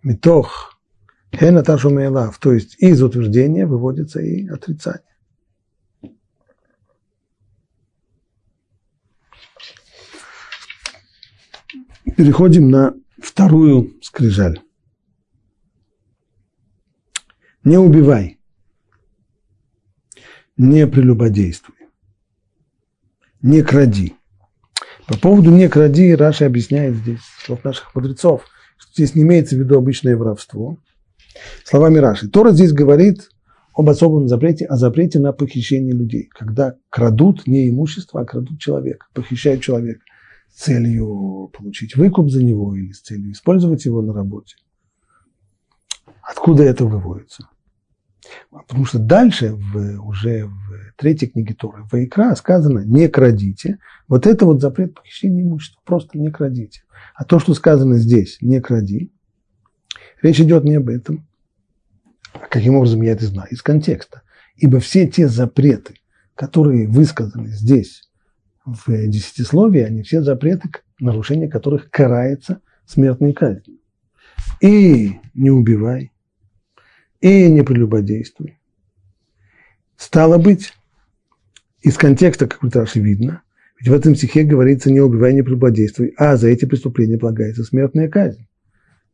Митох, 0.03 0.79
хена 1.33 1.63
ташумейлав, 1.63 2.37
то 2.37 2.53
есть 2.53 2.75
из 2.77 3.01
утверждения 3.01 3.65
выводится 3.65 4.21
и 4.21 4.47
отрицание. 4.47 5.01
Переходим 12.15 12.69
на 12.69 12.93
вторую 13.19 13.95
скрижаль. 14.03 14.59
Не 17.63 17.77
убивай. 17.77 18.39
Не 20.57 20.87
прелюбодействуй. 20.87 21.75
Не 23.41 23.61
кради. 23.61 24.15
По 25.07 25.17
поводу 25.17 25.51
«не 25.51 25.67
кради» 25.67 26.15
Раша 26.15 26.45
объясняет 26.45 26.95
здесь, 26.95 27.19
слов 27.43 27.63
наших 27.63 27.93
мудрецов, 27.95 28.45
что 28.77 28.93
здесь 28.93 29.15
не 29.15 29.23
имеется 29.23 29.55
в 29.55 29.59
виду 29.59 29.77
обычное 29.77 30.15
воровство. 30.15 30.77
Словами 31.65 31.97
Раши. 31.97 32.29
Тора 32.29 32.51
здесь 32.51 32.71
говорит 32.71 33.29
об 33.73 33.89
особом 33.89 34.27
запрете, 34.27 34.65
о 34.65 34.75
запрете 34.75 35.19
на 35.19 35.33
похищение 35.33 35.93
людей, 35.93 36.29
когда 36.31 36.75
крадут 36.89 37.45
не 37.47 37.69
имущество, 37.69 38.21
а 38.21 38.25
крадут 38.25 38.59
человека, 38.59 39.07
похищают 39.13 39.61
человека 39.61 40.01
с 40.49 40.63
целью 40.63 41.51
получить 41.57 41.95
выкуп 41.95 42.29
за 42.29 42.43
него 42.43 42.75
или 42.75 42.91
с 42.91 43.01
целью 43.01 43.31
использовать 43.31 43.85
его 43.85 44.01
на 44.01 44.13
работе. 44.13 44.55
Откуда 46.21 46.63
это 46.63 46.85
выводится? 46.85 47.47
Потому 48.49 48.85
что 48.85 48.99
дальше, 48.99 49.53
в, 49.53 49.99
уже 50.05 50.45
в 50.45 50.93
третьей 50.95 51.29
книге 51.29 51.55
Торы, 51.55 51.83
в 51.83 51.93
Икра 51.95 52.35
сказано 52.35 52.79
«не 52.79 53.07
крадите». 53.07 53.79
Вот 54.07 54.27
это 54.27 54.45
вот 54.45 54.61
запрет 54.61 54.93
похищения 54.93 55.43
имущества, 55.43 55.81
просто 55.85 56.17
не 56.17 56.29
крадите. 56.29 56.83
А 57.15 57.25
то, 57.25 57.39
что 57.39 57.53
сказано 57.53 57.97
здесь 57.97 58.37
«не 58.41 58.61
кради», 58.61 59.11
речь 60.21 60.39
идет 60.39 60.63
не 60.63 60.75
об 60.75 60.89
этом. 60.89 61.27
А 62.33 62.47
каким 62.47 62.75
образом 62.75 63.01
я 63.01 63.13
это 63.13 63.25
знаю? 63.25 63.49
Из 63.49 63.61
контекста. 63.61 64.21
Ибо 64.55 64.79
все 64.79 65.07
те 65.07 65.27
запреты, 65.27 65.95
которые 66.35 66.87
высказаны 66.87 67.49
здесь 67.49 68.09
в 68.63 68.87
десятисловии, 69.07 69.81
они 69.81 70.03
все 70.03 70.21
запреты, 70.21 70.69
нарушение 70.99 71.49
которых 71.49 71.89
карается 71.89 72.61
смертной 72.85 73.33
казнью. 73.33 73.80
И 74.61 75.19
не 75.33 75.49
убивай, 75.49 76.11
и 77.19 77.49
не 77.49 77.63
прелюбодействуй. 77.63 78.59
Стало 79.97 80.37
быть, 80.37 80.73
из 81.81 81.97
контекста, 81.97 82.47
как 82.47 82.63
Раши 82.75 82.99
видно, 82.99 83.41
ведь 83.79 83.89
в 83.89 83.93
этом 83.93 84.15
стихе 84.15 84.43
говорится 84.43 84.91
«не 84.91 84.99
убивай, 84.99 85.33
не 85.33 85.41
прелюбодействуй», 85.41 86.13
а 86.15 86.37
за 86.37 86.49
эти 86.49 86.65
преступления 86.65 87.17
полагается 87.17 87.63
смертная 87.63 88.07
казнь. 88.07 88.47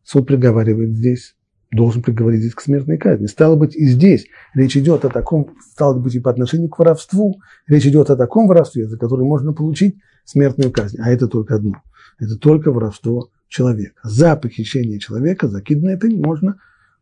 Суд 0.04 0.28
приговаривает 0.28 0.91
здесь, 0.91 1.38
должен 1.72 2.02
приговорить 2.02 2.41
здесь 2.41 2.54
к 2.54 2.62
смертной 2.62 2.98
казни. 2.98 3.28
Стало 3.28 3.56
быть, 3.56 3.74
и 3.74 3.86
здесь 3.86 4.28
речь 4.54 4.76
идет 4.76 5.06
о 5.06 5.10
таком, 5.10 5.56
стало 5.72 5.98
быть, 5.98 6.16
и 6.16 6.20
по 6.20 6.30
отношению 6.30 6.68
к 6.70 6.80
воровству, 6.80 7.39
речь 7.68 7.86
идет 7.86 8.10
о 8.10 8.18
таком 8.18 8.48
воровстве, 8.48 8.88
за 8.88 8.98
которое 8.98 9.24
можно 9.24 9.54
получить 9.54 9.98
смертную 10.26 10.72
казнь. 10.72 10.98
А 11.00 11.10
это 11.10 11.30
только 11.30 11.56
одно. 11.56 11.82
Это 12.20 12.38
только 12.38 12.72
воровство 12.72 13.30
человека. 13.48 14.00
За 14.04 14.36
похищение 14.36 15.00
человека, 15.00 15.48
за 15.48 15.62
киднепинг 15.62 16.26
можно 16.26 16.60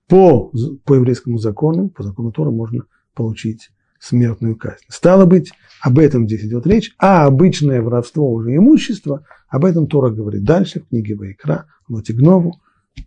по, 0.07 0.51
по 0.83 0.95
еврейскому 0.95 1.37
закону, 1.37 1.89
по 1.89 2.03
закону 2.03 2.31
Тора 2.31 2.51
можно 2.51 2.85
получить 3.13 3.71
смертную 3.99 4.55
казнь. 4.55 4.83
Стало 4.87 5.25
быть, 5.25 5.51
об 5.81 5.99
этом 5.99 6.27
здесь 6.27 6.43
идет 6.45 6.67
речь, 6.67 6.93
а 6.99 7.25
обычное 7.25 7.81
воровство 7.81 8.31
уже 8.31 8.55
имущество, 8.55 9.25
об 9.47 9.65
этом 9.65 9.87
Тора 9.87 10.11
говорит 10.11 10.43
дальше 10.43 10.81
в 10.81 10.89
книге 10.89 11.15
Вайкра, 11.15 11.65
Лотигнову, 11.87 12.59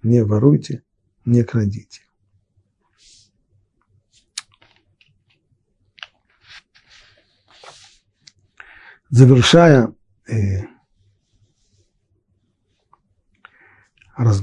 не 0.02 0.24
воруйте, 0.24 0.82
не 1.24 1.44
крадите. 1.44 2.02
Завершая 9.10 9.94
э, 10.28 10.64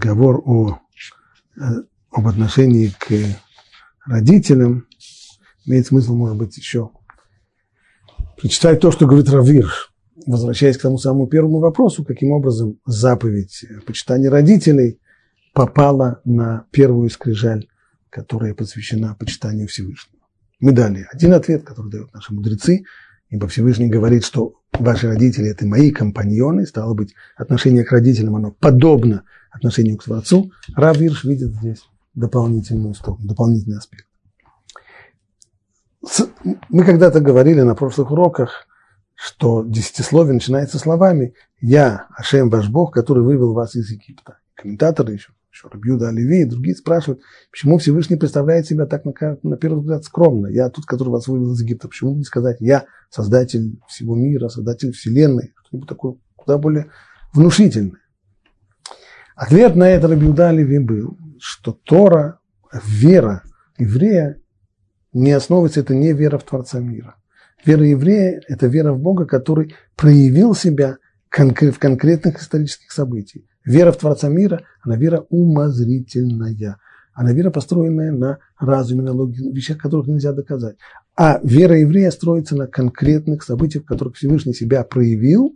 разговор 0.06 0.42
о, 0.46 0.80
э, 1.58 1.62
об 2.12 2.28
отношении 2.28 2.94
к 3.00 3.12
родителям, 4.06 4.86
имеет 5.66 5.88
смысл, 5.88 6.16
может 6.16 6.38
быть, 6.38 6.56
еще 6.58 6.92
прочитать 8.38 8.80
то, 8.80 8.92
что 8.92 9.08
говорит 9.08 9.30
Равир, 9.30 9.72
возвращаясь 10.28 10.78
к 10.78 10.82
тому 10.84 11.00
самому 11.00 11.28
первому 11.28 11.58
вопросу, 11.60 12.06
каким 12.06 12.32
образом 12.32 12.80
заповедь 12.86 13.66
почитания 13.88 14.30
родителей 14.30 15.00
попала 15.54 16.22
на 16.24 16.68
первую 16.72 17.10
скрижаль, 17.10 17.68
которая 18.12 18.54
посвящена 18.54 19.16
почитанию 19.16 19.68
Всевышнего. 19.68 20.22
Мы 20.60 20.72
дали 20.72 21.08
один 21.12 21.34
ответ, 21.34 21.64
который 21.64 21.90
дают 21.90 22.14
наши 22.14 22.32
мудрецы, 22.32 22.84
ибо 23.30 23.48
Всевышний 23.48 23.90
говорит, 23.90 24.24
что 24.24 24.54
ваши 24.72 25.08
родители– 25.08 25.50
это 25.50 25.66
мои 25.66 25.90
компаньоны, 25.90 26.68
стало 26.68 26.94
быть, 26.94 27.16
отношение 27.36 27.84
к 27.84 27.92
родителям, 27.92 28.36
оно 28.36 28.52
подобно 28.52 29.24
отношению 29.56 29.98
к 29.98 30.04
Творцу, 30.04 30.52
Рав 30.76 30.98
Вирш 30.98 31.24
видит 31.24 31.56
здесь 31.56 31.84
дополнительную 32.14 32.94
сторону, 32.94 33.28
дополнительный 33.28 33.78
аспект. 33.78 34.06
Мы 36.70 36.84
когда-то 36.84 37.20
говорили 37.20 37.62
на 37.62 37.76
прошлых 37.76 38.12
уроках, 38.12 38.68
что 39.16 39.64
десятисловие 39.64 40.34
начинается 40.34 40.78
словами 40.78 41.34
«Я, 41.62 42.08
Ашем, 42.16 42.50
ваш 42.50 42.70
Бог, 42.70 42.94
который 42.94 43.24
вывел 43.24 43.54
вас 43.54 43.76
из 43.76 43.90
Египта». 43.90 44.40
Комментаторы 44.56 45.14
еще, 45.14 45.32
еще 45.52 45.68
Рабьюда 45.70 46.10
Оливи 46.10 46.42
и 46.42 46.46
другие 46.46 46.76
спрашивают, 46.76 47.22
почему 47.50 47.78
Всевышний 47.78 48.18
представляет 48.18 48.68
себя 48.68 48.86
так, 48.86 49.06
на, 49.06 49.14
на 49.42 49.58
первый 49.58 49.80
взгляд, 49.80 50.04
скромно. 50.04 50.48
Я 50.48 50.70
тот, 50.70 50.86
который 50.86 51.10
вас 51.10 51.28
вывел 51.28 51.54
из 51.54 51.62
Египта. 51.62 51.88
Почему 51.88 52.14
не 52.14 52.24
сказать 52.24 52.58
«Я, 52.60 52.86
создатель 53.10 53.80
всего 53.88 54.16
мира, 54.16 54.50
создатель 54.50 54.92
Вселенной», 54.92 55.54
что-нибудь 55.66 55.90
такое 55.90 56.16
куда 56.36 56.58
более 56.58 56.92
внушительное. 57.34 58.00
Ответ 59.36 59.76
на 59.76 59.90
это 59.90 60.08
Рабиуда 60.08 60.52
Леви 60.52 60.80
был, 60.80 61.18
что 61.40 61.74
Тора, 61.74 62.40
вера 62.86 63.44
еврея, 63.78 64.42
не 65.12 65.32
основывается, 65.32 65.82
это 65.82 65.94
не 65.94 66.14
вера 66.14 66.38
в 66.38 66.44
Творца 66.44 66.80
мира. 66.80 67.16
Вера 67.66 67.86
еврея– 67.86 68.42
это 68.48 68.68
вера 68.68 68.94
в 68.94 69.00
Бога, 69.00 69.26
который 69.26 69.76
проявил 69.96 70.56
себя 70.56 70.98
в 71.30 71.80
конкретных 71.80 72.40
исторических 72.40 72.92
событиях. 72.92 73.46
Вера 73.66 73.92
в 73.92 73.98
Творца 73.98 74.30
мира, 74.30 74.62
она 74.82 74.96
вера 74.96 75.26
умозрительная. 75.30 76.78
Она 77.14 77.34
вера, 77.34 77.50
построенная 77.50 78.12
на 78.12 78.40
разуме, 78.60 79.02
на 79.02 79.12
логике, 79.12 79.52
вещах, 79.52 79.78
которых 79.78 80.08
нельзя 80.08 80.32
доказать. 80.32 80.78
А 81.18 81.40
вера 81.44 81.78
еврея 81.78 82.12
строится 82.12 82.56
на 82.56 82.68
конкретных 82.68 83.44
событиях, 83.44 83.84
в 83.84 83.88
которых 83.88 84.16
Всевышний 84.16 84.54
себя 84.54 84.84
проявил, 84.84 85.56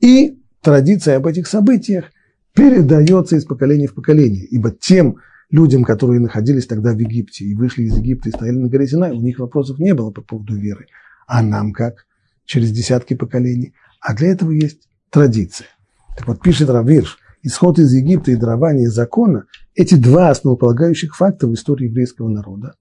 и 0.00 0.38
традиция 0.62 1.16
об 1.16 1.26
этих 1.26 1.46
событиях 1.46 2.06
передается 2.54 3.36
из 3.36 3.44
поколения 3.44 3.86
в 3.86 3.94
поколение. 3.94 4.44
Ибо 4.44 4.70
тем 4.70 5.18
людям, 5.50 5.84
которые 5.84 6.20
находились 6.20 6.66
тогда 6.66 6.92
в 6.92 6.98
Египте 6.98 7.44
и 7.44 7.54
вышли 7.54 7.84
из 7.84 7.96
Египта 7.96 8.28
и 8.28 8.32
стояли 8.32 8.56
на 8.56 8.68
горе 8.68 8.86
Синай, 8.86 9.12
у 9.12 9.20
них 9.20 9.38
вопросов 9.38 9.78
не 9.78 9.94
было 9.94 10.10
по 10.10 10.22
поводу 10.22 10.56
веры. 10.56 10.86
А 11.26 11.42
нам 11.42 11.72
как? 11.72 12.06
Через 12.44 12.70
десятки 12.70 13.14
поколений. 13.14 13.74
А 14.00 14.14
для 14.14 14.28
этого 14.28 14.50
есть 14.50 14.88
традиция. 15.10 15.68
Так 16.16 16.26
вот, 16.26 16.42
пишет 16.42 16.70
Равирш, 16.70 17.18
исход 17.42 17.78
из 17.78 17.92
Египта 17.92 18.30
и 18.30 18.36
дарование 18.36 18.90
закона– 18.90 19.44
эти 19.78 19.94
два 19.94 20.30
основополагающих 20.30 21.16
факта 21.16 21.46
в 21.46 21.54
истории 21.54 21.86
еврейского 21.86 22.28
народа, 22.28 22.74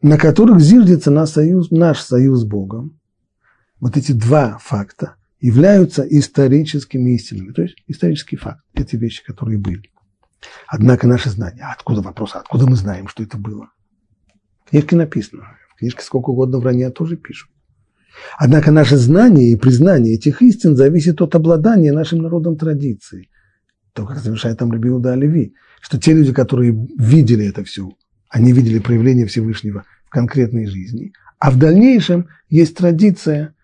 на 0.00 0.16
которых 0.16 0.60
зиждется 0.60 1.10
наш 1.10 1.30
союз, 1.30 1.72
наш 1.72 2.00
союз 2.00 2.42
с 2.42 2.44
Богом. 2.44 3.00
Вот 3.80 3.96
эти 3.96 4.12
два 4.12 4.58
факта 4.58 5.16
являются 5.42 6.02
историческими 6.02 7.16
истинами, 7.16 7.52
то 7.52 7.62
есть 7.62 7.74
исторический 7.88 8.36
факт, 8.36 8.62
эти 8.74 8.94
вещи, 8.94 9.24
которые 9.24 9.58
были. 9.58 9.82
Однако 10.68 11.08
наши 11.08 11.30
знания, 11.30 11.62
а 11.64 11.72
откуда 11.72 12.00
вопрос, 12.00 12.36
откуда 12.36 12.66
мы 12.66 12.76
знаем, 12.76 13.08
что 13.08 13.24
это 13.24 13.36
было? 13.36 13.68
В 14.64 14.70
книжке 14.70 14.94
написано, 14.94 15.56
в 15.74 15.80
книжке 15.80 16.02
сколько 16.02 16.30
угодно 16.30 16.58
вранья 16.58 16.90
тоже 16.90 17.16
пишут. 17.16 17.50
Однако 18.38 18.70
наше 18.70 18.96
знание 18.96 19.50
и 19.50 19.56
признание 19.56 20.14
этих 20.14 20.42
истин 20.42 20.76
зависит 20.76 21.20
от 21.20 21.34
обладания 21.34 21.92
нашим 21.92 22.20
народом 22.20 22.56
традицией. 22.56 23.28
То, 23.94 24.06
как 24.06 24.18
завершает 24.18 24.58
там 24.58 24.70
Рабиуда 24.70 25.12
Оливи, 25.12 25.54
что 25.80 25.98
те 25.98 26.12
люди, 26.12 26.32
которые 26.32 26.72
видели 26.96 27.48
это 27.48 27.64
все, 27.64 27.90
они 28.28 28.52
видели 28.52 28.78
проявление 28.78 29.26
Всевышнего 29.26 29.84
в 30.06 30.10
конкретной 30.10 30.66
жизни, 30.66 31.12
а 31.40 31.50
в 31.50 31.58
дальнейшем 31.58 32.28
есть 32.48 32.76
традиция– 32.76 33.56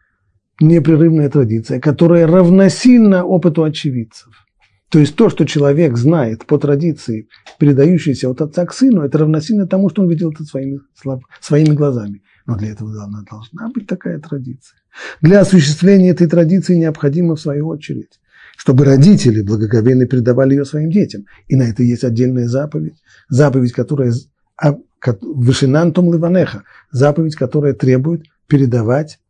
непрерывная 0.60 1.28
традиция, 1.28 1.80
которая 1.80 2.26
равносильна 2.26 3.24
опыту 3.24 3.64
очевидцев. 3.64 4.46
То 4.88 4.98
есть 4.98 5.16
то, 5.16 5.28
что 5.28 5.44
человек 5.44 5.96
знает 5.96 6.46
по 6.46 6.58
традиции, 6.58 7.28
передающейся 7.58 8.30
от 8.30 8.40
отца 8.40 8.64
к 8.64 8.72
сыну, 8.72 9.02
это 9.02 9.18
равносильно 9.18 9.66
тому, 9.66 9.90
что 9.90 10.02
он 10.02 10.08
видел 10.08 10.32
это 10.32 10.44
своими, 10.44 10.80
своими 11.40 11.74
глазами. 11.74 12.22
Но 12.46 12.56
для 12.56 12.70
этого 12.70 12.90
должна 13.30 13.68
быть 13.68 13.86
такая 13.86 14.18
традиция. 14.18 14.78
Для 15.20 15.40
осуществления 15.40 16.10
этой 16.10 16.26
традиции 16.26 16.74
необходимо, 16.74 17.36
в 17.36 17.40
свою 17.40 17.68
очередь, 17.68 18.18
чтобы 18.56 18.86
родители 18.86 19.42
благоговейно 19.42 20.06
передавали 20.06 20.54
ее 20.54 20.64
своим 20.64 20.90
детям. 20.90 21.26
И 21.48 21.56
на 21.56 21.64
это 21.64 21.82
есть 21.82 22.04
отдельная 22.04 22.48
заповедь. 22.48 22.96
Заповедь, 23.28 23.72
которая 23.72 24.14
Вышинантум 25.20 26.12
Ливанеха, 26.12 26.64
заповедь, 26.90 27.36
которая 27.36 27.74
требует 27.74 28.24
передавать 28.48 29.20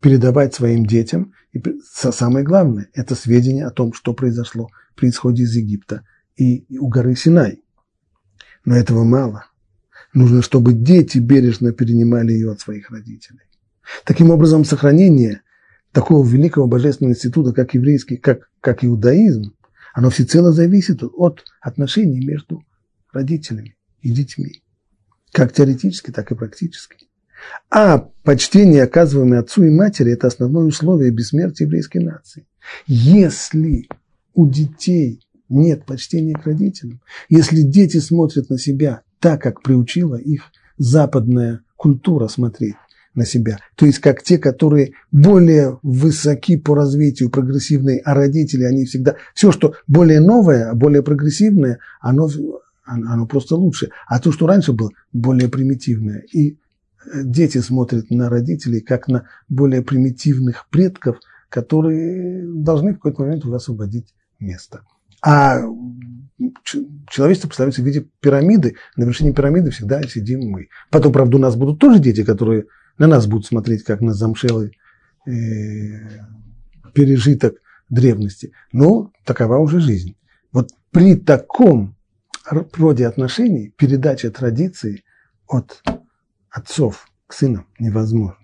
передавать 0.00 0.54
своим 0.54 0.86
детям. 0.86 1.32
И 1.52 1.62
самое 1.92 2.44
главное– 2.44 2.88
это 2.94 3.14
сведения 3.14 3.66
о 3.66 3.70
том, 3.70 3.92
что 3.92 4.14
произошло 4.14 4.68
при 4.94 5.08
исходе 5.10 5.44
из 5.44 5.54
Египта 5.54 6.04
и 6.36 6.66
у 6.78 6.88
горы 6.88 7.16
Синай. 7.16 7.62
Но 8.64 8.76
этого 8.76 9.04
мало. 9.04 9.46
Нужно, 10.14 10.42
чтобы 10.42 10.72
дети 10.72 11.18
бережно 11.18 11.72
перенимали 11.72 12.32
ее 12.32 12.52
от 12.52 12.60
своих 12.60 12.90
родителей. 12.90 13.40
Таким 14.04 14.30
образом, 14.30 14.64
сохранение 14.64 15.42
такого 15.92 16.26
великого 16.26 16.66
божественного 16.66 17.12
института, 17.12 17.52
как 17.52 17.74
еврейский, 17.74 18.16
как, 18.16 18.50
как 18.60 18.84
иудаизм, 18.84 19.54
оно 19.94 20.10
всецело 20.10 20.52
зависит 20.52 21.02
от 21.02 21.44
отношений 21.60 22.24
между 22.24 22.62
родителями 23.12 23.76
и 24.00 24.10
детьми, 24.10 24.62
как 25.32 25.52
теоретически, 25.52 26.10
так 26.10 26.30
и 26.30 26.34
практически. 26.34 27.07
А 27.70 28.08
почтение, 28.24 28.82
оказываемое 28.82 29.40
отцу 29.40 29.64
и 29.64 29.70
матери, 29.70 30.12
это 30.12 30.26
основное 30.26 30.64
условие 30.64 31.10
бессмертия 31.10 31.66
еврейской 31.66 31.98
нации. 31.98 32.46
Если 32.86 33.88
у 34.34 34.48
детей 34.48 35.20
нет 35.48 35.84
почтения 35.86 36.34
к 36.34 36.46
родителям, 36.46 37.00
если 37.28 37.62
дети 37.62 37.98
смотрят 37.98 38.50
на 38.50 38.58
себя 38.58 39.02
так, 39.20 39.42
как 39.42 39.62
приучила 39.62 40.16
их 40.16 40.42
западная 40.76 41.62
культура 41.76 42.28
смотреть 42.28 42.76
на 43.14 43.24
себя. 43.24 43.58
То 43.74 43.86
есть 43.86 43.98
как 43.98 44.22
те, 44.22 44.38
которые 44.38 44.92
более 45.10 45.78
высоки 45.82 46.56
по 46.56 46.74
развитию, 46.74 47.30
прогрессивные, 47.30 48.00
а 48.00 48.14
родители, 48.14 48.62
они 48.64 48.84
всегда... 48.84 49.16
Все, 49.34 49.50
что 49.52 49.74
более 49.86 50.20
новое, 50.20 50.72
более 50.74 51.02
прогрессивное, 51.02 51.78
оно, 52.00 52.28
оно 52.84 53.26
просто 53.26 53.56
лучше. 53.56 53.90
А 54.06 54.20
то, 54.20 54.30
что 54.30 54.46
раньше 54.46 54.72
было 54.72 54.90
более 55.12 55.48
примитивное. 55.48 56.22
И 56.32 56.58
дети 57.14 57.58
смотрят 57.58 58.10
на 58.10 58.28
родителей 58.28 58.80
как 58.80 59.08
на 59.08 59.28
более 59.48 59.82
примитивных 59.82 60.66
предков, 60.70 61.18
которые 61.48 62.44
должны 62.46 62.92
в 62.92 62.96
какой-то 62.96 63.22
момент 63.22 63.44
уже 63.44 63.56
освободить 63.56 64.14
место. 64.38 64.82
А 65.22 65.60
человечество 67.10 67.48
представляется 67.48 67.82
в 67.82 67.84
виде 67.84 68.06
пирамиды. 68.20 68.76
На 68.96 69.04
вершине 69.04 69.32
пирамиды 69.32 69.70
всегда 69.70 70.02
сидим 70.02 70.48
мы. 70.48 70.68
Потом, 70.90 71.12
правда, 71.12 71.36
у 71.36 71.40
нас 71.40 71.56
будут 71.56 71.78
тоже 71.78 71.98
дети, 71.98 72.24
которые 72.24 72.66
на 72.98 73.06
нас 73.06 73.26
будут 73.26 73.46
смотреть, 73.46 73.84
как 73.84 74.00
на 74.00 74.12
замшелый 74.12 74.78
э, 75.26 75.30
пережиток 76.94 77.56
древности. 77.88 78.52
Но 78.72 79.12
такова 79.24 79.58
уже 79.58 79.80
жизнь. 79.80 80.16
Вот 80.52 80.70
при 80.90 81.16
таком 81.16 81.96
роде 82.50 83.06
отношений 83.06 83.74
передача 83.76 84.30
традиции 84.30 85.02
от 85.46 85.82
отцов 86.50 87.06
к 87.26 87.34
сынам 87.34 87.66
невозможна. 87.78 88.36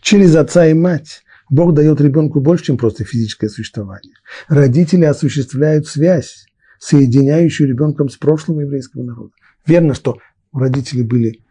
Через 0.00 0.34
отца 0.34 0.66
и 0.66 0.74
мать 0.74 1.22
Бог 1.48 1.74
дает 1.74 2.00
ребенку 2.00 2.40
больше, 2.40 2.64
чем 2.64 2.78
просто 2.78 3.04
физическое 3.04 3.48
существование. 3.48 4.14
Родители 4.48 5.04
осуществляют 5.04 5.86
связь, 5.86 6.46
соединяющую 6.78 7.68
ребенком 7.68 8.08
с 8.08 8.16
прошлого 8.16 8.60
еврейского 8.60 9.04
народа. 9.04 9.32
Верно, 9.66 9.94
что 9.94 10.18
родители 10.52 11.02
были 11.02 11.42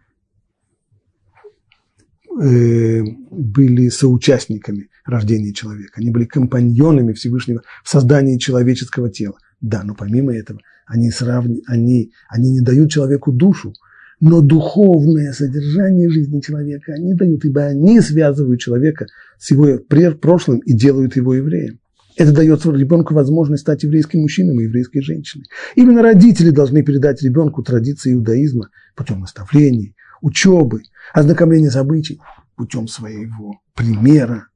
Э, 2.39 3.03
были 3.29 3.89
соучастниками 3.89 4.89
рождения 5.05 5.53
человека, 5.53 5.93
они 5.97 6.11
были 6.11 6.25
компаньонами 6.25 7.13
Всевышнего 7.13 7.61
в 7.83 7.89
создании 7.89 8.37
человеческого 8.37 9.09
тела. 9.09 9.37
Да, 9.59 9.83
но 9.83 9.95
помимо 9.95 10.33
этого 10.33 10.59
они, 10.85 11.11
сравни, 11.11 11.61
они, 11.67 12.13
они 12.29 12.51
не 12.51 12.61
дают 12.61 12.89
человеку 12.89 13.31
душу, 13.31 13.73
но 14.21 14.41
духовное 14.41 15.33
содержание 15.33 16.09
жизни 16.09 16.39
человека 16.39 16.93
они 16.93 17.15
дают, 17.15 17.43
ибо 17.43 17.63
они 17.63 17.99
связывают 18.01 18.61
человека 18.61 19.07
с 19.39 19.49
его 19.51 19.79
прошлым 20.21 20.59
и 20.59 20.73
делают 20.73 21.15
его 21.15 21.33
евреем. 21.33 21.79
Это 22.17 22.31
дает 22.31 22.63
ребенку 22.65 23.15
возможность 23.15 23.63
стать 23.63 23.83
еврейским 23.83 24.21
мужчиной 24.21 24.55
и 24.55 24.63
еврейской 24.67 25.01
женщиной. 25.01 25.45
Именно 25.75 26.03
родители 26.03 26.51
должны 26.51 26.83
передать 26.83 27.23
ребенку 27.23 27.63
традиции 27.63 28.13
иудаизма 28.13 28.69
путем 28.95 29.21
наставлений, 29.21 29.95
учебы, 30.21 30.83
ознакомления 31.13 31.71
с 31.71 31.75
обычаем 31.75 32.19
путем 32.55 32.87
своего 32.87 33.61
примера. 33.75 34.49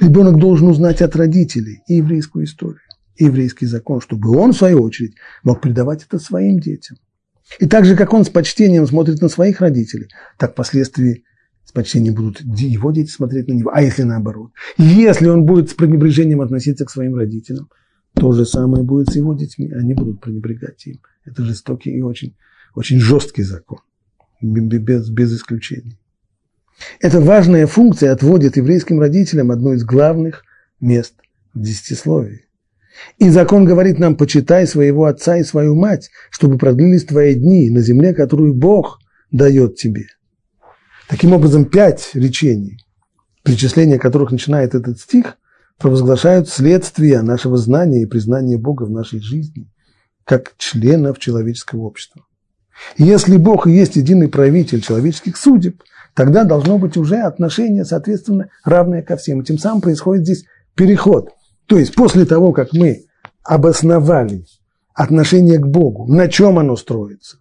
Ребенок 0.00 0.38
должен 0.38 0.68
узнать 0.68 1.00
от 1.00 1.14
родителей 1.14 1.82
и 1.86 1.94
еврейскую 1.94 2.44
историю, 2.44 2.80
и 3.14 3.26
еврейский 3.26 3.66
закон, 3.66 4.00
чтобы 4.00 4.36
он, 4.36 4.52
в 4.52 4.56
свою 4.56 4.82
очередь, 4.82 5.14
мог 5.44 5.60
передавать 5.60 6.04
это 6.04 6.18
своим 6.18 6.58
детям. 6.58 6.96
И 7.58 7.66
так 7.66 7.84
же, 7.84 7.96
как 7.96 8.12
он 8.12 8.24
с 8.24 8.28
почтением 8.28 8.86
смотрит 8.86 9.20
на 9.20 9.28
своих 9.28 9.60
родителей, 9.60 10.08
так 10.38 10.52
впоследствии 10.52 11.24
с 11.64 11.72
почтением 11.72 12.14
будут 12.14 12.40
его 12.40 12.90
дети 12.92 13.10
смотреть 13.10 13.48
на 13.48 13.52
него. 13.52 13.70
А 13.72 13.82
если 13.82 14.02
наоборот? 14.02 14.52
Если 14.78 15.28
он 15.28 15.44
будет 15.44 15.70
с 15.70 15.74
пренебрежением 15.74 16.40
относиться 16.40 16.84
к 16.84 16.90
своим 16.90 17.14
родителям, 17.14 17.68
то 18.14 18.32
же 18.32 18.44
самое 18.44 18.84
будет 18.84 19.08
с 19.08 19.16
его 19.16 19.34
детьми. 19.34 19.70
Они 19.72 19.94
будут 19.94 20.20
пренебрегать 20.20 20.86
им. 20.86 21.00
Это 21.24 21.44
жестокий 21.44 21.90
и 21.90 22.02
очень, 22.02 22.36
очень 22.74 22.98
жесткий 22.98 23.42
закон 23.42 23.78
без, 24.42 25.08
без 25.08 25.34
исключений. 25.34 25.98
Эта 27.00 27.20
важная 27.20 27.66
функция 27.66 28.12
отводит 28.12 28.56
еврейским 28.56 29.00
родителям 29.00 29.50
одно 29.50 29.74
из 29.74 29.84
главных 29.84 30.44
мест 30.80 31.14
в 31.54 31.60
десятисловии. 31.60 32.46
И 33.18 33.28
закон 33.30 33.64
говорит 33.64 33.98
нам, 33.98 34.16
почитай 34.16 34.66
своего 34.66 35.06
отца 35.06 35.36
и 35.36 35.44
свою 35.44 35.74
мать, 35.74 36.10
чтобы 36.30 36.58
продлились 36.58 37.04
твои 37.04 37.34
дни 37.34 37.70
на 37.70 37.80
земле, 37.80 38.14
которую 38.14 38.54
Бог 38.54 38.98
дает 39.30 39.76
тебе. 39.76 40.06
Таким 41.08 41.32
образом, 41.32 41.64
пять 41.64 42.10
речений, 42.14 42.78
перечисление 43.42 43.98
которых 43.98 44.30
начинает 44.30 44.74
этот 44.74 45.00
стих, 45.00 45.36
провозглашают 45.78 46.48
следствие 46.48 47.22
нашего 47.22 47.56
знания 47.56 48.02
и 48.02 48.06
признания 48.06 48.56
Бога 48.56 48.84
в 48.84 48.90
нашей 48.90 49.20
жизни, 49.20 49.68
как 50.24 50.54
членов 50.58 51.18
человеческого 51.18 51.82
общества. 51.82 52.22
Если 52.96 53.36
Бог 53.36 53.66
и 53.66 53.72
есть 53.72 53.96
единый 53.96 54.28
правитель 54.28 54.80
человеческих 54.80 55.36
судеб, 55.36 55.82
тогда 56.14 56.44
должно 56.44 56.78
быть 56.78 56.96
уже 56.96 57.16
отношение, 57.16 57.84
соответственно, 57.84 58.48
равное 58.64 59.02
ко 59.02 59.16
всем. 59.16 59.40
И 59.40 59.44
тем 59.44 59.58
самым 59.58 59.80
происходит 59.80 60.24
здесь 60.24 60.44
переход. 60.74 61.30
То 61.66 61.78
есть 61.78 61.94
после 61.94 62.24
того, 62.24 62.52
как 62.52 62.72
мы 62.72 63.04
обосновали 63.42 64.44
отношение 64.94 65.58
к 65.58 65.66
Богу, 65.66 66.06
на 66.12 66.28
чем 66.28 66.58
оно 66.58 66.76
строится? 66.76 67.38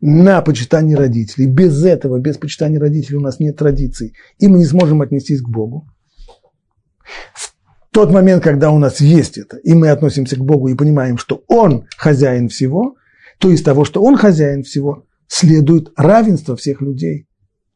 На 0.00 0.40
почитании 0.40 0.94
родителей. 0.94 1.46
Без 1.46 1.84
этого, 1.84 2.18
без 2.18 2.38
почитания 2.38 2.80
родителей 2.80 3.18
у 3.18 3.20
нас 3.22 3.38
нет 3.38 3.56
традиций, 3.56 4.14
и 4.38 4.48
мы 4.48 4.58
не 4.58 4.64
сможем 4.64 5.02
отнестись 5.02 5.42
к 5.42 5.48
Богу. 5.48 5.86
В 7.34 7.52
тот 7.90 8.10
момент, 8.10 8.42
когда 8.42 8.70
у 8.70 8.78
нас 8.78 9.00
есть 9.00 9.36
это, 9.36 9.56
и 9.58 9.74
мы 9.74 9.90
относимся 9.90 10.36
к 10.36 10.44
Богу 10.44 10.68
и 10.68 10.74
понимаем, 10.74 11.18
что 11.18 11.42
Он 11.48 11.86
хозяин 11.96 12.48
всего, 12.48 12.94
то 13.40 13.50
из 13.50 13.62
того, 13.62 13.84
что 13.84 14.02
он 14.02 14.16
хозяин 14.16 14.62
всего, 14.62 15.06
следует 15.26 15.92
равенство 15.96 16.56
всех 16.56 16.82
людей 16.82 17.26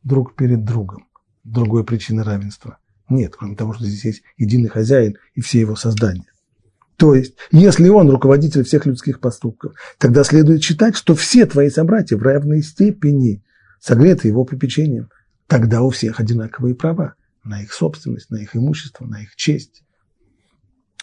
друг 0.02 0.36
перед 0.36 0.64
другом. 0.64 1.08
Другой 1.42 1.84
причины 1.84 2.22
равенства 2.22 2.78
нет, 3.08 3.34
кроме 3.36 3.56
того, 3.56 3.74
что 3.74 3.84
здесь 3.84 4.04
есть 4.04 4.22
единый 4.36 4.68
хозяин 4.68 5.16
и 5.34 5.40
все 5.40 5.60
его 5.60 5.76
создания. 5.76 6.26
То 6.96 7.14
есть, 7.14 7.34
если 7.50 7.88
он 7.88 8.08
руководитель 8.08 8.64
всех 8.64 8.86
людских 8.86 9.20
поступков, 9.20 9.74
тогда 9.98 10.22
следует 10.24 10.62
считать, 10.62 10.96
что 10.96 11.14
все 11.14 11.44
твои 11.44 11.68
собратья 11.68 12.16
в 12.16 12.22
равной 12.22 12.62
степени 12.62 13.42
согреты 13.80 14.28
его 14.28 14.44
попечением. 14.44 15.08
Тогда 15.46 15.82
у 15.82 15.90
всех 15.90 16.20
одинаковые 16.20 16.74
права 16.74 17.14
на 17.42 17.62
их 17.62 17.72
собственность, 17.72 18.30
на 18.30 18.36
их 18.36 18.56
имущество, 18.56 19.04
на 19.04 19.22
их 19.22 19.34
честь, 19.36 19.82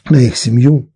на 0.09 0.17
их 0.17 0.35
семью. 0.37 0.89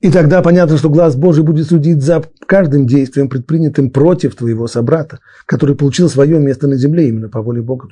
И 0.00 0.10
тогда 0.10 0.42
понятно, 0.42 0.78
что 0.78 0.90
глаз 0.90 1.14
Божий 1.14 1.44
будет 1.44 1.68
судить 1.68 2.02
за 2.02 2.24
каждым 2.46 2.88
действием, 2.88 3.28
предпринятым 3.28 3.90
против 3.90 4.34
твоего 4.34 4.66
собрата, 4.66 5.20
который 5.46 5.76
получил 5.76 6.08
свое 6.08 6.40
место 6.40 6.66
на 6.66 6.76
земле 6.76 7.08
именно 7.08 7.28
по 7.28 7.40
воле 7.40 7.62
Бога. 7.62 7.88